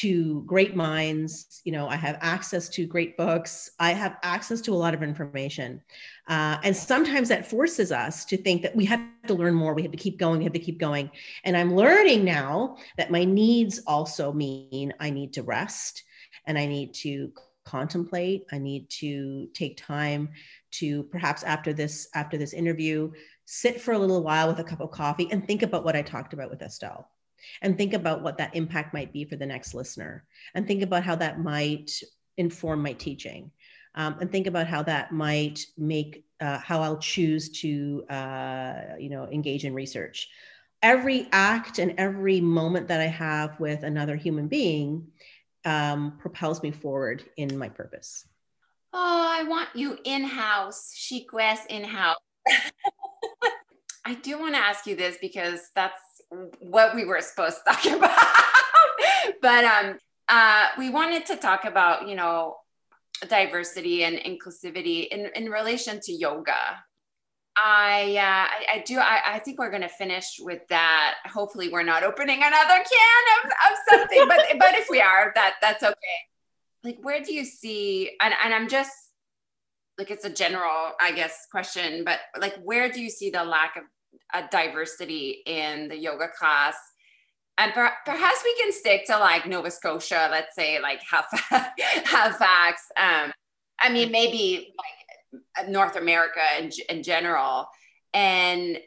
to 0.00 0.42
great 0.46 0.74
minds. 0.74 1.60
You 1.64 1.72
know 1.72 1.88
i 1.88 1.96
have 1.96 2.16
access 2.20 2.68
to 2.70 2.86
great 2.86 3.16
books. 3.16 3.70
I 3.78 3.92
have 3.92 4.16
access 4.22 4.60
to 4.62 4.72
a 4.72 4.76
lot 4.76 4.94
of 4.94 5.02
information. 5.02 5.82
Uh, 6.28 6.58
and 6.62 6.74
sometimes 6.76 7.28
that 7.28 7.48
forces 7.48 7.92
us 7.92 8.24
to 8.26 8.36
think 8.36 8.62
that 8.62 8.74
we 8.74 8.84
have 8.86 9.00
to 9.26 9.34
learn 9.34 9.54
more. 9.54 9.74
We 9.74 9.82
have 9.82 9.92
to 9.92 9.98
keep 9.98 10.18
going. 10.18 10.38
We 10.38 10.44
have 10.44 10.52
to 10.52 10.58
keep 10.58 10.78
going. 10.78 11.10
And 11.44 11.56
i'm 11.56 11.74
learning 11.74 12.24
now 12.24 12.76
that 12.96 13.10
my 13.10 13.24
needs 13.24 13.80
also 13.86 14.32
mean 14.32 14.92
i 15.00 15.10
need 15.10 15.32
to 15.34 15.42
rest 15.42 16.04
and 16.46 16.58
i 16.58 16.66
need 16.66 16.94
to 16.94 17.32
contemplate. 17.64 18.44
I 18.50 18.58
need 18.58 18.90
to 18.90 19.48
take 19.54 19.76
time 19.76 20.30
to 20.72 21.04
perhaps 21.04 21.42
after 21.42 21.72
this 21.72 22.08
after 22.14 22.36
this 22.36 22.52
interview 22.52 23.10
sit 23.44 23.80
for 23.80 23.92
a 23.92 23.98
little 23.98 24.22
while 24.22 24.48
with 24.48 24.58
a 24.58 24.64
cup 24.64 24.80
of 24.80 24.90
coffee 24.90 25.28
and 25.30 25.46
think 25.46 25.62
about 25.62 25.84
what 25.84 25.96
i 25.96 26.02
talked 26.02 26.32
about 26.32 26.50
with 26.50 26.62
estelle 26.62 27.10
and 27.62 27.76
think 27.76 27.92
about 27.94 28.22
what 28.22 28.38
that 28.38 28.54
impact 28.54 28.94
might 28.94 29.12
be 29.12 29.24
for 29.24 29.36
the 29.36 29.46
next 29.46 29.74
listener 29.74 30.24
and 30.54 30.66
think 30.66 30.82
about 30.82 31.02
how 31.02 31.16
that 31.16 31.40
might 31.40 31.90
inform 32.36 32.82
my 32.82 32.92
teaching 32.92 33.50
um, 33.94 34.16
and 34.20 34.30
think 34.30 34.46
about 34.46 34.66
how 34.66 34.82
that 34.82 35.12
might 35.12 35.66
make 35.76 36.24
uh, 36.40 36.58
how 36.58 36.80
i'll 36.80 36.98
choose 36.98 37.48
to 37.60 38.04
uh, 38.08 38.96
you 38.98 39.10
know 39.10 39.26
engage 39.30 39.64
in 39.64 39.74
research. 39.74 40.28
Every 40.82 41.28
act 41.30 41.78
and 41.78 41.94
every 41.98 42.40
moment 42.40 42.88
that 42.88 43.00
i 43.00 43.06
have 43.06 43.58
with 43.60 43.82
another 43.82 44.16
human 44.16 44.48
being 44.48 45.08
um, 45.64 46.18
propels 46.18 46.62
me 46.62 46.70
forward 46.70 47.24
in 47.36 47.56
my 47.56 47.68
purpose. 47.68 48.26
Oh 48.92 49.26
i 49.28 49.42
want 49.44 49.68
you 49.74 49.98
in-house 50.04 50.94
SheQuest 50.96 51.66
in-house. 51.68 52.16
I 54.04 54.14
do 54.14 54.36
want 54.38 54.54
to 54.54 54.60
ask 54.60 54.86
you 54.86 54.96
this 54.96 55.16
because 55.20 55.70
that's 55.76 56.11
what 56.60 56.94
we 56.94 57.04
were 57.04 57.20
supposed 57.20 57.58
to 57.66 57.72
talk 57.72 57.84
about. 57.98 58.18
but 59.40 59.64
um, 59.64 59.98
uh, 60.28 60.66
we 60.78 60.90
wanted 60.90 61.26
to 61.26 61.36
talk 61.36 61.64
about, 61.64 62.08
you 62.08 62.14
know, 62.14 62.56
diversity 63.28 64.04
and 64.04 64.16
inclusivity 64.16 65.08
in, 65.08 65.30
in 65.34 65.50
relation 65.50 66.00
to 66.00 66.12
yoga. 66.12 66.82
I, 67.56 68.16
uh, 68.16 68.74
I, 68.74 68.78
I 68.78 68.82
do. 68.86 68.98
I, 68.98 69.34
I 69.34 69.38
think 69.38 69.58
we're 69.58 69.70
going 69.70 69.82
to 69.82 69.88
finish 69.88 70.38
with 70.40 70.66
that. 70.68 71.16
Hopefully, 71.26 71.68
we're 71.68 71.82
not 71.82 72.02
opening 72.02 72.38
another 72.38 72.82
can 72.82 73.44
of, 73.44 73.50
of 73.50 73.78
something. 73.90 74.24
but 74.26 74.44
but 74.58 74.74
if 74.74 74.88
we 74.88 75.02
are, 75.02 75.32
that 75.34 75.56
that's 75.60 75.82
okay. 75.82 75.94
Like, 76.82 76.98
where 77.02 77.20
do 77.22 77.34
you 77.34 77.44
see? 77.44 78.12
And 78.22 78.32
and 78.42 78.54
I'm 78.54 78.68
just 78.68 78.92
like 79.98 80.10
it's 80.10 80.24
a 80.24 80.30
general, 80.30 80.92
I 80.98 81.12
guess, 81.12 81.46
question. 81.50 82.04
But 82.04 82.20
like, 82.40 82.54
where 82.62 82.90
do 82.90 83.02
you 83.02 83.10
see 83.10 83.28
the 83.28 83.44
lack 83.44 83.76
of 83.76 83.82
a 84.34 84.44
diversity 84.50 85.42
in 85.46 85.88
the 85.88 85.96
yoga 85.96 86.28
class 86.28 86.76
and 87.58 87.72
per- 87.72 87.92
perhaps 88.04 88.42
we 88.44 88.54
can 88.60 88.72
stick 88.72 89.06
to 89.06 89.18
like 89.18 89.46
Nova 89.46 89.70
Scotia, 89.70 90.28
let's 90.30 90.54
say 90.54 90.80
like 90.80 91.00
Halifax. 91.10 92.82
Um, 92.96 93.32
I 93.78 93.90
mean, 93.90 94.10
maybe 94.10 94.72
like 95.58 95.68
North 95.68 95.96
America 95.96 96.40
in, 96.58 96.70
in 96.88 97.02
general. 97.02 97.66
And 98.14 98.78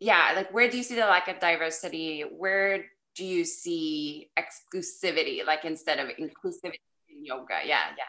yeah, 0.00 0.32
like 0.36 0.52
where 0.52 0.70
do 0.70 0.76
you 0.76 0.82
see 0.82 0.94
the 0.94 1.00
lack 1.02 1.28
of 1.28 1.40
diversity? 1.40 2.22
Where 2.22 2.84
do 3.14 3.24
you 3.24 3.44
see 3.44 4.30
exclusivity, 4.38 5.44
like 5.44 5.64
instead 5.64 5.98
of 5.98 6.08
inclusivity 6.08 6.80
in 7.08 7.24
yoga? 7.24 7.60
Yeah, 7.64 7.84
yeah. 7.96 8.04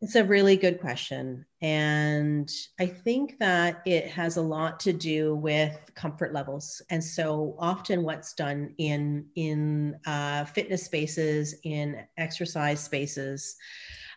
It's 0.00 0.16
a 0.16 0.24
really 0.24 0.56
good 0.56 0.80
question. 0.80 1.46
And 1.62 2.50
I 2.78 2.86
think 2.86 3.38
that 3.38 3.80
it 3.86 4.06
has 4.08 4.36
a 4.36 4.42
lot 4.42 4.78
to 4.80 4.92
do 4.92 5.34
with 5.34 5.78
comfort 5.94 6.34
levels. 6.34 6.82
And 6.90 7.02
so 7.02 7.56
often 7.58 8.02
what's 8.02 8.34
done 8.34 8.74
in, 8.76 9.26
in 9.34 9.98
uh, 10.04 10.44
fitness 10.44 10.84
spaces, 10.84 11.54
in 11.64 12.04
exercise 12.18 12.84
spaces, 12.84 13.56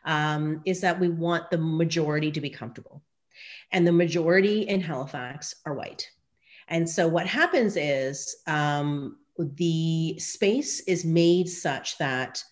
um, 0.03 0.61
is 0.65 0.81
that 0.81 0.99
we 0.99 1.09
want 1.09 1.49
the 1.51 1.57
majority 1.57 2.31
to 2.31 2.41
be 2.41 2.49
comfortable. 2.49 3.01
And 3.71 3.85
the 3.85 3.91
majority 3.91 4.63
in 4.63 4.81
Halifax 4.81 5.55
are 5.65 5.73
white. 5.73 6.09
And 6.67 6.89
so 6.89 7.07
what 7.07 7.27
happens 7.27 7.77
is 7.77 8.35
um, 8.47 9.19
the 9.37 10.17
space 10.19 10.81
is 10.81 11.05
made 11.05 11.47
such 11.47 11.97
that 11.97 12.43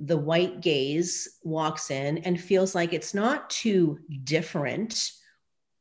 the 0.00 0.16
white 0.16 0.60
gaze 0.60 1.38
walks 1.42 1.90
in 1.90 2.18
and 2.18 2.40
feels 2.40 2.74
like 2.74 2.92
it's 2.92 3.14
not 3.14 3.50
too 3.50 3.98
different 4.24 5.10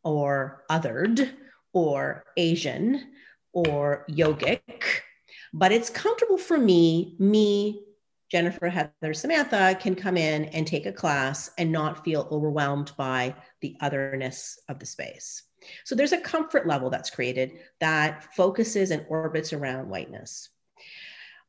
or 0.03 0.63
othered 0.69 1.31
or 1.73 2.23
Asian 2.37 3.11
or 3.53 4.05
yogic, 4.09 4.61
but 5.53 5.71
it's 5.71 5.89
comfortable 5.89 6.37
for 6.37 6.57
me, 6.57 7.15
me, 7.19 7.83
Jennifer, 8.29 8.67
Heather, 8.67 9.13
Samantha 9.13 9.77
can 9.79 9.95
come 9.95 10.17
in 10.17 10.45
and 10.45 10.67
take 10.67 10.85
a 10.85 10.91
class 10.91 11.49
and 11.57 11.71
not 11.71 12.03
feel 12.03 12.27
overwhelmed 12.29 12.91
by 12.97 13.33
the 13.61 13.77
otherness 13.79 14.59
of 14.67 14.79
the 14.79 14.85
space. 14.85 15.43
So 15.85 15.95
there's 15.95 16.11
a 16.11 16.19
comfort 16.19 16.67
level 16.67 16.89
that's 16.89 17.09
created 17.09 17.59
that 17.79 18.35
focuses 18.35 18.91
and 18.91 19.05
orbits 19.09 19.53
around 19.53 19.89
whiteness. 19.89 20.49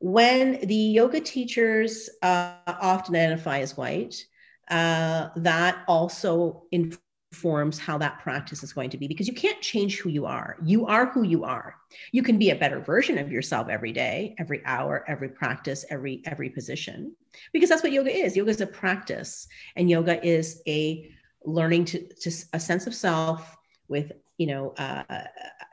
When 0.00 0.60
the 0.66 0.74
yoga 0.74 1.20
teachers 1.20 2.08
uh, 2.22 2.54
often 2.66 3.16
identify 3.16 3.60
as 3.60 3.76
white, 3.76 4.24
uh, 4.70 5.28
that 5.36 5.82
also 5.88 6.64
informs 6.70 7.78
how 7.78 7.98
that 7.98 8.20
practice 8.20 8.62
is 8.62 8.72
going 8.72 8.90
to 8.90 8.96
be 8.96 9.08
because 9.08 9.26
you 9.26 9.34
can't 9.34 9.60
change 9.60 9.98
who 9.98 10.08
you 10.08 10.24
are. 10.24 10.56
You 10.62 10.86
are 10.86 11.06
who 11.06 11.22
you 11.22 11.44
are. 11.44 11.76
You 12.12 12.22
can 12.22 12.38
be 12.38 12.50
a 12.50 12.56
better 12.56 12.80
version 12.80 13.18
of 13.18 13.30
yourself 13.30 13.68
every 13.68 13.92
day, 13.92 14.34
every 14.38 14.62
hour, 14.64 15.04
every 15.08 15.28
practice, 15.28 15.84
every 15.90 16.22
every 16.26 16.50
position, 16.50 17.14
because 17.52 17.68
that's 17.68 17.82
what 17.82 17.92
yoga 17.92 18.14
is. 18.14 18.36
Yoga 18.36 18.50
is 18.50 18.60
a 18.60 18.66
practice, 18.66 19.48
and 19.76 19.90
yoga 19.90 20.24
is 20.24 20.62
a 20.66 21.10
learning 21.44 21.84
to, 21.86 22.06
to 22.14 22.30
a 22.52 22.60
sense 22.60 22.86
of 22.86 22.94
self 22.94 23.56
with 23.88 24.12
you 24.36 24.46
know 24.46 24.74
uh, 24.78 25.02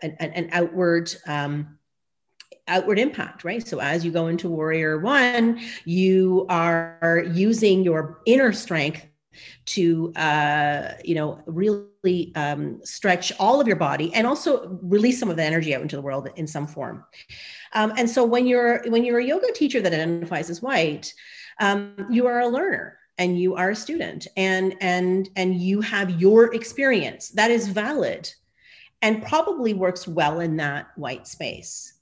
an, 0.01 0.15
an 0.19 0.49
outward 0.51 1.13
um, 1.27 1.77
outward 2.67 2.99
impact, 2.99 3.43
right? 3.43 3.65
So 3.65 3.79
as 3.79 4.03
you 4.03 4.11
go 4.11 4.27
into 4.27 4.49
Warrior 4.49 4.99
One, 4.99 5.59
you 5.85 6.45
are 6.49 7.23
using 7.31 7.83
your 7.83 8.21
inner 8.25 8.51
strength 8.51 9.05
to, 9.65 10.13
uh, 10.15 10.93
you 11.03 11.15
know, 11.15 11.41
really 11.45 12.31
um, 12.35 12.79
stretch 12.83 13.31
all 13.39 13.59
of 13.59 13.67
your 13.67 13.75
body 13.75 14.13
and 14.13 14.25
also 14.25 14.79
release 14.81 15.19
some 15.19 15.29
of 15.29 15.37
the 15.37 15.43
energy 15.43 15.75
out 15.75 15.81
into 15.81 15.95
the 15.95 16.01
world 16.01 16.29
in 16.35 16.47
some 16.47 16.67
form. 16.67 17.03
Um, 17.73 17.93
and 17.97 18.09
so 18.09 18.23
when 18.23 18.47
you're 18.47 18.83
when 18.89 19.03
you're 19.03 19.19
a 19.19 19.25
yoga 19.25 19.51
teacher 19.51 19.81
that 19.81 19.93
identifies 19.93 20.49
as 20.49 20.61
white, 20.61 21.13
um, 21.59 22.07
you 22.09 22.27
are 22.27 22.39
a 22.39 22.47
learner 22.47 22.97
and 23.17 23.39
you 23.39 23.55
are 23.55 23.71
a 23.71 23.75
student 23.75 24.27
and 24.37 24.75
and 24.81 25.29
and 25.35 25.55
you 25.55 25.81
have 25.81 26.21
your 26.21 26.53
experience 26.53 27.29
that 27.29 27.51
is 27.51 27.67
valid 27.67 28.31
and 29.01 29.23
probably 29.23 29.73
works 29.73 30.07
well 30.07 30.39
in 30.39 30.57
that 30.57 30.87
white 30.95 31.27
space 31.27 31.94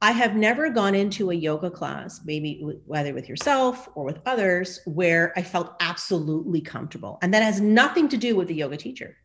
I 0.00 0.12
have 0.12 0.36
never 0.36 0.70
gone 0.70 0.94
into 0.94 1.30
a 1.30 1.34
yoga 1.34 1.70
class, 1.70 2.20
maybe 2.24 2.60
whether 2.86 3.12
with 3.12 3.28
yourself 3.28 3.88
or 3.94 4.04
with 4.04 4.20
others, 4.26 4.80
where 4.84 5.32
I 5.36 5.42
felt 5.42 5.74
absolutely 5.80 6.60
comfortable. 6.60 7.18
And 7.20 7.34
that 7.34 7.42
has 7.42 7.60
nothing 7.60 8.08
to 8.10 8.16
do 8.16 8.36
with 8.36 8.48
the 8.48 8.54
yoga 8.54 8.76
teacher. 8.76 9.16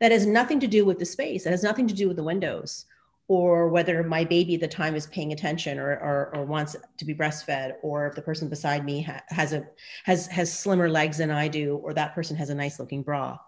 That 0.00 0.12
has 0.12 0.26
nothing 0.26 0.60
to 0.60 0.66
do 0.66 0.84
with 0.84 0.98
the 0.98 1.06
space. 1.06 1.44
That 1.44 1.50
has 1.50 1.62
nothing 1.62 1.88
to 1.88 1.94
do 1.94 2.08
with 2.08 2.16
the 2.16 2.24
windows 2.24 2.84
or 3.28 3.68
whether 3.68 4.02
my 4.02 4.24
baby 4.24 4.56
at 4.56 4.60
the 4.60 4.66
time 4.66 4.96
is 4.96 5.06
paying 5.06 5.32
attention 5.32 5.78
or, 5.78 5.92
or, 5.92 6.32
or 6.34 6.44
wants 6.44 6.74
to 6.98 7.04
be 7.04 7.14
breastfed 7.14 7.74
or 7.80 8.08
if 8.08 8.14
the 8.16 8.22
person 8.22 8.48
beside 8.48 8.84
me 8.84 9.02
ha- 9.02 9.22
has 9.28 9.52
a 9.52 9.64
has 10.04 10.26
has 10.26 10.52
slimmer 10.52 10.90
legs 10.90 11.18
than 11.18 11.30
I 11.30 11.46
do 11.46 11.76
or 11.76 11.94
that 11.94 12.12
person 12.12 12.36
has 12.36 12.50
a 12.50 12.54
nice 12.56 12.80
looking 12.80 13.04
bra. 13.04 13.38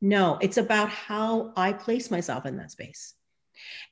No, 0.00 0.38
it's 0.40 0.56
about 0.56 0.88
how 0.88 1.52
I 1.56 1.72
place 1.72 2.12
myself 2.12 2.46
in 2.46 2.56
that 2.58 2.70
space. 2.70 3.14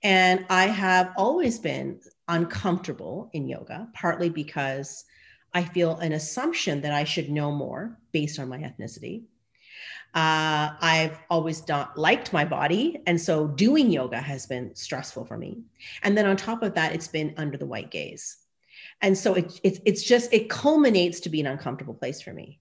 And 0.03 0.47
I 0.51 0.67
have 0.67 1.13
always 1.17 1.59
been 1.59 2.01
uncomfortable 2.29 3.31
in 3.33 3.49
yoga, 3.49 3.89
partly 3.95 4.29
because 4.31 5.05
I 5.55 5.65
feel 5.65 5.99
an 5.99 6.13
assumption 6.13 6.81
that 6.83 6.93
I 6.93 7.05
should 7.05 7.31
know 7.31 7.53
more 7.53 7.99
based 8.13 8.39
on 8.39 8.49
my 8.49 8.59
ethnicity. 8.59 9.25
Uh, 10.15 10.77
I've 10.81 11.19
always 11.31 11.67
not 11.69 11.99
liked 11.99 12.33
my 12.33 12.45
body. 12.45 13.01
And 13.07 13.21
so 13.21 13.47
doing 13.47 13.91
yoga 13.91 14.21
has 14.21 14.47
been 14.47 14.75
stressful 14.75 15.25
for 15.25 15.39
me. 15.39 15.63
And 16.03 16.17
then 16.17 16.27
on 16.27 16.37
top 16.37 16.63
of 16.63 16.75
that, 16.75 16.95
it's 16.95 17.09
been 17.09 17.35
under 17.37 17.57
the 17.57 17.67
white 17.67 17.91
gaze. 17.91 18.37
and 19.03 19.19
so 19.19 19.35
it, 19.35 19.61
it, 19.63 19.81
it's 19.85 20.03
just 20.03 20.33
it 20.33 20.49
culminates 20.49 21.21
to 21.21 21.29
be 21.29 21.41
an 21.41 21.47
uncomfortable 21.47 21.95
place 21.95 22.23
for 22.23 22.33
me 22.33 22.59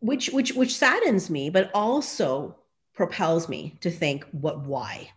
which 0.00 0.28
which 0.28 0.52
which 0.52 0.76
saddens 0.76 1.30
me 1.30 1.50
but 1.50 1.70
also 1.74 2.56
propels 2.94 3.48
me 3.48 3.76
to 3.80 3.90
think 3.90 4.24
what 4.32 4.60
why 4.66 5.08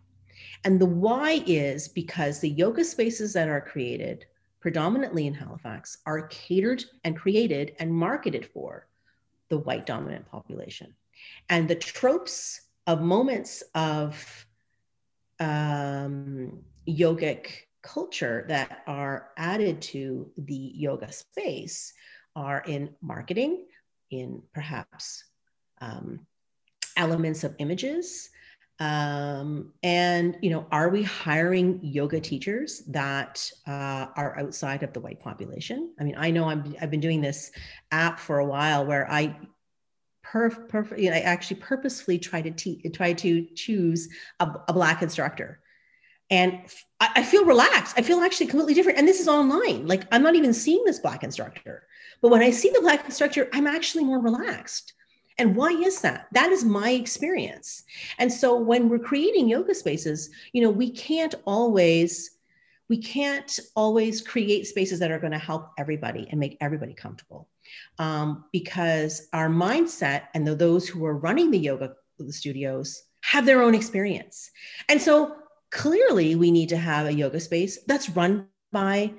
and 0.64 0.80
the 0.80 0.86
why 0.86 1.43
is 1.45 1.88
because 1.88 2.39
the 2.39 2.49
yoga 2.49 2.84
spaces 2.84 3.34
that 3.34 3.49
are 3.49 3.62
created 3.62 4.26
predominantly 4.60 5.26
in 5.28 5.34
halifax 5.34 5.99
are 6.05 6.28
catered 6.28 6.84
and 7.03 7.18
created 7.18 7.76
and 7.80 7.93
marketed 7.93 8.45
for 8.45 8.88
the 9.49 9.57
white 9.57 9.86
dominant 9.86 10.26
population 10.30 10.93
and 11.49 11.68
the 11.68 11.76
tropes 11.76 12.62
of 12.88 13.01
moments 13.01 13.64
of 13.76 14.45
um, 15.39 16.60
yogic 16.88 17.47
culture 17.82 18.45
that 18.47 18.84
are 18.88 19.30
added 19.38 19.82
to 19.82 20.30
the 20.38 20.72
yoga 20.76 21.12
space 21.12 21.93
are 22.36 22.64
in 22.68 22.89
marketing, 23.01 23.66
in 24.12 24.41
perhaps 24.53 25.24
um, 25.82 26.26
elements 26.97 27.43
of 27.43 27.55
images. 27.60 28.30
Um, 28.80 29.74
and 29.84 30.38
you 30.42 30.50
know, 30.52 30.66
are 30.72 30.90
we 30.90 31.04
hiring 31.04 31.80
yoga 31.84 32.20
teachers 32.20 32.80
that 32.88 33.52
uh, 33.68 34.08
are 34.16 34.40
outside 34.40 34.84
of 34.84 34.94
the 34.94 35.02
white 35.02 35.20
population? 35.20 35.94
I 36.00 36.04
mean, 36.04 36.16
I 36.18 36.32
know 36.32 36.46
I'm, 36.46 36.76
I've 36.82 36.92
been 36.92 37.02
doing 37.02 37.22
this 37.22 37.52
app 37.92 38.20
for 38.20 38.40
a 38.40 38.46
while 38.46 38.86
where 38.86 39.10
I 39.12 39.38
perf, 40.26 40.70
perf, 40.70 40.98
you 40.98 41.10
know, 41.10 41.18
I 41.18 41.22
actually 41.22 41.58
purposefully 41.58 42.20
try 42.20 42.42
to 42.42 42.52
teach, 42.52 42.86
try 42.94 43.14
to 43.14 43.48
choose 43.54 44.08
a, 44.40 44.50
a 44.68 44.74
black 44.74 45.02
instructor 45.02 45.60
and 46.30 46.62
I, 47.00 47.10
I 47.18 47.24
feel 47.24 47.46
relaxed. 47.46 47.96
I 47.98 48.02
feel 48.02 48.20
actually 48.20 48.48
completely 48.48 48.74
different. 48.74 49.00
And 49.00 49.08
this 49.08 49.20
is 49.20 49.28
online. 49.28 49.88
Like 49.88 50.04
I'm 50.12 50.24
not 50.24 50.36
even 50.36 50.54
seeing 50.54 50.84
this 50.86 51.00
black 51.00 51.24
instructor. 51.24 51.84
But 52.22 52.30
when 52.30 52.42
I 52.42 52.52
see 52.52 52.70
the 52.70 52.82
black 52.82 53.06
instructor, 53.06 53.50
I'm 53.54 53.68
actually 53.68 54.04
more 54.04 54.20
relaxed. 54.20 54.94
And 55.40 55.56
why 55.56 55.70
is 55.70 56.02
that? 56.02 56.28
That 56.34 56.52
is 56.52 56.66
my 56.66 56.92
experience. 56.92 57.84
And 58.20 58.32
so 58.32 58.58
when 58.58 58.90
we're 58.90 59.00
creating 59.00 59.48
yoga 59.48 59.74
spaces, 59.74 60.30
you 60.52 60.62
know, 60.62 60.70
we 60.70 60.92
can't 60.92 61.34
always 61.46 62.36
we 62.90 62.98
can't 62.98 63.60
always 63.76 64.20
create 64.20 64.66
spaces 64.66 65.00
that 65.00 65.12
are 65.12 65.20
going 65.20 65.32
to 65.32 65.38
help 65.38 65.70
everybody 65.78 66.28
and 66.32 66.40
make 66.40 66.58
everybody 66.60 66.94
comfortable 66.94 67.48
um, 68.00 68.46
because 68.52 69.28
our 69.32 69.48
mindset 69.48 70.24
and 70.34 70.46
the, 70.46 70.56
those 70.56 70.88
who 70.88 71.06
are 71.06 71.16
running 71.16 71.52
the 71.52 71.60
yoga 71.60 71.94
studios 72.30 73.04
have 73.22 73.46
their 73.46 73.62
own 73.62 73.76
experience 73.76 74.50
and 74.90 75.00
so 75.00 75.36
clearly 75.70 76.36
we 76.36 76.50
need 76.50 76.68
to 76.70 76.78
have 76.78 77.06
a 77.06 77.14
yoga 77.14 77.40
space 77.40 77.78
that's 77.86 78.10
run 78.10 78.48
by 78.72 79.14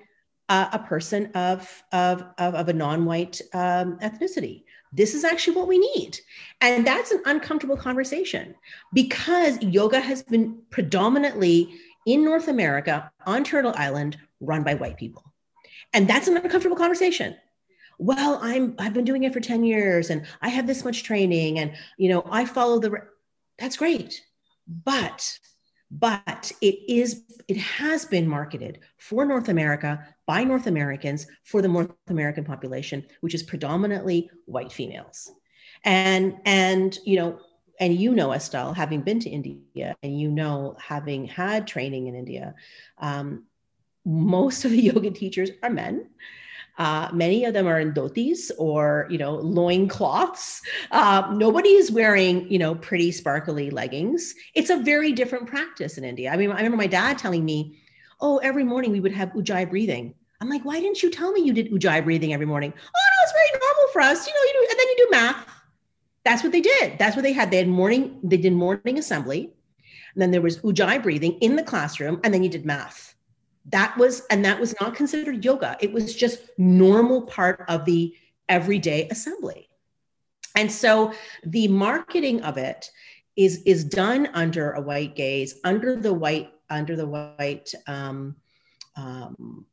uh, 0.48 0.68
a 0.72 0.78
person 0.80 1.26
of, 1.36 1.82
of, 1.92 2.24
of, 2.38 2.54
of 2.56 2.68
a 2.68 2.72
non-white 2.72 3.40
um, 3.54 3.98
ethnicity 4.00 4.64
this 4.92 5.14
is 5.14 5.24
actually 5.24 5.56
what 5.56 5.68
we 5.68 5.78
need. 5.78 6.18
And 6.60 6.86
that's 6.86 7.10
an 7.10 7.22
uncomfortable 7.24 7.76
conversation 7.76 8.54
because 8.92 9.60
yoga 9.62 10.00
has 10.00 10.22
been 10.22 10.58
predominantly 10.70 11.74
in 12.06 12.24
north 12.24 12.48
america 12.48 13.10
on 13.26 13.44
turtle 13.44 13.74
island 13.76 14.16
run 14.40 14.62
by 14.62 14.74
white 14.74 14.96
people. 14.96 15.24
And 15.92 16.08
that's 16.08 16.28
an 16.28 16.36
uncomfortable 16.36 16.76
conversation. 16.76 17.36
Well 17.98 18.38
i'm 18.42 18.74
i've 18.78 18.94
been 18.94 19.04
doing 19.04 19.24
it 19.24 19.32
for 19.32 19.40
10 19.40 19.62
years 19.64 20.10
and 20.10 20.26
i 20.40 20.48
have 20.48 20.66
this 20.66 20.84
much 20.84 21.04
training 21.04 21.58
and 21.58 21.72
you 21.98 22.08
know 22.08 22.26
i 22.30 22.44
follow 22.44 22.78
the 22.78 22.92
that's 23.58 23.76
great. 23.76 24.22
But 24.66 25.38
but 25.90 26.52
it 26.60 26.78
is 26.88 27.22
it 27.48 27.56
has 27.56 28.04
been 28.04 28.28
marketed 28.28 28.78
for 28.96 29.24
north 29.24 29.48
america 29.48 30.06
by 30.30 30.40
north 30.44 30.66
americans 30.74 31.26
for 31.50 31.60
the 31.60 31.72
north 31.76 31.90
american 32.08 32.44
population 32.52 33.04
which 33.20 33.34
is 33.34 33.42
predominantly 33.52 34.18
white 34.46 34.72
females 34.78 35.32
and 35.84 36.36
and 36.44 36.98
you 37.04 37.16
know 37.16 37.30
and 37.80 37.96
you 38.02 38.14
know 38.14 38.32
estelle 38.32 38.72
having 38.72 39.00
been 39.08 39.20
to 39.24 39.30
india 39.38 39.96
and 40.04 40.20
you 40.20 40.30
know 40.30 40.76
having 40.92 41.24
had 41.40 41.66
training 41.66 42.06
in 42.06 42.14
india 42.14 42.54
um, 42.98 43.44
most 44.04 44.64
of 44.64 44.70
the 44.70 44.82
yoga 44.90 45.10
teachers 45.10 45.50
are 45.64 45.70
men 45.70 46.08
uh, 46.78 47.10
many 47.12 47.44
of 47.44 47.52
them 47.52 47.66
are 47.66 47.78
in 47.78 47.92
dhotis 47.92 48.50
or, 48.56 49.06
you 49.10 49.18
know, 49.18 49.34
loin 49.34 49.86
cloths. 49.86 50.62
Uh, 50.90 51.30
nobody 51.34 51.68
is 51.70 51.92
wearing, 51.92 52.50
you 52.50 52.58
know, 52.58 52.74
pretty 52.74 53.10
sparkly 53.12 53.68
leggings. 53.68 54.34
It's 54.54 54.70
a 54.70 54.78
very 54.78 55.12
different 55.12 55.46
practice 55.46 55.98
in 55.98 56.04
India. 56.04 56.30
I 56.32 56.38
mean, 56.38 56.50
I 56.50 56.56
remember 56.56 56.78
my 56.78 56.86
dad 56.86 57.18
telling 57.18 57.44
me, 57.44 57.78
oh, 58.20 58.38
every 58.38 58.64
morning 58.64 58.92
we 58.92 59.00
would 59.00 59.12
have 59.12 59.30
ujjayi 59.30 59.68
breathing. 59.68 60.14
I'm 60.40 60.48
like, 60.48 60.64
why 60.64 60.80
didn't 60.80 61.02
you 61.02 61.10
tell 61.10 61.32
me 61.32 61.42
you 61.42 61.52
did 61.52 61.70
ujjayi 61.70 62.02
breathing 62.02 62.32
every 62.32 62.46
morning? 62.46 62.72
Oh, 62.76 62.82
no, 62.82 63.22
it's 63.22 63.32
very 63.32 63.60
normal 63.60 63.92
for 63.92 64.00
us. 64.00 64.26
You 64.26 64.32
know, 64.32 64.40
you 64.40 64.52
do, 64.52 64.66
and 64.70 64.78
then 64.78 64.88
you 64.88 64.96
do 64.96 65.08
math. 65.10 65.46
That's 66.24 66.42
what 66.42 66.52
they 66.52 66.60
did. 66.60 66.98
That's 66.98 67.16
what 67.16 67.22
they 67.22 67.32
had. 67.32 67.50
They 67.50 67.58
had 67.58 67.68
morning, 67.68 68.18
they 68.22 68.36
did 68.36 68.52
morning 68.52 68.98
assembly. 68.98 69.52
And 70.14 70.22
then 70.22 70.30
there 70.30 70.42
was 70.42 70.58
ujjayi 70.60 71.02
breathing 71.02 71.32
in 71.40 71.56
the 71.56 71.62
classroom, 71.62 72.20
and 72.24 72.32
then 72.32 72.42
you 72.42 72.48
did 72.48 72.64
math 72.64 73.14
that 73.66 73.96
was 73.96 74.22
and 74.30 74.44
that 74.44 74.58
was 74.58 74.74
not 74.80 74.94
considered 74.94 75.44
yoga 75.44 75.76
it 75.80 75.92
was 75.92 76.14
just 76.14 76.50
normal 76.58 77.22
part 77.22 77.64
of 77.68 77.84
the 77.84 78.14
everyday 78.48 79.08
assembly 79.08 79.68
and 80.56 80.70
so 80.70 81.12
the 81.44 81.68
marketing 81.68 82.42
of 82.42 82.56
it 82.56 82.90
is 83.36 83.62
is 83.66 83.84
done 83.84 84.28
under 84.34 84.72
a 84.72 84.80
white 84.80 85.14
gaze 85.14 85.60
under 85.64 85.96
the 85.96 86.12
white 86.12 86.50
under 86.70 86.96
the 86.96 87.06
white 87.06 87.72
um, 87.86 88.36
um, 88.96 89.66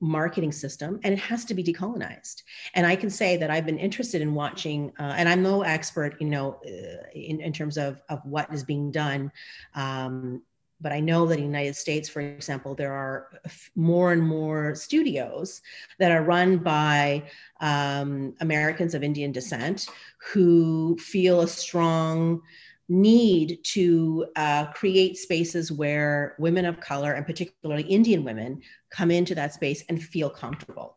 marketing 0.00 0.52
system 0.52 1.00
and 1.04 1.12
it 1.14 1.18
has 1.18 1.44
to 1.44 1.54
be 1.54 1.64
decolonized. 1.64 2.42
And 2.74 2.86
i 2.86 2.96
can 2.96 3.10
say 3.10 3.36
that 3.36 3.50
i've 3.50 3.66
been 3.66 3.78
interested 3.78 4.20
in 4.20 4.34
watching 4.34 4.92
uh, 4.98 5.14
and 5.16 5.28
i'm 5.28 5.42
no 5.42 5.62
expert 5.62 6.16
you 6.20 6.28
know 6.28 6.60
uh, 6.66 7.08
in, 7.14 7.40
in 7.40 7.52
terms 7.52 7.76
of, 7.78 8.02
of 8.08 8.24
what 8.24 8.52
is 8.52 8.62
being 8.64 8.90
done 8.90 9.32
um, 9.74 10.42
but 10.80 10.92
I 10.92 11.00
know 11.00 11.26
that 11.26 11.34
in 11.34 11.40
the 11.40 11.46
United 11.46 11.74
States, 11.74 12.08
for 12.08 12.20
example, 12.20 12.74
there 12.74 12.92
are 12.92 13.28
more 13.74 14.12
and 14.12 14.22
more 14.22 14.74
studios 14.74 15.62
that 15.98 16.12
are 16.12 16.22
run 16.22 16.58
by 16.58 17.24
um, 17.60 18.34
Americans 18.40 18.94
of 18.94 19.02
Indian 19.02 19.32
descent 19.32 19.88
who 20.18 20.96
feel 20.98 21.40
a 21.40 21.48
strong 21.48 22.42
need 22.88 23.58
to 23.64 24.26
uh, 24.36 24.66
create 24.72 25.16
spaces 25.16 25.72
where 25.72 26.36
women 26.38 26.64
of 26.64 26.80
color, 26.80 27.12
and 27.12 27.26
particularly 27.26 27.82
Indian 27.82 28.24
women, 28.24 28.62
come 28.90 29.10
into 29.10 29.34
that 29.34 29.54
space 29.54 29.84
and 29.88 30.02
feel 30.02 30.30
comfortable. 30.30 30.96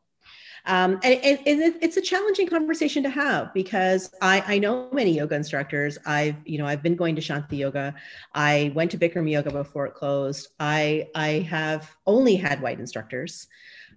Um, 0.65 0.99
and, 1.03 1.19
it's 1.23 1.97
a 1.97 2.01
challenging 2.01 2.47
conversation 2.47 3.01
to 3.03 3.09
have 3.09 3.53
because 3.53 4.11
I, 4.21 4.43
I 4.45 4.59
know 4.59 4.89
many 4.91 5.11
yoga 5.11 5.35
instructors. 5.35 5.97
I've, 6.05 6.35
you 6.45 6.57
know, 6.57 6.65
I've 6.65 6.83
been 6.83 6.95
going 6.95 7.15
to 7.15 7.21
Shanti 7.21 7.57
Yoga. 7.57 7.95
I 8.35 8.71
went 8.75 8.91
to 8.91 8.97
Bikram 8.97 9.29
Yoga 9.29 9.51
before 9.51 9.87
it 9.87 9.95
closed. 9.95 10.49
I, 10.59 11.07
I 11.15 11.47
have 11.49 11.89
only 12.05 12.35
had 12.35 12.61
white 12.61 12.79
instructors. 12.79 13.47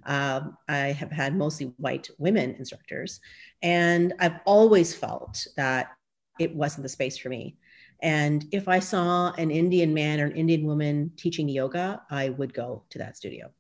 Um, 0.06 0.56
I 0.68 0.92
have 0.92 1.10
had 1.10 1.36
mostly 1.36 1.74
white 1.76 2.08
women 2.18 2.54
instructors. 2.58 3.20
And 3.62 4.14
I've 4.18 4.40
always 4.44 4.94
felt 4.94 5.46
that 5.56 5.92
it 6.38 6.54
wasn't 6.54 6.84
the 6.84 6.88
space 6.88 7.18
for 7.18 7.28
me. 7.28 7.56
And 8.02 8.44
if 8.50 8.66
I 8.66 8.80
saw 8.80 9.32
an 9.38 9.50
Indian 9.50 9.94
man 9.94 10.20
or 10.20 10.26
an 10.26 10.36
Indian 10.36 10.66
woman 10.66 11.12
teaching 11.16 11.48
yoga, 11.48 12.02
I 12.10 12.30
would 12.30 12.52
go 12.52 12.82
to 12.90 12.98
that 12.98 13.16
studio. 13.16 13.50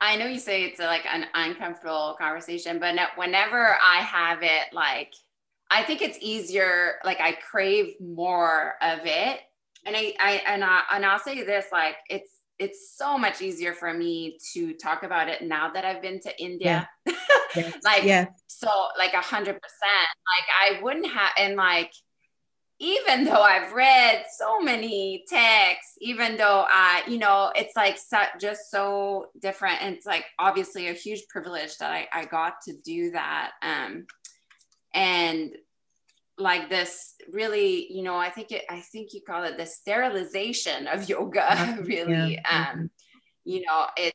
I 0.00 0.16
know 0.16 0.26
you 0.26 0.40
say 0.40 0.64
it's 0.64 0.80
a, 0.80 0.86
like 0.86 1.06
an 1.06 1.26
uncomfortable 1.34 2.16
conversation, 2.18 2.80
but 2.80 2.96
whenever 3.16 3.76
I 3.80 3.98
have 3.98 4.42
it, 4.42 4.72
like 4.72 5.12
I 5.70 5.82
think 5.84 6.02
it's 6.02 6.18
easier. 6.20 6.94
Like 7.04 7.20
I 7.20 7.32
crave 7.32 7.94
more 8.00 8.74
of 8.82 9.00
it, 9.04 9.40
and 9.86 9.96
I, 9.96 10.14
I 10.18 10.42
and 10.46 10.64
I 10.64 10.80
and 10.92 11.06
I'll 11.06 11.20
say 11.20 11.44
this: 11.44 11.66
like 11.70 11.96
it's 12.10 12.30
it's 12.58 12.96
so 12.96 13.16
much 13.16 13.40
easier 13.40 13.74
for 13.74 13.92
me 13.92 14.38
to 14.54 14.74
talk 14.74 15.02
about 15.02 15.28
it 15.28 15.42
now 15.42 15.70
that 15.70 15.84
I've 15.84 16.02
been 16.02 16.20
to 16.20 16.42
India. 16.42 16.88
Yeah. 17.06 17.14
like 17.84 18.04
yeah. 18.04 18.26
so, 18.48 18.68
like 18.98 19.14
a 19.14 19.20
hundred 19.20 19.60
percent. 19.60 20.08
Like 20.26 20.78
I 20.78 20.82
wouldn't 20.82 21.06
have, 21.06 21.30
and 21.38 21.56
like 21.56 21.92
even 22.82 23.22
though 23.22 23.40
I've 23.40 23.72
read 23.72 24.24
so 24.36 24.60
many 24.60 25.24
texts, 25.28 25.94
even 26.00 26.36
though 26.36 26.66
I, 26.68 27.04
you 27.06 27.16
know, 27.16 27.52
it's 27.54 27.76
like 27.76 27.96
so, 27.96 28.18
just 28.40 28.72
so 28.72 29.28
different. 29.40 29.80
And 29.82 29.94
it's 29.94 30.04
like 30.04 30.24
obviously 30.36 30.88
a 30.88 30.92
huge 30.92 31.22
privilege 31.28 31.78
that 31.78 31.92
I, 31.92 32.08
I 32.12 32.24
got 32.24 32.54
to 32.62 32.74
do 32.84 33.12
that. 33.12 33.52
Um, 33.62 34.06
and 34.92 35.52
like 36.36 36.68
this 36.68 37.14
really, 37.30 37.86
you 37.92 38.02
know, 38.02 38.16
I 38.16 38.30
think 38.30 38.50
it, 38.50 38.64
I 38.68 38.80
think 38.80 39.14
you 39.14 39.20
call 39.24 39.44
it 39.44 39.56
the 39.56 39.66
sterilization 39.66 40.88
of 40.88 41.08
yoga, 41.08 41.78
really. 41.84 42.40
Yeah. 42.42 42.72
Um, 42.72 42.90
you 43.44 43.60
know, 43.60 43.86
it, 43.96 44.12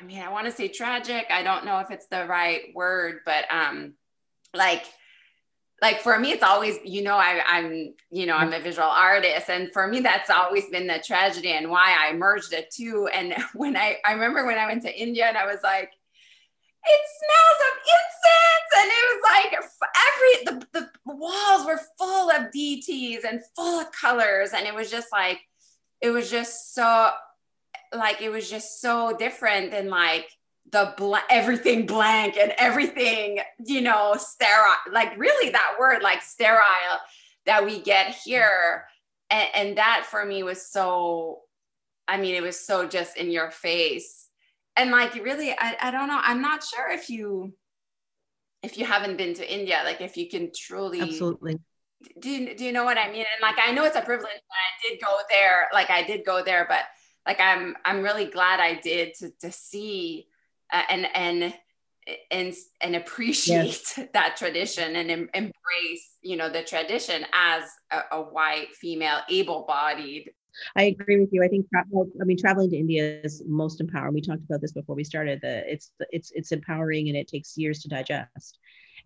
I 0.00 0.04
mean, 0.04 0.22
I 0.22 0.30
want 0.30 0.46
to 0.46 0.52
say 0.52 0.68
tragic. 0.68 1.26
I 1.28 1.42
don't 1.42 1.64
know 1.64 1.80
if 1.80 1.90
it's 1.90 2.06
the 2.06 2.24
right 2.26 2.72
word, 2.72 3.22
but 3.26 3.46
um, 3.50 3.94
like, 4.54 4.84
like 5.82 6.00
for 6.00 6.18
me 6.18 6.32
it's 6.32 6.42
always 6.42 6.78
you 6.84 7.02
know 7.02 7.16
I, 7.16 7.42
i'm 7.46 7.94
you 8.10 8.24
know 8.26 8.36
i'm 8.36 8.52
a 8.52 8.60
visual 8.60 8.88
artist. 8.88 9.50
And 9.50 9.72
for 9.72 9.86
me 9.86 10.00
that's 10.00 10.30
always 10.30 10.68
been 10.70 10.86
the 10.86 11.02
tragedy 11.04 11.52
and 11.52 11.70
why 11.70 11.94
i 11.98 12.12
merged 12.14 12.52
it 12.52 12.70
too. 12.70 13.08
And 13.12 13.34
when 13.54 13.76
i 13.76 13.96
i 14.04 14.12
remember 14.12 14.46
when 14.46 14.58
i 14.58 14.66
went 14.66 14.82
to 14.82 15.00
india 15.00 15.26
and 15.26 15.36
i 15.36 15.46
was 15.46 15.60
like 15.62 15.90
it 16.88 17.00
smells 17.18 17.60
of 17.66 17.74
incense. 17.96 18.70
And 18.78 18.90
it 18.92 19.04
was 19.10 19.22
like 19.32 19.52
every 20.06 20.34
the, 20.44 20.80
the 20.80 21.14
walls 21.14 21.66
were 21.66 21.80
full 21.98 22.30
of 22.30 22.52
dts 22.52 23.24
and 23.28 23.40
full 23.54 23.80
of 23.80 23.90
colors. 23.92 24.52
And 24.54 24.66
it 24.66 24.74
was 24.74 24.90
just 24.90 25.08
like 25.12 25.40
it 26.00 26.10
was 26.10 26.30
just 26.30 26.74
so 26.74 27.10
like 27.94 28.20
it 28.20 28.30
was 28.30 28.48
just 28.48 28.80
so 28.80 29.16
different 29.16 29.70
than 29.70 29.88
like 29.88 30.28
the 30.72 30.94
bl- 30.96 31.14
everything 31.30 31.86
blank 31.86 32.36
and 32.36 32.52
everything 32.58 33.38
you 33.64 33.80
know 33.80 34.14
sterile 34.18 34.74
like 34.92 35.16
really 35.16 35.50
that 35.50 35.76
word 35.78 36.02
like 36.02 36.22
sterile 36.22 36.98
that 37.46 37.64
we 37.64 37.80
get 37.80 38.14
here. 38.14 38.86
And, 39.30 39.48
and 39.54 39.78
that 39.78 40.06
for 40.08 40.24
me 40.24 40.42
was 40.42 40.64
so 40.64 41.40
i 42.06 42.16
mean 42.16 42.36
it 42.36 42.42
was 42.42 42.60
so 42.60 42.86
just 42.86 43.16
in 43.16 43.30
your 43.30 43.50
face. 43.50 44.28
And 44.76 44.90
like 44.90 45.14
really 45.14 45.50
I, 45.50 45.76
I 45.80 45.90
don't 45.90 46.06
know 46.06 46.20
i'm 46.22 46.42
not 46.42 46.62
sure 46.62 46.90
if 46.90 47.08
you 47.10 47.54
if 48.62 48.78
you 48.78 48.84
haven't 48.84 49.16
been 49.16 49.34
to 49.34 49.52
india 49.52 49.80
like 49.84 50.00
if 50.00 50.16
you 50.16 50.28
can 50.28 50.50
truly 50.54 51.00
absolutely. 51.00 51.58
Do 52.20 52.30
you, 52.30 52.54
do 52.54 52.64
you 52.64 52.72
know 52.72 52.84
what 52.84 52.98
i 52.98 53.10
mean? 53.10 53.24
And 53.32 53.42
like 53.42 53.56
i 53.58 53.72
know 53.72 53.84
it's 53.84 53.96
a 53.96 54.02
privilege 54.02 54.30
i 54.30 54.88
did 54.88 55.00
go 55.00 55.16
there 55.30 55.68
like 55.72 55.90
i 55.90 56.02
did 56.02 56.24
go 56.24 56.44
there 56.44 56.66
but 56.68 56.84
like 57.26 57.40
i'm 57.40 57.74
i'm 57.84 58.02
really 58.02 58.26
glad 58.26 58.60
i 58.60 58.74
did 58.74 59.14
to 59.14 59.30
to 59.40 59.50
see 59.50 60.26
uh, 60.72 60.82
and 60.88 61.06
and 61.14 61.54
and 62.30 62.54
and 62.80 62.96
appreciate 62.96 63.82
yes. 63.96 64.00
that 64.14 64.36
tradition 64.36 64.96
and 64.96 65.10
em- 65.10 65.30
embrace 65.34 66.16
you 66.22 66.36
know 66.36 66.48
the 66.48 66.62
tradition 66.62 67.24
as 67.32 67.64
a, 67.90 68.16
a 68.16 68.22
white 68.22 68.74
female 68.74 69.20
able-bodied 69.28 70.30
I 70.74 70.84
agree 70.84 71.20
with 71.20 71.32
you. 71.32 71.44
I 71.44 71.48
think 71.48 71.68
travel. 71.68 72.08
I 72.20 72.24
mean, 72.24 72.38
traveling 72.38 72.70
to 72.70 72.76
India 72.76 73.20
is 73.22 73.42
most 73.46 73.80
empowering. 73.80 74.14
We 74.14 74.22
talked 74.22 74.44
about 74.44 74.60
this 74.60 74.72
before 74.72 74.96
we 74.96 75.04
started. 75.04 75.40
That 75.42 75.64
it's 75.66 75.90
it's 76.10 76.32
it's 76.34 76.52
empowering 76.52 77.08
and 77.08 77.16
it 77.16 77.28
takes 77.28 77.56
years 77.56 77.80
to 77.80 77.88
digest. 77.88 78.58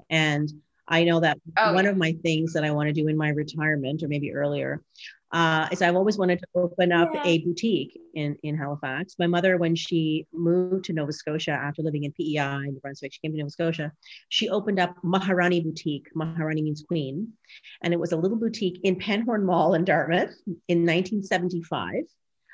And 0.08 0.48
I 0.86 1.04
know 1.04 1.20
that 1.20 1.38
oh, 1.56 1.74
one 1.74 1.84
yeah. 1.84 1.90
of 1.90 1.96
my 1.96 2.12
things 2.22 2.52
that 2.52 2.64
I 2.64 2.70
want 2.70 2.88
to 2.88 2.92
do 2.92 3.08
in 3.08 3.16
my 3.16 3.30
retirement, 3.30 4.02
or 4.02 4.08
maybe 4.08 4.32
earlier, 4.32 4.82
uh, 5.32 5.68
is 5.70 5.80
I've 5.80 5.96
always 5.96 6.18
wanted 6.18 6.40
to 6.40 6.46
open 6.54 6.90
up 6.90 7.10
yeah. 7.14 7.22
a 7.24 7.38
boutique 7.38 7.98
in, 8.14 8.36
in 8.42 8.56
Halifax. 8.56 9.14
My 9.18 9.26
mother, 9.26 9.56
when 9.56 9.76
she 9.76 10.26
moved 10.32 10.86
to 10.86 10.92
Nova 10.92 11.12
Scotia 11.12 11.52
after 11.52 11.82
living 11.82 12.04
in 12.04 12.12
PEI 12.12 12.66
in 12.66 12.74
New 12.74 12.80
Brunswick, 12.80 13.12
she 13.12 13.20
came 13.20 13.32
to 13.32 13.38
Nova 13.38 13.50
Scotia. 13.50 13.92
She 14.28 14.48
opened 14.48 14.80
up 14.80 14.96
Maharani 15.04 15.60
Boutique. 15.60 16.08
Maharani 16.14 16.62
means 16.62 16.84
queen. 16.86 17.32
And 17.82 17.92
it 17.92 18.00
was 18.00 18.12
a 18.12 18.16
little 18.16 18.38
boutique 18.38 18.80
in 18.82 18.96
Penhorn 18.96 19.44
Mall 19.44 19.74
in 19.74 19.84
Dartmouth 19.84 20.34
in 20.68 20.84
1975. 20.84 22.04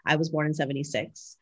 I 0.07 0.17
was 0.17 0.29
born 0.29 0.47
in 0.47 0.55
76 0.55 1.37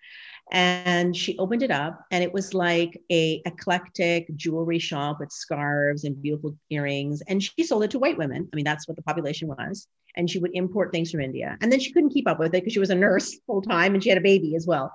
and 0.53 1.17
she 1.17 1.39
opened 1.39 1.63
it 1.63 1.71
up 1.71 2.05
and 2.11 2.23
it 2.23 2.33
was 2.33 2.55
like 2.55 3.01
a 3.11 3.43
eclectic 3.47 4.27
jewelry 4.37 4.79
shop 4.79 5.19
with 5.21 5.33
scarves 5.33 6.05
and 6.05 6.21
beautiful 6.21 6.57
earrings. 6.71 7.23
And 7.29 7.43
she 7.43 7.65
sold 7.65 7.85
it 7.85 7.91
to 7.93 7.99
white 7.99 8.19
women. 8.19 8.49
I 8.53 8.57
mean 8.57 8.65
that's 8.65 8.87
what 8.87 8.97
the 8.97 9.03
population 9.03 9.49
was. 9.49 9.87
And 10.17 10.31
she 10.31 10.39
would 10.39 10.53
import 10.55 10.93
things 10.93 11.11
from 11.11 11.21
india. 11.21 11.57
And 11.61 11.73
then 11.73 11.81
she 11.81 11.93
couldn't 11.93 12.11
keep 12.11 12.29
up 12.29 12.39
with 12.39 12.49
it 12.49 12.53
because 12.53 12.73
she 12.73 12.79
was 12.79 12.91
a 12.91 12.95
nurse 12.95 13.37
full 13.47 13.63
time 13.63 13.95
and 13.95 14.03
she 14.03 14.11
had 14.11 14.19
a 14.19 14.23
baby 14.23 14.55
as 14.55 14.67
well. 14.67 14.93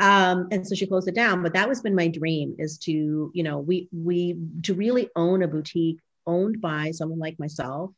Um, 0.00 0.48
and 0.50 0.66
so 0.66 0.74
she 0.74 0.86
closed 0.86 1.08
it 1.08 1.14
down. 1.14 1.42
But 1.42 1.54
that 1.54 1.68
was 1.68 1.80
been 1.80 1.94
my 1.94 2.08
dream 2.08 2.54
is 2.58 2.78
to 2.78 3.30
you 3.34 3.42
know 3.42 3.58
we 3.58 3.88
we 3.92 4.36
to 4.62 4.74
really 4.74 5.08
own 5.16 5.42
a 5.42 5.48
boutique 5.48 6.00
owned 6.26 6.60
by 6.60 6.90
someone 6.90 7.18
like 7.18 7.38
myself 7.38 7.90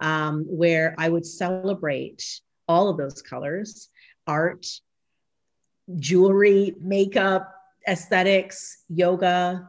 um, 0.00 0.44
where 0.48 0.94
i 0.98 1.08
would 1.08 1.24
celebrate 1.24 2.40
all 2.68 2.88
of 2.88 2.96
those 2.96 3.22
colors 3.22 3.88
art 4.26 4.66
jewelry, 5.98 6.74
makeup, 6.80 7.54
aesthetics, 7.88 8.84
yoga, 8.88 9.68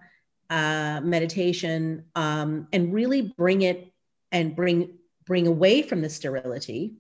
uh, 0.49 1.01
meditation, 1.03 2.05
um, 2.15 2.67
and 2.73 2.93
really 2.93 3.33
bring 3.37 3.63
it 3.63 3.91
and 4.31 4.55
bring 4.55 4.97
bring 5.25 5.47
away 5.47 5.81
from 5.81 6.01
the 6.01 6.09
sterility 6.09 6.95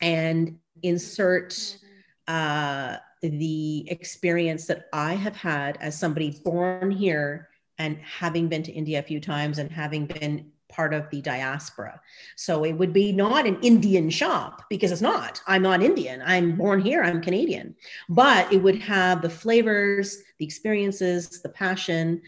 and 0.00 0.58
insert 0.82 1.78
uh, 2.26 2.96
the 3.22 3.88
experience 3.90 4.66
that 4.66 4.86
I 4.92 5.14
have 5.14 5.36
had 5.36 5.78
as 5.80 5.98
somebody 5.98 6.40
born 6.44 6.90
here 6.90 7.48
and 7.78 7.98
having 7.98 8.48
been 8.48 8.62
to 8.64 8.72
India 8.72 8.98
a 8.98 9.02
few 9.02 9.20
times 9.20 9.58
and 9.58 9.70
having 9.70 10.06
been 10.06 10.50
part 10.74 10.92
of 10.92 11.08
the 11.10 11.20
diaspora. 11.22 12.00
So 12.36 12.64
it 12.64 12.72
would 12.72 12.92
be 12.92 13.12
not 13.12 13.46
an 13.46 13.58
Indian 13.62 14.10
shop 14.10 14.62
because 14.68 14.90
it's 14.92 15.00
not. 15.00 15.40
I'm 15.46 15.62
not 15.62 15.82
Indian. 15.82 16.22
I'm 16.24 16.56
born 16.56 16.80
here. 16.80 17.02
I'm 17.02 17.20
Canadian. 17.20 17.74
But 18.08 18.52
it 18.52 18.62
would 18.62 18.80
have 18.80 19.22
the 19.22 19.30
flavors, 19.30 20.18
the 20.38 20.44
experiences, 20.44 21.42
the 21.42 21.48
passion, 21.48 22.20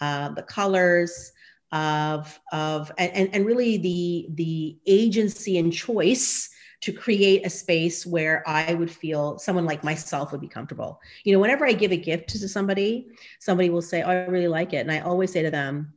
uh, 0.00 0.30
the 0.30 0.42
colors 0.42 1.32
of 1.70 2.38
of 2.52 2.92
and, 2.98 3.30
and 3.32 3.46
really 3.46 3.78
the 3.78 4.26
the 4.34 4.76
agency 4.86 5.56
and 5.58 5.72
choice 5.72 6.50
to 6.82 6.92
create 6.92 7.46
a 7.46 7.50
space 7.50 8.04
where 8.04 8.42
I 8.46 8.74
would 8.74 8.90
feel 8.90 9.38
someone 9.38 9.64
like 9.64 9.84
myself 9.84 10.32
would 10.32 10.40
be 10.40 10.48
comfortable. 10.48 11.00
You 11.22 11.32
know, 11.32 11.38
whenever 11.38 11.64
I 11.64 11.72
give 11.72 11.92
a 11.92 11.96
gift 11.96 12.28
to 12.30 12.48
somebody, 12.48 13.06
somebody 13.38 13.70
will 13.70 13.82
say, 13.82 14.02
oh, 14.02 14.10
I 14.10 14.24
really 14.24 14.48
like 14.48 14.72
it. 14.72 14.78
And 14.78 14.90
I 14.90 14.98
always 14.98 15.32
say 15.32 15.42
to 15.42 15.50
them, 15.50 15.94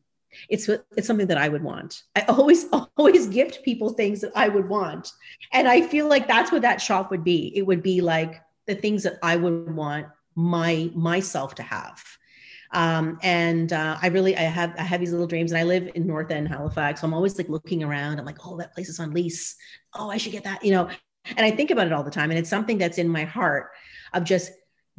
it's 0.50 0.70
it's 0.98 1.08
something 1.08 1.28
that 1.28 1.38
I 1.38 1.50
would 1.50 1.64
want. 1.64 2.04
I 2.16 2.22
always 2.22 2.66
always 2.98 3.28
gift 3.28 3.64
people 3.64 3.90
things 3.90 4.22
that 4.22 4.32
I 4.36 4.48
would 4.48 4.70
want, 4.70 5.12
and 5.52 5.68
I 5.68 5.82
feel 5.82 6.08
like 6.08 6.28
that's 6.28 6.52
what 6.52 6.62
that 6.64 6.82
shop 6.82 7.12
would 7.12 7.24
be. 7.24 7.52
It 7.56 7.64
would 7.64 7.84
be 7.84 8.02
like 8.02 8.42
the 8.68 8.76
things 8.76 9.04
that 9.04 9.18
I 9.22 9.36
would 9.36 9.76
want 9.76 10.08
my 10.36 10.90
myself 10.94 11.56
to 11.56 11.64
have. 11.64 12.04
Um, 12.72 13.20
and 13.24 13.72
uh, 13.72 13.98
I 14.02 14.08
really 14.08 14.36
I 14.36 14.42
have 14.42 14.74
I 14.78 14.84
have 14.84 15.00
these 15.00 15.12
little 15.12 15.28
dreams, 15.28 15.52
and 15.52 15.60
I 15.60 15.64
live 15.64 15.90
in 15.96 16.06
North 16.06 16.32
End 16.32 16.48
Halifax, 16.48 17.02
so 17.02 17.08
I'm 17.08 17.14
always 17.14 17.38
like 17.38 17.50
looking 17.50 17.84
around. 17.84 18.20
I'm 18.20 18.26
like, 18.26 18.46
oh, 18.46 18.58
that 18.58 18.74
place 18.74 18.90
is 18.90 19.00
on 19.00 19.14
lease. 19.14 19.56
Oh, 19.94 20.10
I 20.10 20.18
should 20.18 20.32
get 20.32 20.44
that, 20.44 20.64
you 20.64 20.72
know. 20.72 20.90
And 21.38 21.46
I 21.46 21.52
think 21.52 21.72
about 21.72 21.88
it 21.88 21.94
all 21.94 22.04
the 22.04 22.12
time, 22.12 22.32
and 22.32 22.40
it's 22.40 22.50
something 22.50 22.78
that's 22.78 22.98
in 22.98 23.08
my 23.08 23.24
heart 23.24 23.72
of 24.14 24.24
just 24.24 24.52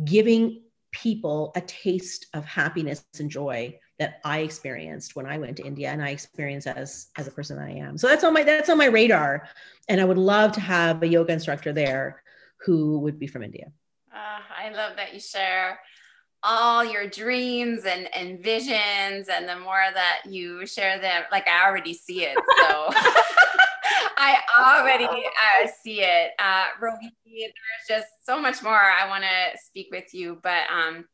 giving 0.05 0.63
people 0.93 1.53
a 1.55 1.61
taste 1.61 2.27
of 2.33 2.45
happiness 2.45 3.05
and 3.19 3.31
joy 3.31 3.79
that 3.99 4.21
I 4.25 4.41
experienced 4.41 5.17
when 5.17 5.27
I 5.27 5.39
went 5.39 5.57
to 5.57 5.65
India 5.65 5.91
and 5.91 6.03
I 6.03 6.11
experienced 6.11 6.67
as 6.67 7.09
as 7.17 7.27
a 7.27 7.31
person 7.31 7.59
I 7.59 7.73
am. 7.79 7.97
So 7.97 8.09
that's 8.09 8.25
on 8.25 8.35
my 8.35 8.43
that's 8.43 8.69
on 8.69 8.79
my 8.79 8.87
radar. 8.87 9.49
And 9.89 10.01
I 10.01 10.05
would 10.05 10.19
love 10.19 10.53
to 10.53 10.61
have 10.61 11.03
a 11.03 11.07
yoga 11.07 11.33
instructor 11.33 11.73
there 11.73 12.23
who 12.59 12.99
would 13.01 13.19
be 13.19 13.27
from 13.27 13.43
India. 13.43 13.73
Uh, 14.13 14.41
I 14.57 14.71
love 14.71 14.97
that 14.97 15.15
you 15.15 15.21
share 15.21 15.79
all 16.43 16.85
your 16.85 17.09
dreams 17.09 17.85
and, 17.85 18.09
and 18.15 18.43
visions 18.43 19.29
and 19.29 19.49
the 19.49 19.59
more 19.59 19.85
that 19.93 20.21
you 20.29 20.65
share 20.67 20.99
them 21.01 21.25
like 21.33 21.49
i 21.49 21.67
already 21.67 21.93
see 21.93 22.25
it 22.25 22.37
so 22.37 22.89
i 24.17 24.39
already 24.59 25.07
uh, 25.07 25.67
see 25.83 26.03
it 26.03 26.33
uh, 26.39 26.67
Rohini, 26.81 27.11
there's 27.25 27.89
just 27.89 28.07
so 28.25 28.41
much 28.41 28.63
more 28.63 28.79
i 28.79 29.09
want 29.09 29.25
to 29.25 29.59
speak 29.59 29.89
with 29.91 30.15
you 30.15 30.39
but 30.43 30.63
um, 30.71 31.07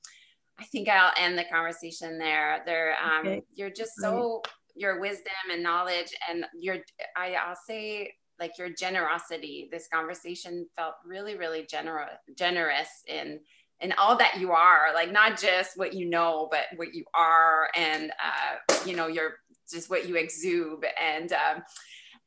I 0.62 0.64
think 0.66 0.88
I'll 0.88 1.12
end 1.18 1.36
the 1.36 1.44
conversation 1.44 2.18
there. 2.18 2.62
There, 2.64 2.94
um, 3.02 3.26
okay. 3.26 3.42
you're 3.52 3.70
just 3.70 3.92
so 3.96 4.42
your 4.76 5.00
wisdom 5.00 5.32
and 5.52 5.60
knowledge, 5.60 6.14
and 6.30 6.44
your 6.54 6.76
I, 7.16 7.34
I'll 7.34 7.58
say 7.66 8.12
like 8.38 8.56
your 8.58 8.70
generosity. 8.70 9.68
This 9.72 9.88
conversation 9.92 10.68
felt 10.76 10.94
really, 11.04 11.34
really 11.34 11.66
generous, 11.68 12.10
generous 12.38 12.88
in 13.08 13.40
in 13.80 13.92
all 13.98 14.16
that 14.18 14.38
you 14.38 14.52
are. 14.52 14.94
Like 14.94 15.10
not 15.10 15.36
just 15.36 15.76
what 15.76 15.94
you 15.94 16.08
know, 16.08 16.46
but 16.48 16.66
what 16.76 16.94
you 16.94 17.04
are, 17.12 17.68
and 17.74 18.12
uh, 18.12 18.76
you 18.86 18.94
know, 18.94 19.08
your 19.08 19.32
just 19.68 19.90
what 19.90 20.08
you 20.08 20.14
exude, 20.14 20.86
and 21.02 21.32
um, 21.32 21.62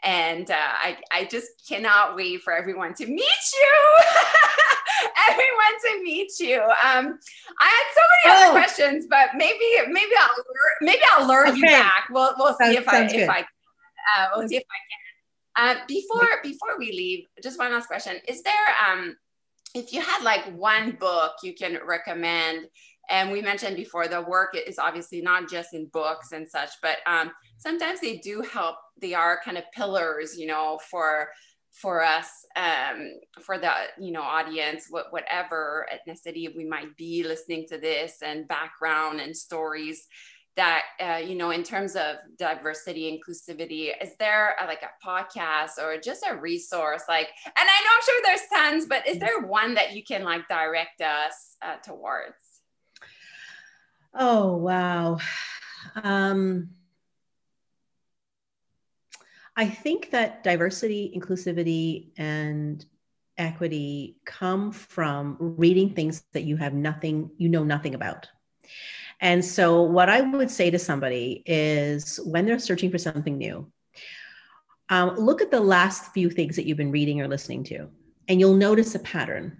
and 0.03 0.49
uh, 0.51 0.55
I 0.57 0.97
I 1.11 1.25
just 1.25 1.47
cannot 1.67 2.15
wait 2.15 2.41
for 2.41 2.53
everyone 2.53 2.93
to 2.95 3.05
meet 3.05 3.45
you. 3.59 3.73
everyone 5.29 5.75
to 5.83 6.03
meet 6.03 6.31
you. 6.39 6.61
Um, 6.61 7.19
I 7.59 7.67
had 7.67 7.87
so 7.93 8.01
many 8.11 8.25
oh. 8.25 8.43
other 8.43 8.51
questions, 8.51 9.07
but 9.09 9.29
maybe 9.35 9.65
maybe 9.89 10.11
I'll 10.19 10.43
maybe 10.81 11.01
I'll 11.13 11.27
lure 11.27 11.47
okay. 11.47 11.57
you 11.57 11.63
back. 11.63 12.07
We'll 12.09 12.33
we'll 12.37 12.55
see 12.55 12.75
if 12.77 12.87
I 12.87 13.07
good. 13.07 13.15
if 13.15 13.29
I 13.29 13.39
uh, 13.41 14.27
we'll 14.35 14.47
see 14.47 14.57
if 14.57 14.63
I 14.63 14.79
can. 14.89 15.77
Uh, 15.77 15.81
before 15.87 16.27
before 16.43 16.77
we 16.77 16.91
leave, 16.91 17.25
just 17.41 17.57
one 17.57 17.71
last 17.71 17.87
question: 17.87 18.17
Is 18.27 18.43
there 18.43 18.53
um, 18.87 19.15
if 19.73 19.93
you 19.93 20.01
had 20.01 20.23
like 20.23 20.45
one 20.55 20.91
book 20.91 21.33
you 21.43 21.53
can 21.53 21.79
recommend? 21.85 22.67
And 23.09 23.31
we 23.31 23.41
mentioned 23.41 23.75
before 23.75 24.07
the 24.07 24.21
work 24.21 24.55
is 24.55 24.79
obviously 24.79 25.21
not 25.21 25.49
just 25.49 25.73
in 25.73 25.87
books 25.87 26.31
and 26.31 26.47
such, 26.47 26.69
but 26.81 26.97
um, 27.05 27.31
sometimes 27.57 27.99
they 28.01 28.17
do 28.17 28.41
help. 28.41 28.75
They 29.01 29.13
are 29.13 29.39
kind 29.43 29.57
of 29.57 29.63
pillars, 29.73 30.37
you 30.37 30.47
know, 30.47 30.79
for 30.89 31.29
for 31.75 32.01
us 32.01 32.45
um, 32.55 33.11
for 33.41 33.57
the 33.57 33.69
you 33.99 34.11
know 34.11 34.21
audience 34.21 34.87
what, 34.89 35.11
whatever 35.11 35.85
ethnicity 35.93 36.47
we 36.55 36.65
might 36.65 36.95
be 36.95 37.23
listening 37.23 37.65
to 37.67 37.77
this 37.77 38.21
and 38.21 38.47
background 38.47 39.19
and 39.19 39.35
stories 39.35 40.07
that 40.55 40.83
uh, 41.01 41.17
you 41.17 41.35
know 41.35 41.51
in 41.51 41.63
terms 41.63 41.97
of 41.97 42.15
diversity 42.37 43.11
inclusivity 43.11 43.91
is 44.01 44.11
there 44.19 44.55
a, 44.61 44.65
like 44.65 44.83
a 44.83 45.05
podcast 45.05 45.71
or 45.81 45.99
just 45.99 46.25
a 46.29 46.35
resource? 46.35 47.03
Like 47.09 47.27
and 47.45 47.53
i 47.57 47.63
know 47.63 47.89
i'm 47.93 48.01
sure 48.03 48.21
there's 48.23 48.49
tons 48.53 48.85
but 48.87 49.07
is 49.07 49.19
there 49.19 49.41
one 49.41 49.73
that 49.73 49.93
you 49.93 50.03
can 50.03 50.23
like 50.23 50.47
direct 50.47 51.01
us 51.01 51.57
uh, 51.61 51.75
towards 51.83 52.54
Oh, 54.17 54.55
wow. 54.55 55.19
Um, 56.01 56.69
I 59.57 59.67
think 59.67 60.11
that 60.11 60.43
diversity, 60.43 61.13
inclusivity, 61.15 62.11
and 62.17 62.85
equity 63.37 64.17
come 64.25 64.71
from 64.71 65.37
reading 65.39 65.93
things 65.93 66.23
that 66.33 66.43
you 66.43 66.55
have 66.57 66.73
nothing, 66.73 67.29
you 67.37 67.49
know 67.49 67.63
nothing 67.63 67.95
about. 67.95 68.27
And 69.19 69.43
so, 69.43 69.81
what 69.81 70.09
I 70.09 70.21
would 70.21 70.51
say 70.51 70.69
to 70.71 70.79
somebody 70.79 71.43
is 71.45 72.19
when 72.25 72.45
they're 72.45 72.59
searching 72.59 72.91
for 72.91 72.97
something 72.97 73.37
new, 73.37 73.71
um, 74.89 75.15
look 75.15 75.41
at 75.41 75.51
the 75.51 75.59
last 75.59 76.13
few 76.13 76.29
things 76.29 76.55
that 76.55 76.65
you've 76.65 76.77
been 76.77 76.91
reading 76.91 77.21
or 77.21 77.27
listening 77.27 77.63
to, 77.65 77.87
and 78.27 78.39
you'll 78.39 78.55
notice 78.55 78.95
a 78.95 78.99
pattern. 78.99 79.57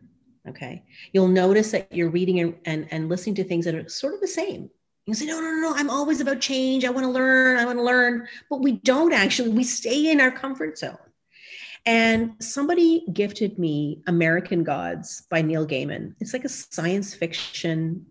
Okay. 0.48 0.84
You'll 1.12 1.28
notice 1.28 1.72
that 1.72 1.92
you're 1.92 2.10
reading 2.10 2.40
and, 2.40 2.56
and, 2.66 2.88
and 2.92 3.10
listening 3.10 3.36
to 3.36 3.44
things 3.44 3.66
that 3.66 3.76
are 3.76 3.90
sort 3.90 4.14
of 4.14 4.22
the 4.22 4.28
same. 4.28 4.70
You 5.06 5.14
say, 5.14 5.26
no, 5.26 5.40
no, 5.40 5.52
no, 5.52 5.62
no, 5.62 5.74
I'm 5.76 5.90
always 5.90 6.20
about 6.20 6.40
change. 6.40 6.84
I 6.84 6.90
want 6.90 7.06
to 7.06 7.12
learn. 7.12 7.58
I 7.58 7.66
want 7.66 7.78
to 7.78 7.84
learn. 7.84 8.28
But 8.50 8.62
we 8.62 8.74
don't 8.74 9.14
actually, 9.14 9.50
we 9.50 9.64
stay 9.64 10.12
in 10.12 10.20
our 10.20 10.32
comfort 10.32 10.78
zone. 10.78 10.98
And 11.86 12.34
somebody 12.40 13.06
gifted 13.14 13.60
me 13.60 14.02
American 14.08 14.64
Gods 14.64 15.28
by 15.30 15.44
Neil 15.44 15.68
Gaiman. 15.68 16.16
It's 16.20 16.34
like 16.34 16.46
a 16.46 16.50
science 16.50 17.14
fiction, 17.14 18.04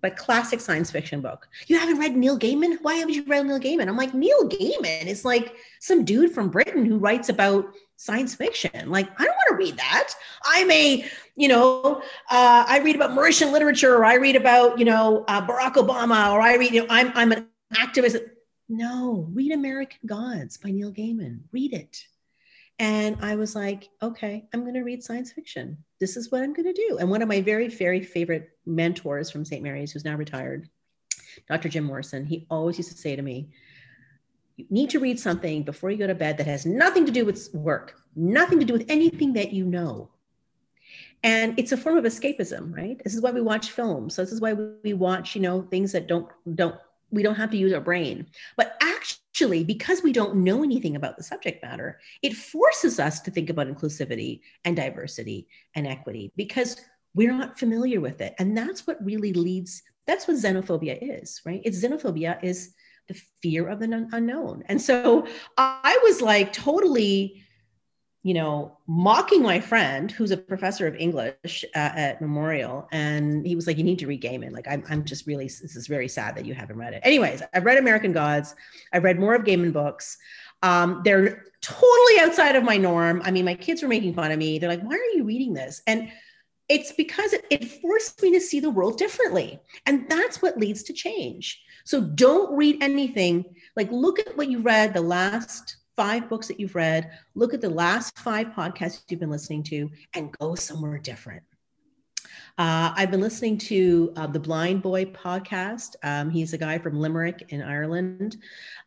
but 0.00 0.16
classic 0.16 0.60
science 0.60 0.90
fiction 0.90 1.20
book. 1.20 1.46
You 1.68 1.78
haven't 1.78 2.00
read 2.00 2.16
Neil 2.16 2.36
Gaiman? 2.36 2.78
Why 2.82 2.94
haven't 2.94 3.14
you 3.14 3.24
read 3.28 3.46
Neil 3.46 3.60
Gaiman? 3.60 3.86
I'm 3.86 3.96
like, 3.96 4.14
Neil 4.14 4.48
Gaiman 4.48 5.06
is 5.06 5.24
like 5.24 5.54
some 5.78 6.04
dude 6.04 6.32
from 6.32 6.50
Britain 6.50 6.84
who 6.84 6.98
writes 6.98 7.28
about 7.28 7.66
science 8.00 8.34
fiction. 8.34 8.90
Like, 8.90 9.10
I 9.20 9.24
don't 9.26 9.34
want 9.34 9.48
to 9.50 9.56
read 9.56 9.76
that. 9.76 10.14
I'm 10.46 10.70
a, 10.70 11.04
you 11.36 11.48
know, 11.48 12.00
uh, 12.30 12.64
I 12.66 12.80
read 12.82 12.96
about 12.96 13.10
Mauritian 13.10 13.52
literature, 13.52 13.94
or 13.94 14.06
I 14.06 14.14
read 14.14 14.36
about, 14.36 14.78
you 14.78 14.86
know, 14.86 15.22
uh, 15.28 15.46
Barack 15.46 15.74
Obama, 15.74 16.32
or 16.32 16.40
I 16.40 16.56
read, 16.56 16.72
you 16.72 16.80
know, 16.80 16.86
I'm, 16.88 17.12
I'm 17.14 17.32
an 17.32 17.46
activist. 17.74 18.18
No, 18.70 19.28
read 19.34 19.52
American 19.52 20.00
Gods 20.06 20.56
by 20.56 20.70
Neil 20.70 20.90
Gaiman. 20.90 21.40
Read 21.52 21.74
it. 21.74 22.02
And 22.78 23.18
I 23.20 23.36
was 23.36 23.54
like, 23.54 23.90
okay, 24.02 24.48
I'm 24.54 24.62
going 24.62 24.74
to 24.74 24.80
read 24.80 25.04
science 25.04 25.32
fiction. 25.32 25.76
This 25.98 26.16
is 26.16 26.32
what 26.32 26.42
I'm 26.42 26.54
going 26.54 26.72
to 26.72 26.88
do. 26.88 26.96
And 26.98 27.10
one 27.10 27.20
of 27.20 27.28
my 27.28 27.42
very, 27.42 27.68
very 27.68 28.00
favorite 28.00 28.48
mentors 28.64 29.30
from 29.30 29.44
St. 29.44 29.62
Mary's, 29.62 29.92
who's 29.92 30.06
now 30.06 30.16
retired, 30.16 30.70
Dr. 31.50 31.68
Jim 31.68 31.84
Morrison, 31.84 32.24
he 32.24 32.46
always 32.48 32.78
used 32.78 32.92
to 32.92 32.96
say 32.96 33.14
to 33.14 33.20
me, 33.20 33.50
you 34.60 34.66
need 34.70 34.90
to 34.90 35.00
read 35.00 35.18
something 35.18 35.62
before 35.62 35.90
you 35.90 35.96
go 35.96 36.06
to 36.06 36.14
bed 36.14 36.36
that 36.38 36.46
has 36.46 36.66
nothing 36.66 37.06
to 37.06 37.12
do 37.12 37.24
with 37.24 37.48
work, 37.52 38.00
nothing 38.14 38.58
to 38.58 38.64
do 38.64 38.72
with 38.72 38.86
anything 38.88 39.32
that 39.34 39.52
you 39.52 39.64
know. 39.64 40.10
And 41.22 41.58
it's 41.58 41.72
a 41.72 41.76
form 41.76 41.98
of 41.98 42.04
escapism, 42.04 42.74
right? 42.74 43.00
This 43.04 43.14
is 43.14 43.20
why 43.20 43.30
we 43.30 43.42
watch 43.42 43.72
films. 43.72 44.14
So 44.14 44.22
this 44.22 44.32
is 44.32 44.40
why 44.40 44.54
we 44.54 44.94
watch, 44.94 45.34
you 45.34 45.42
know, 45.42 45.62
things 45.62 45.92
that 45.92 46.06
don't 46.06 46.28
don't 46.54 46.76
we 47.10 47.22
don't 47.22 47.34
have 47.34 47.50
to 47.50 47.56
use 47.56 47.72
our 47.72 47.80
brain. 47.80 48.26
But 48.56 48.76
actually, 48.80 49.64
because 49.64 50.02
we 50.02 50.12
don't 50.12 50.36
know 50.36 50.62
anything 50.62 50.96
about 50.96 51.16
the 51.16 51.22
subject 51.22 51.62
matter, 51.62 51.98
it 52.22 52.34
forces 52.34 53.00
us 53.00 53.20
to 53.20 53.30
think 53.30 53.50
about 53.50 53.66
inclusivity 53.66 54.40
and 54.64 54.76
diversity 54.76 55.48
and 55.74 55.86
equity 55.86 56.32
because 56.36 56.76
we're 57.14 57.32
not 57.32 57.58
familiar 57.58 58.00
with 58.00 58.20
it. 58.20 58.34
And 58.38 58.56
that's 58.56 58.86
what 58.86 59.04
really 59.04 59.32
leads, 59.32 59.82
that's 60.06 60.28
what 60.28 60.36
xenophobia 60.36 60.98
is, 61.00 61.40
right? 61.44 61.60
It's 61.64 61.82
xenophobia 61.82 62.42
is 62.42 62.74
the 63.10 63.20
fear 63.42 63.66
of 63.66 63.80
the 63.80 64.08
unknown. 64.12 64.62
And 64.66 64.80
so 64.80 65.26
I 65.58 65.98
was 66.04 66.22
like 66.22 66.52
totally, 66.52 67.42
you 68.22 68.34
know, 68.34 68.78
mocking 68.86 69.42
my 69.42 69.58
friend 69.58 70.12
who's 70.12 70.30
a 70.30 70.36
professor 70.36 70.86
of 70.86 70.94
English 70.94 71.64
uh, 71.74 71.90
at 71.96 72.20
Memorial. 72.20 72.86
And 72.92 73.44
he 73.44 73.56
was 73.56 73.66
like, 73.66 73.78
You 73.78 73.82
need 73.82 73.98
to 73.98 74.06
read 74.06 74.22
Gaiman. 74.22 74.52
Like, 74.52 74.68
I'm, 74.68 74.84
I'm 74.88 75.04
just 75.04 75.26
really, 75.26 75.46
this 75.46 75.74
is 75.74 75.88
very 75.88 76.06
sad 76.06 76.36
that 76.36 76.46
you 76.46 76.54
haven't 76.54 76.76
read 76.76 76.94
it. 76.94 77.00
Anyways, 77.04 77.42
I've 77.52 77.64
read 77.64 77.78
American 77.78 78.12
Gods, 78.12 78.54
I've 78.92 79.04
read 79.04 79.18
more 79.18 79.34
of 79.34 79.42
Gaiman 79.42 79.72
books. 79.72 80.16
Um, 80.62 81.00
they're 81.04 81.46
totally 81.62 82.20
outside 82.20 82.54
of 82.54 82.62
my 82.62 82.76
norm. 82.76 83.22
I 83.24 83.32
mean, 83.32 83.44
my 83.44 83.54
kids 83.54 83.82
were 83.82 83.88
making 83.88 84.14
fun 84.14 84.30
of 84.30 84.38
me. 84.38 84.60
They're 84.60 84.70
like, 84.70 84.82
Why 84.82 84.94
are 84.94 85.16
you 85.16 85.24
reading 85.24 85.52
this? 85.52 85.82
And 85.88 86.12
it's 86.68 86.92
because 86.92 87.32
it, 87.32 87.44
it 87.50 87.64
forced 87.64 88.22
me 88.22 88.30
to 88.34 88.40
see 88.40 88.60
the 88.60 88.70
world 88.70 88.98
differently. 88.98 89.58
And 89.86 90.08
that's 90.08 90.40
what 90.40 90.58
leads 90.58 90.84
to 90.84 90.92
change. 90.92 91.60
So 91.90 92.00
don't 92.00 92.56
read 92.56 92.84
anything. 92.84 93.44
Like, 93.74 93.90
look 93.90 94.20
at 94.20 94.36
what 94.36 94.48
you 94.48 94.60
read, 94.60 94.94
the 94.94 95.00
last 95.00 95.78
five 95.96 96.28
books 96.28 96.46
that 96.46 96.60
you've 96.60 96.76
read, 96.76 97.10
look 97.34 97.52
at 97.52 97.60
the 97.60 97.68
last 97.68 98.16
five 98.16 98.46
podcasts 98.50 99.02
you've 99.08 99.18
been 99.18 99.28
listening 99.28 99.64
to, 99.64 99.90
and 100.14 100.30
go 100.38 100.54
somewhere 100.54 100.98
different. 100.98 101.42
Uh, 102.56 102.94
I've 102.94 103.10
been 103.10 103.20
listening 103.20 103.58
to 103.58 104.12
uh, 104.14 104.28
the 104.28 104.38
Blindboy 104.38 105.16
podcast. 105.16 105.96
Um, 106.04 106.30
he's 106.30 106.52
a 106.52 106.58
guy 106.58 106.78
from 106.78 106.96
Limerick 106.96 107.46
in 107.48 107.60
Ireland. 107.60 108.36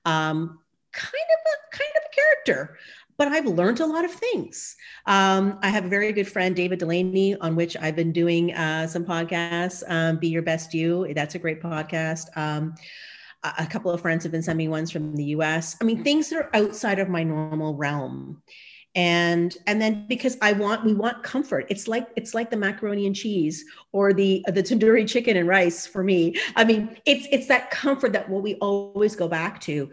Um, 0.06 0.60
kind 0.94 1.12
of 1.12 1.52
a 1.52 1.76
kind 1.76 1.92
of 1.98 2.04
a 2.10 2.16
character 2.16 2.78
but 3.24 3.32
I've 3.32 3.46
learned 3.46 3.80
a 3.80 3.86
lot 3.86 4.04
of 4.04 4.12
things. 4.12 4.76
Um, 5.06 5.58
I 5.62 5.70
have 5.70 5.86
a 5.86 5.88
very 5.88 6.12
good 6.12 6.28
friend, 6.28 6.56
David 6.56 6.80
Delaney, 6.80 7.36
on 7.38 7.56
which 7.56 7.78
I've 7.78 7.96
been 7.96 8.12
doing 8.12 8.54
uh, 8.54 8.86
some 8.88 9.06
podcasts. 9.06 9.82
Um, 9.88 10.18
Be 10.18 10.28
Your 10.28 10.42
Best 10.42 10.74
You. 10.74 11.12
That's 11.14 11.36
a 11.36 11.40
great 11.40 11.62
podcast. 11.62 12.36
Um, 12.36 12.76
a 13.44 13.66
couple 13.66 13.92
of 13.92 14.02
friends 14.02 14.24
have 14.24 14.32
been 14.32 14.44
sending 14.44 14.70
ones 14.70 14.92
from 14.92 15.16
the 15.16 15.26
US. 15.36 15.78
I 15.80 15.86
mean, 15.86 16.04
things 16.04 16.30
that 16.30 16.38
are 16.38 16.50
outside 16.54 17.00
of 17.00 17.08
my 17.08 17.24
normal 17.24 17.76
realm. 17.76 18.42
And 18.96 19.58
and 19.68 19.82
then 19.82 20.06
because 20.08 20.38
I 20.42 20.54
want 20.54 20.86
we 20.86 20.94
want 20.94 21.24
comfort. 21.24 21.66
It's 21.70 21.88
like 21.88 22.10
it's 22.16 22.36
like 22.36 22.52
the 22.52 22.58
macaroni 22.58 23.08
and 23.08 23.16
cheese 23.16 23.66
or 23.92 24.14
the 24.14 24.46
the 24.48 24.62
tandoori 24.62 25.08
chicken 25.08 25.36
and 25.36 25.48
rice 25.48 25.88
for 25.88 26.04
me. 26.04 26.36
I 26.56 26.64
mean, 26.64 26.98
it's 27.06 27.28
it's 27.32 27.48
that 27.48 27.72
comfort 27.72 28.14
that 28.14 28.30
what 28.30 28.44
we 28.44 28.56
always 28.56 29.16
go 29.16 29.28
back 29.28 29.62
to. 29.62 29.90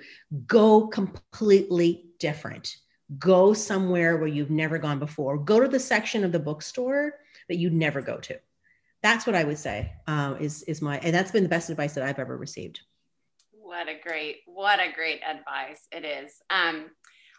Go 0.46 0.88
completely 0.88 2.04
different 2.18 2.76
go 3.18 3.52
somewhere 3.52 4.16
where 4.16 4.28
you've 4.28 4.50
never 4.50 4.78
gone 4.78 4.98
before. 4.98 5.38
Go 5.38 5.60
to 5.60 5.68
the 5.68 5.80
section 5.80 6.24
of 6.24 6.32
the 6.32 6.38
bookstore 6.38 7.14
that 7.48 7.56
you'd 7.56 7.72
never 7.72 8.00
go 8.00 8.18
to. 8.18 8.38
That's 9.02 9.26
what 9.26 9.34
i 9.34 9.44
would 9.44 9.58
say 9.58 9.92
uh, 10.06 10.36
is 10.38 10.62
is 10.64 10.82
my 10.82 10.98
and 10.98 11.14
that's 11.14 11.30
been 11.30 11.42
the 11.42 11.48
best 11.48 11.70
advice 11.70 11.94
that 11.94 12.04
i've 12.04 12.18
ever 12.18 12.36
received. 12.36 12.80
What 13.50 13.88
a 13.88 13.96
great 14.06 14.38
what 14.46 14.78
a 14.78 14.92
great 14.92 15.20
advice 15.26 15.86
it 15.90 16.04
is. 16.04 16.34
Um, 16.50 16.90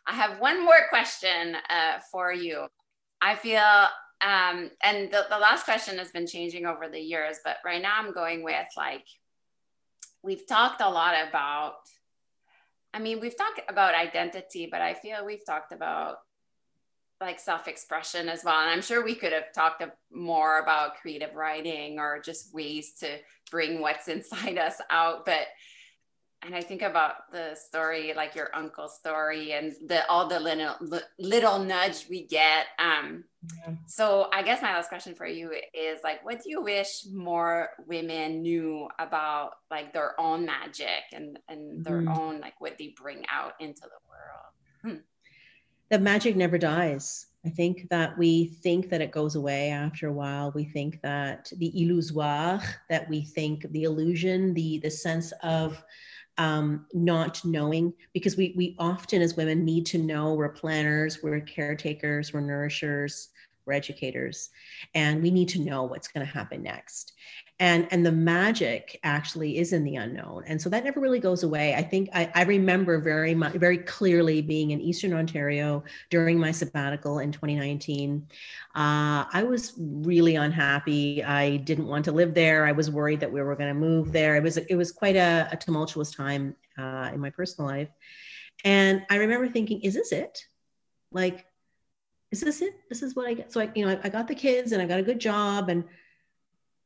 i 0.08 0.14
have 0.14 0.40
one 0.40 0.64
more 0.64 0.88
question 0.90 1.56
uh, 1.70 2.00
for 2.12 2.34
you. 2.34 2.68
I 3.22 3.36
feel 3.36 3.88
um, 4.24 4.70
and 4.84 5.12
the, 5.12 5.26
the 5.30 5.38
last 5.38 5.66
question 5.66 5.98
has 5.98 6.12
been 6.12 6.28
changing 6.28 6.66
over 6.66 6.88
the 6.88 7.00
years 7.00 7.38
but 7.44 7.58
right 7.66 7.82
now 7.82 7.96
i'm 7.98 8.14
going 8.14 8.44
with 8.44 8.68
like 8.78 9.06
we've 10.24 10.46
talked 10.46 10.82
a 10.82 10.90
lot 10.90 11.16
about 11.28 11.74
I 12.94 13.00
mean, 13.00 13.20
we've 13.20 13.38
talked 13.38 13.62
about 13.70 13.96
identity, 13.96 14.68
but 14.70 14.82
I 14.82 14.94
feel 14.94 15.26
we've 15.26 15.46
talked 15.46 15.72
about 15.72 16.18
like 17.22 17.40
self-expression 17.40 18.28
as 18.28 18.44
well. 18.44 18.60
And 18.60 18.70
I'm 18.70 18.82
sure 18.82 19.04
we 19.04 19.16
could 19.16 19.32
have 19.32 19.54
talked 19.54 19.84
more 20.12 20.60
about 20.60 20.96
creative 20.96 21.36
writing 21.36 22.00
or 22.00 22.20
just 22.20 22.54
ways 22.54 22.94
to 23.00 23.08
bring 23.50 23.80
what's 23.80 24.08
inside 24.08 24.58
us 24.58 24.76
out. 24.90 25.26
But 25.26 25.48
and 26.44 26.56
I 26.56 26.62
think 26.62 26.82
about 26.82 27.32
the 27.32 27.56
story, 27.56 28.14
like 28.16 28.36
your 28.36 28.50
uncle's 28.56 28.96
story, 28.96 29.54
and 29.54 29.74
the 29.86 30.08
all 30.08 30.28
the 30.28 30.40
little 30.40 30.76
little 31.20 31.60
nudge 31.60 32.08
we 32.10 32.26
get. 32.26 32.68
Um, 32.80 33.26
yeah. 33.58 33.74
So 33.86 34.28
I 34.34 34.42
guess 34.42 34.62
my 34.62 34.74
last 34.74 34.90
question 34.90 35.14
for 35.14 35.28
you 35.28 35.52
is 35.74 36.00
like, 36.04 36.26
what 36.26 36.42
do 36.42 36.50
you 36.50 36.62
wish 36.62 37.06
more 37.12 37.70
women 37.86 38.42
knew 38.42 38.88
about 38.98 39.52
like 39.70 39.94
their 39.94 40.20
own 40.20 40.46
magic 40.46 41.04
and 41.14 41.38
and 41.48 41.86
their 41.86 42.02
mm. 42.02 42.18
own 42.18 42.40
like 42.40 42.60
what 42.60 42.78
they 42.80 42.94
bring 43.00 43.24
out 43.32 43.54
into 43.60 43.82
the 43.82 43.90
world? 44.10 44.96
Hmm. 44.96 45.02
The 45.90 46.00
magic 46.00 46.36
never 46.36 46.58
dies. 46.58 47.28
I 47.46 47.50
think 47.50 47.88
that 47.90 48.18
we 48.18 48.46
think 48.46 48.90
that 48.90 49.02
it 49.02 49.12
goes 49.12 49.36
away 49.36 49.70
after 49.70 50.08
a 50.08 50.14
while. 50.14 50.52
We 50.54 50.64
think 50.64 51.02
that 51.02 51.52
the 51.58 51.72
illusoire, 51.76 52.64
that 52.90 53.10
we 53.10 53.24
think 53.24 53.72
the 53.72 53.84
illusion, 53.84 54.54
the 54.54 54.80
the 54.80 54.92
sense 54.92 55.34
of 55.44 55.84
um, 56.38 56.86
not 56.94 57.44
knowing 57.44 57.94
because 58.14 58.38
we 58.38 58.54
we 58.56 58.76
often 58.80 59.22
as 59.22 59.36
women 59.36 59.66
need 59.66 59.86
to 59.88 59.98
know 59.98 60.34
we're 60.34 60.50
planners, 60.50 61.22
we're 61.22 61.42
caretakers, 61.42 62.34
we're 62.34 62.42
nourishers, 62.42 63.30
we're 63.66 63.74
educators, 63.74 64.50
and 64.94 65.22
we 65.22 65.32
need 65.32 65.50
to 65.50 65.60
know 65.60 65.84
what's 65.84 66.08
going 66.08 66.26
to 66.26 66.32
happen 66.32 66.64
next 66.64 67.14
and 67.62 67.88
and 67.92 68.04
the 68.04 68.12
magic 68.12 69.00
actually 69.04 69.60
is 69.60 69.72
in 69.72 69.84
the 69.84 69.96
unknown. 69.96 70.44
And 70.48 70.60
so 70.60 70.68
that 70.70 70.84
never 70.84 71.00
really 71.00 71.20
goes 71.20 71.44
away. 71.44 71.76
I 71.76 71.84
think 71.84 72.10
i, 72.14 72.30
I 72.34 72.44
remember 72.44 72.98
very 73.00 73.36
much 73.36 73.54
very 73.54 73.78
clearly 73.78 74.42
being 74.42 74.72
in 74.72 74.82
eastern 74.82 75.14
ontario 75.14 75.84
during 76.10 76.40
my 76.40 76.52
sabbatical 76.52 77.20
in 77.20 77.32
2019 77.32 78.28
uh, 78.74 79.26
i 79.32 79.44
was 79.44 79.74
really 79.78 80.36
unhappy. 80.36 81.24
I 81.24 81.58
didn't 81.58 81.88
want 81.88 82.06
to 82.06 82.12
live 82.12 82.34
there. 82.34 82.66
I 82.66 82.72
was 82.72 82.90
worried 82.90 83.20
that 83.20 83.32
we 83.32 83.42
were 83.42 83.56
going 83.56 83.70
to 83.70 83.80
move 83.80 84.12
there. 84.12 84.36
It 84.36 84.44
was 84.44 84.58
it 84.58 84.76
was 84.76 84.92
quite 84.92 85.16
a, 85.16 85.48
a 85.52 85.56
tumultuous 85.56 86.12
time 86.12 86.56
uh, 86.78 87.12
in 87.14 87.20
my 87.20 87.30
personal 87.30 87.70
life. 87.70 87.90
And 88.64 89.06
i 89.12 89.18
remember 89.18 89.48
thinking 89.48 89.82
is 89.82 89.94
this 89.94 90.12
it? 90.12 90.46
Like 91.12 91.46
is 92.32 92.42
this 92.42 92.62
it? 92.62 92.74
This 92.90 93.04
is 93.04 93.16
what 93.16 93.28
i 93.28 93.36
get. 93.36 93.54
So 93.54 93.62
i 93.62 93.70
you 93.76 93.86
know 93.86 93.92
I, 93.92 94.00
I 94.06 94.10
got 94.10 94.28
the 94.28 94.36
kids 94.36 94.72
and 94.72 94.82
i 94.82 94.88
got 94.88 95.00
a 95.00 95.04
good 95.04 95.20
job 95.20 95.70
and 95.70 95.84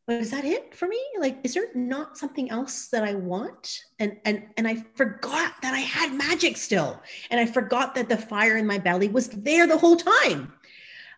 but 0.08 0.18
is 0.18 0.30
that 0.32 0.45
it 0.45 0.76
for 0.76 0.88
me? 0.88 0.99
Like 1.20 1.39
is 1.43 1.53
there 1.53 1.68
not 1.74 2.18
something 2.18 2.51
else 2.51 2.88
that 2.88 3.03
i 3.03 3.16
want? 3.16 3.82
And 3.99 4.18
and 4.26 4.43
and 4.58 4.68
i 4.68 4.76
forgot 4.95 5.53
that 5.62 5.74
i 5.74 5.80
had 5.80 6.14
magic 6.14 6.58
still. 6.58 7.01
And 7.32 7.39
i 7.39 7.45
forgot 7.45 7.95
that 7.95 8.10
the 8.10 8.18
fire 8.18 8.58
in 8.58 8.68
my 8.68 8.78
belly 8.78 9.08
was 9.08 9.30
there 9.30 9.68
the 9.68 9.78
whole 9.78 9.95
time. 9.95 10.53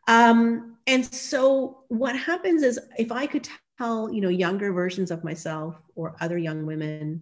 Um 0.08 0.78
and 0.88 1.06
so 1.06 1.84
what 1.90 2.18
happens 2.18 2.64
is 2.64 2.80
if 2.98 3.12
i 3.12 3.28
could 3.28 3.48
tell 3.78 4.12
you 4.12 4.22
know 4.22 4.30
younger 4.30 4.72
versions 4.72 5.12
of 5.12 5.24
myself 5.24 5.76
or 5.96 6.16
other 6.22 6.38
young 6.38 6.66
women 6.66 7.22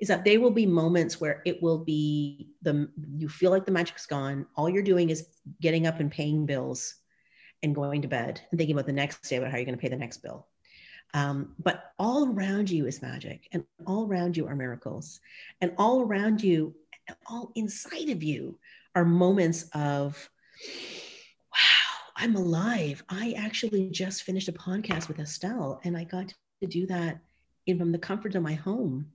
is 0.00 0.08
that 0.08 0.24
there 0.24 0.40
will 0.40 0.50
be 0.50 0.66
moments 0.66 1.20
where 1.20 1.42
it 1.44 1.62
will 1.62 1.78
be 1.78 2.48
the 2.62 2.88
you 3.16 3.28
feel 3.28 3.50
like 3.50 3.64
the 3.64 3.72
magic's 3.72 4.06
gone. 4.06 4.46
All 4.56 4.68
you're 4.68 4.82
doing 4.82 5.10
is 5.10 5.28
getting 5.60 5.86
up 5.86 6.00
and 6.00 6.10
paying 6.10 6.46
bills 6.46 6.96
and 7.62 7.74
going 7.74 8.02
to 8.02 8.08
bed 8.08 8.40
and 8.50 8.58
thinking 8.58 8.74
about 8.74 8.86
the 8.86 8.92
next 8.92 9.28
day 9.28 9.36
about 9.36 9.50
how 9.50 9.56
you're 9.56 9.64
going 9.64 9.76
to 9.76 9.80
pay 9.80 9.88
the 9.88 9.96
next 9.96 10.18
bill 10.18 10.46
um, 11.14 11.54
but 11.62 11.92
all 11.98 12.28
around 12.28 12.68
you 12.68 12.86
is 12.86 13.00
magic, 13.00 13.48
and 13.52 13.64
all 13.86 14.06
around 14.06 14.36
you 14.36 14.46
are 14.46 14.56
miracles, 14.56 15.20
and 15.60 15.72
all 15.78 16.02
around 16.02 16.42
you, 16.42 16.74
all 17.26 17.52
inside 17.54 18.10
of 18.10 18.22
you, 18.22 18.58
are 18.94 19.04
moments 19.04 19.68
of, 19.74 20.28
wow, 21.52 22.12
I'm 22.16 22.36
alive. 22.36 23.02
I 23.08 23.34
actually 23.38 23.90
just 23.90 24.24
finished 24.24 24.48
a 24.48 24.52
podcast 24.52 25.08
with 25.08 25.20
Estelle, 25.20 25.80
and 25.84 25.96
I 25.96 26.04
got 26.04 26.32
to 26.60 26.66
do 26.66 26.86
that 26.86 27.20
in 27.66 27.78
from 27.78 27.92
the 27.92 27.98
comfort 27.98 28.34
of 28.34 28.42
my 28.42 28.54
home 28.54 29.06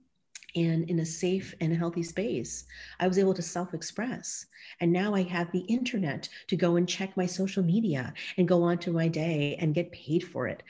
and 0.56 0.88
in 0.90 1.00
a 1.00 1.06
safe 1.06 1.54
and 1.60 1.76
healthy 1.76 2.02
space. 2.02 2.64
I 2.98 3.08
was 3.08 3.18
able 3.18 3.34
to 3.34 3.42
self 3.42 3.74
express. 3.74 4.46
And 4.80 4.92
now 4.92 5.14
I 5.14 5.22
have 5.22 5.50
the 5.52 5.60
internet 5.60 6.28
to 6.48 6.56
go 6.56 6.76
and 6.76 6.88
check 6.88 7.16
my 7.16 7.26
social 7.26 7.62
media 7.62 8.12
and 8.36 8.48
go 8.48 8.62
on 8.62 8.78
to 8.78 8.92
my 8.92 9.08
day 9.08 9.56
and 9.60 9.74
get 9.74 9.92
paid 9.92 10.24
for 10.24 10.46
it. 10.46 10.62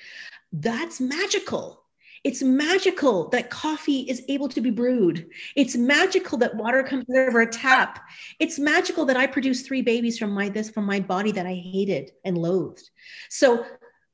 That's 0.53 1.01
magical. 1.01 1.85
It's 2.23 2.43
magical 2.43 3.29
that 3.31 3.49
coffee 3.49 4.01
is 4.01 4.23
able 4.29 4.49
to 4.51 4.61
be 4.61 4.71
brewed. 4.71 5.31
It's 5.57 5.75
magical 5.75 6.37
that 6.39 6.55
water 6.55 6.83
comes 6.83 7.07
out 7.17 7.29
of 7.29 7.35
a 7.35 7.47
tap. 7.47 8.05
It's 8.39 8.59
magical 8.59 9.07
that 9.07 9.17
I 9.17 9.27
produced 9.27 9.67
three 9.67 9.81
babies 9.81 10.19
from 10.19 10.33
my 10.33 10.51
this 10.51 10.69
from 10.69 10.85
my 10.85 11.01
body 11.01 11.33
that 11.33 11.47
I 11.47 11.55
hated 11.55 12.13
and 12.25 12.37
loathed. 12.37 12.91
So 13.31 13.65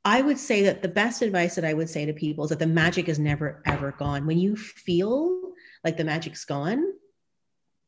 I 0.05 0.23
would 0.23 0.39
say 0.39 0.63
that 0.63 0.83
the 0.83 0.89
best 0.89 1.21
advice 1.21 1.57
that 1.57 1.65
I 1.65 1.75
would 1.75 1.91
say 1.91 2.07
to 2.07 2.13
people 2.13 2.45
is 2.45 2.51
that 2.51 2.61
the 2.61 2.67
magic 2.69 3.09
is 3.09 3.19
never 3.19 3.61
ever 3.67 3.91
gone. 3.91 4.25
When 4.25 4.39
you 4.39 4.55
feel 4.55 5.46
like 5.87 5.97
the 5.97 6.05
magic's 6.05 6.45
gone, 6.45 6.85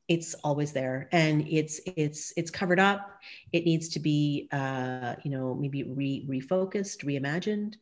it's 0.06 0.34
always 0.44 0.72
there. 0.72 1.08
And 1.10 1.46
it's 1.48 1.80
it's 1.84 2.32
it's 2.36 2.50
covered 2.50 2.78
up. 2.78 3.20
It 3.52 3.64
needs 3.64 3.88
to 3.90 3.98
be 3.98 4.48
uh 4.52 5.16
you 5.24 5.32
know 5.32 5.54
maybe 5.54 5.82
re 5.82 6.24
refocused 6.28 7.04
reimagined. 7.04 7.74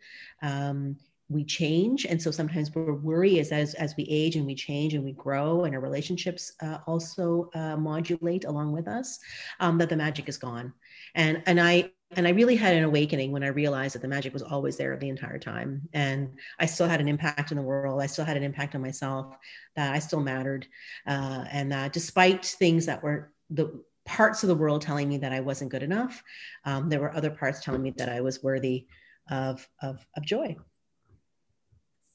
Um 0.42 0.96
we 1.28 1.44
change. 1.44 2.06
And 2.06 2.22
so 2.22 2.30
sometimes 2.30 2.72
we're 2.72 2.94
worried 2.94 3.40
as, 3.40 3.50
as 3.52 3.74
as 3.74 3.94
we 3.96 4.04
age 4.04 4.36
and 4.36 4.46
we 4.46 4.54
change 4.54 4.94
and 4.94 5.04
we 5.04 5.12
grow 5.12 5.64
and 5.64 5.74
our 5.74 5.80
relationships 5.80 6.52
uh, 6.62 6.78
also 6.86 7.50
uh, 7.54 7.76
modulate 7.76 8.44
along 8.44 8.70
with 8.70 8.86
us 8.86 9.18
um, 9.58 9.76
that 9.78 9.88
the 9.88 9.96
magic 9.96 10.28
is 10.28 10.38
gone. 10.38 10.72
And 11.14 11.42
and 11.46 11.60
i 11.60 11.90
and 12.12 12.26
i 12.26 12.30
really 12.30 12.56
had 12.56 12.74
an 12.74 12.84
awakening 12.84 13.32
when 13.32 13.42
i 13.42 13.48
realized 13.48 13.94
that 13.94 14.02
the 14.02 14.08
magic 14.08 14.32
was 14.32 14.42
always 14.42 14.76
there 14.76 14.96
the 14.96 15.08
entire 15.08 15.38
time. 15.38 15.88
And 15.92 16.36
i 16.60 16.66
still 16.66 16.86
had 16.86 17.00
an 17.00 17.08
impact 17.08 17.50
in 17.50 17.56
the 17.56 17.62
world. 17.62 18.00
I 18.00 18.06
still 18.06 18.24
had 18.24 18.36
an 18.36 18.42
impact 18.42 18.74
on 18.74 18.82
myself 18.82 19.36
that 19.74 19.92
i 19.92 19.98
still 19.98 20.20
mattered. 20.20 20.66
Uh, 21.06 21.44
and 21.50 21.72
that 21.72 21.92
despite 21.92 22.44
things 22.44 22.86
that 22.86 23.02
were 23.02 23.32
the 23.50 23.82
parts 24.04 24.44
of 24.44 24.48
the 24.48 24.54
world 24.54 24.82
telling 24.82 25.08
me 25.08 25.18
that 25.18 25.32
i 25.32 25.40
wasn't 25.40 25.70
good 25.70 25.82
enough 25.82 26.22
um, 26.64 26.88
there 26.88 27.00
were 27.00 27.14
other 27.16 27.30
parts 27.30 27.64
telling 27.64 27.82
me 27.82 27.90
that 27.90 28.08
i 28.08 28.20
was 28.20 28.42
worthy 28.42 28.86
of 29.30 29.68
of, 29.82 30.04
of 30.16 30.24
joy. 30.24 30.56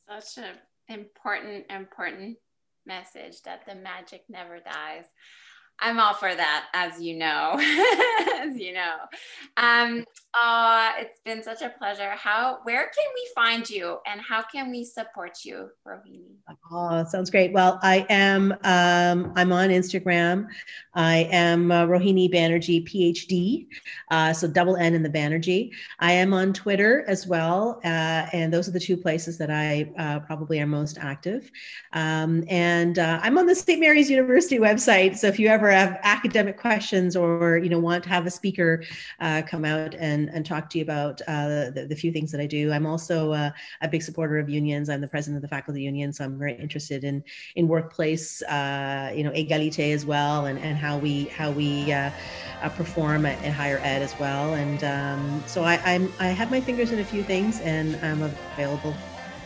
Such 0.07 0.43
an 0.43 0.55
important, 0.87 1.65
important 1.69 2.37
message 2.85 3.41
that 3.43 3.65
the 3.65 3.75
magic 3.75 4.23
never 4.29 4.59
dies. 4.59 5.05
I'm 5.81 5.99
all 5.99 6.13
for 6.13 6.33
that, 6.33 6.67
as 6.73 7.01
you 7.01 7.17
know, 7.17 7.55
as 8.39 8.55
you 8.55 8.73
know. 8.73 8.95
Um, 9.57 10.05
uh, 10.39 10.91
it's 10.97 11.19
been 11.25 11.43
such 11.43 11.61
a 11.61 11.69
pleasure. 11.69 12.11
How, 12.11 12.59
where 12.63 12.83
can 12.83 13.05
we 13.15 13.29
find 13.35 13.69
you, 13.69 13.97
and 14.05 14.21
how 14.21 14.43
can 14.43 14.69
we 14.69 14.85
support 14.85 15.39
you, 15.43 15.69
Rohini? 15.85 16.35
Oh, 16.71 17.03
sounds 17.05 17.29
great. 17.31 17.51
Well, 17.51 17.79
I 17.81 18.05
am. 18.09 18.53
Um, 18.63 19.33
I'm 19.35 19.51
on 19.51 19.69
Instagram. 19.69 20.47
I 20.93 21.27
am 21.31 21.71
uh, 21.71 21.85
Rohini 21.85 22.31
Banerjee, 22.31 22.87
PhD. 22.87 23.65
Uh, 24.11 24.33
so 24.33 24.47
double 24.47 24.77
N 24.77 24.93
in 24.93 25.03
the 25.03 25.09
Banerjee. 25.09 25.71
I 25.99 26.13
am 26.13 26.33
on 26.33 26.53
Twitter 26.53 27.03
as 27.07 27.25
well, 27.25 27.81
uh, 27.83 28.27
and 28.31 28.53
those 28.53 28.67
are 28.67 28.71
the 28.71 28.79
two 28.79 28.97
places 28.97 29.37
that 29.39 29.49
I 29.49 29.91
uh, 29.97 30.19
probably 30.19 30.61
are 30.61 30.67
most 30.67 30.97
active. 30.99 31.51
Um, 31.93 32.43
and 32.47 32.99
uh, 32.99 33.19
I'm 33.21 33.37
on 33.37 33.47
the 33.47 33.55
St. 33.55 33.79
Mary's 33.79 34.09
University 34.09 34.59
website. 34.59 35.17
So 35.17 35.27
if 35.27 35.39
you 35.39 35.47
ever 35.47 35.70
have 35.71 35.99
academic 36.03 36.57
questions 36.57 37.15
or 37.15 37.57
you 37.57 37.69
know 37.69 37.79
want 37.79 38.03
to 38.03 38.09
have 38.09 38.25
a 38.25 38.31
speaker 38.31 38.83
uh, 39.19 39.41
come 39.47 39.65
out 39.65 39.95
and, 39.95 40.29
and 40.29 40.45
talk 40.45 40.69
to 40.71 40.77
you 40.77 40.83
about 40.83 41.21
uh, 41.27 41.69
the, 41.71 41.85
the 41.89 41.95
few 41.95 42.11
things 42.11 42.31
that 42.31 42.41
I 42.41 42.45
do. 42.45 42.71
I'm 42.71 42.85
also 42.85 43.31
uh, 43.31 43.51
a 43.81 43.87
big 43.87 44.01
supporter 44.01 44.37
of 44.37 44.49
unions. 44.49 44.89
I'm 44.89 45.01
the 45.01 45.07
president 45.07 45.37
of 45.37 45.41
the 45.41 45.47
faculty 45.47 45.81
union, 45.81 46.13
so 46.13 46.23
I'm 46.23 46.37
very 46.37 46.53
interested 46.53 47.03
in 47.03 47.23
in 47.55 47.67
workplace 47.67 48.41
uh, 48.43 49.11
you 49.15 49.23
know 49.23 49.31
egalite 49.31 49.93
as 49.93 50.05
well 50.05 50.45
and, 50.45 50.59
and 50.59 50.77
how 50.77 50.97
we 50.97 51.25
how 51.25 51.51
we 51.51 51.91
uh, 51.91 52.11
perform 52.75 53.25
at, 53.25 53.41
at, 53.43 53.53
higher 53.53 53.79
ed 53.79 54.01
as 54.01 54.17
well. 54.19 54.53
And 54.53 54.83
um, 54.83 55.43
so 55.47 55.63
I, 55.63 55.77
I'm 55.85 56.11
I 56.19 56.27
have 56.27 56.51
my 56.51 56.61
fingers 56.61 56.91
in 56.91 56.99
a 56.99 57.05
few 57.05 57.23
things 57.23 57.59
and 57.61 57.95
I'm 58.05 58.21
available 58.21 58.95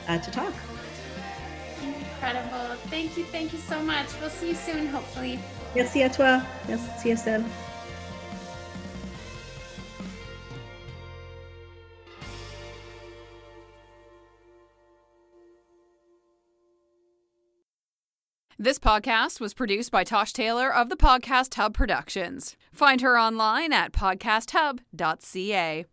to 0.07 0.32
talk. 0.32 0.53
Incredible. 1.82 2.76
Thank 2.89 3.17
you. 3.17 3.23
Thank 3.26 3.53
you 3.53 3.59
so 3.59 3.82
much. 3.82 4.07
We'll 4.19 4.30
see 4.30 4.49
you 4.49 4.55
soon, 4.55 4.88
hopefully. 4.88 5.39
Merci 5.76 6.03
à 6.03 6.09
toi. 6.09 6.41
Merci 6.67 7.11
Estelle. 7.11 7.43
This 18.57 18.80
podcast 18.80 19.41
was 19.41 19.53
produced 19.53 19.91
by 19.91 20.05
Tosh 20.05 20.32
Taylor 20.32 20.73
of 20.73 20.88
the 20.88 20.95
Podcast 20.95 21.53
Hub 21.55 21.73
Productions. 21.73 22.55
Find 22.71 23.01
her 23.01 23.19
online 23.19 23.73
at 23.73 23.91
podcasthub.ca. 23.91 25.84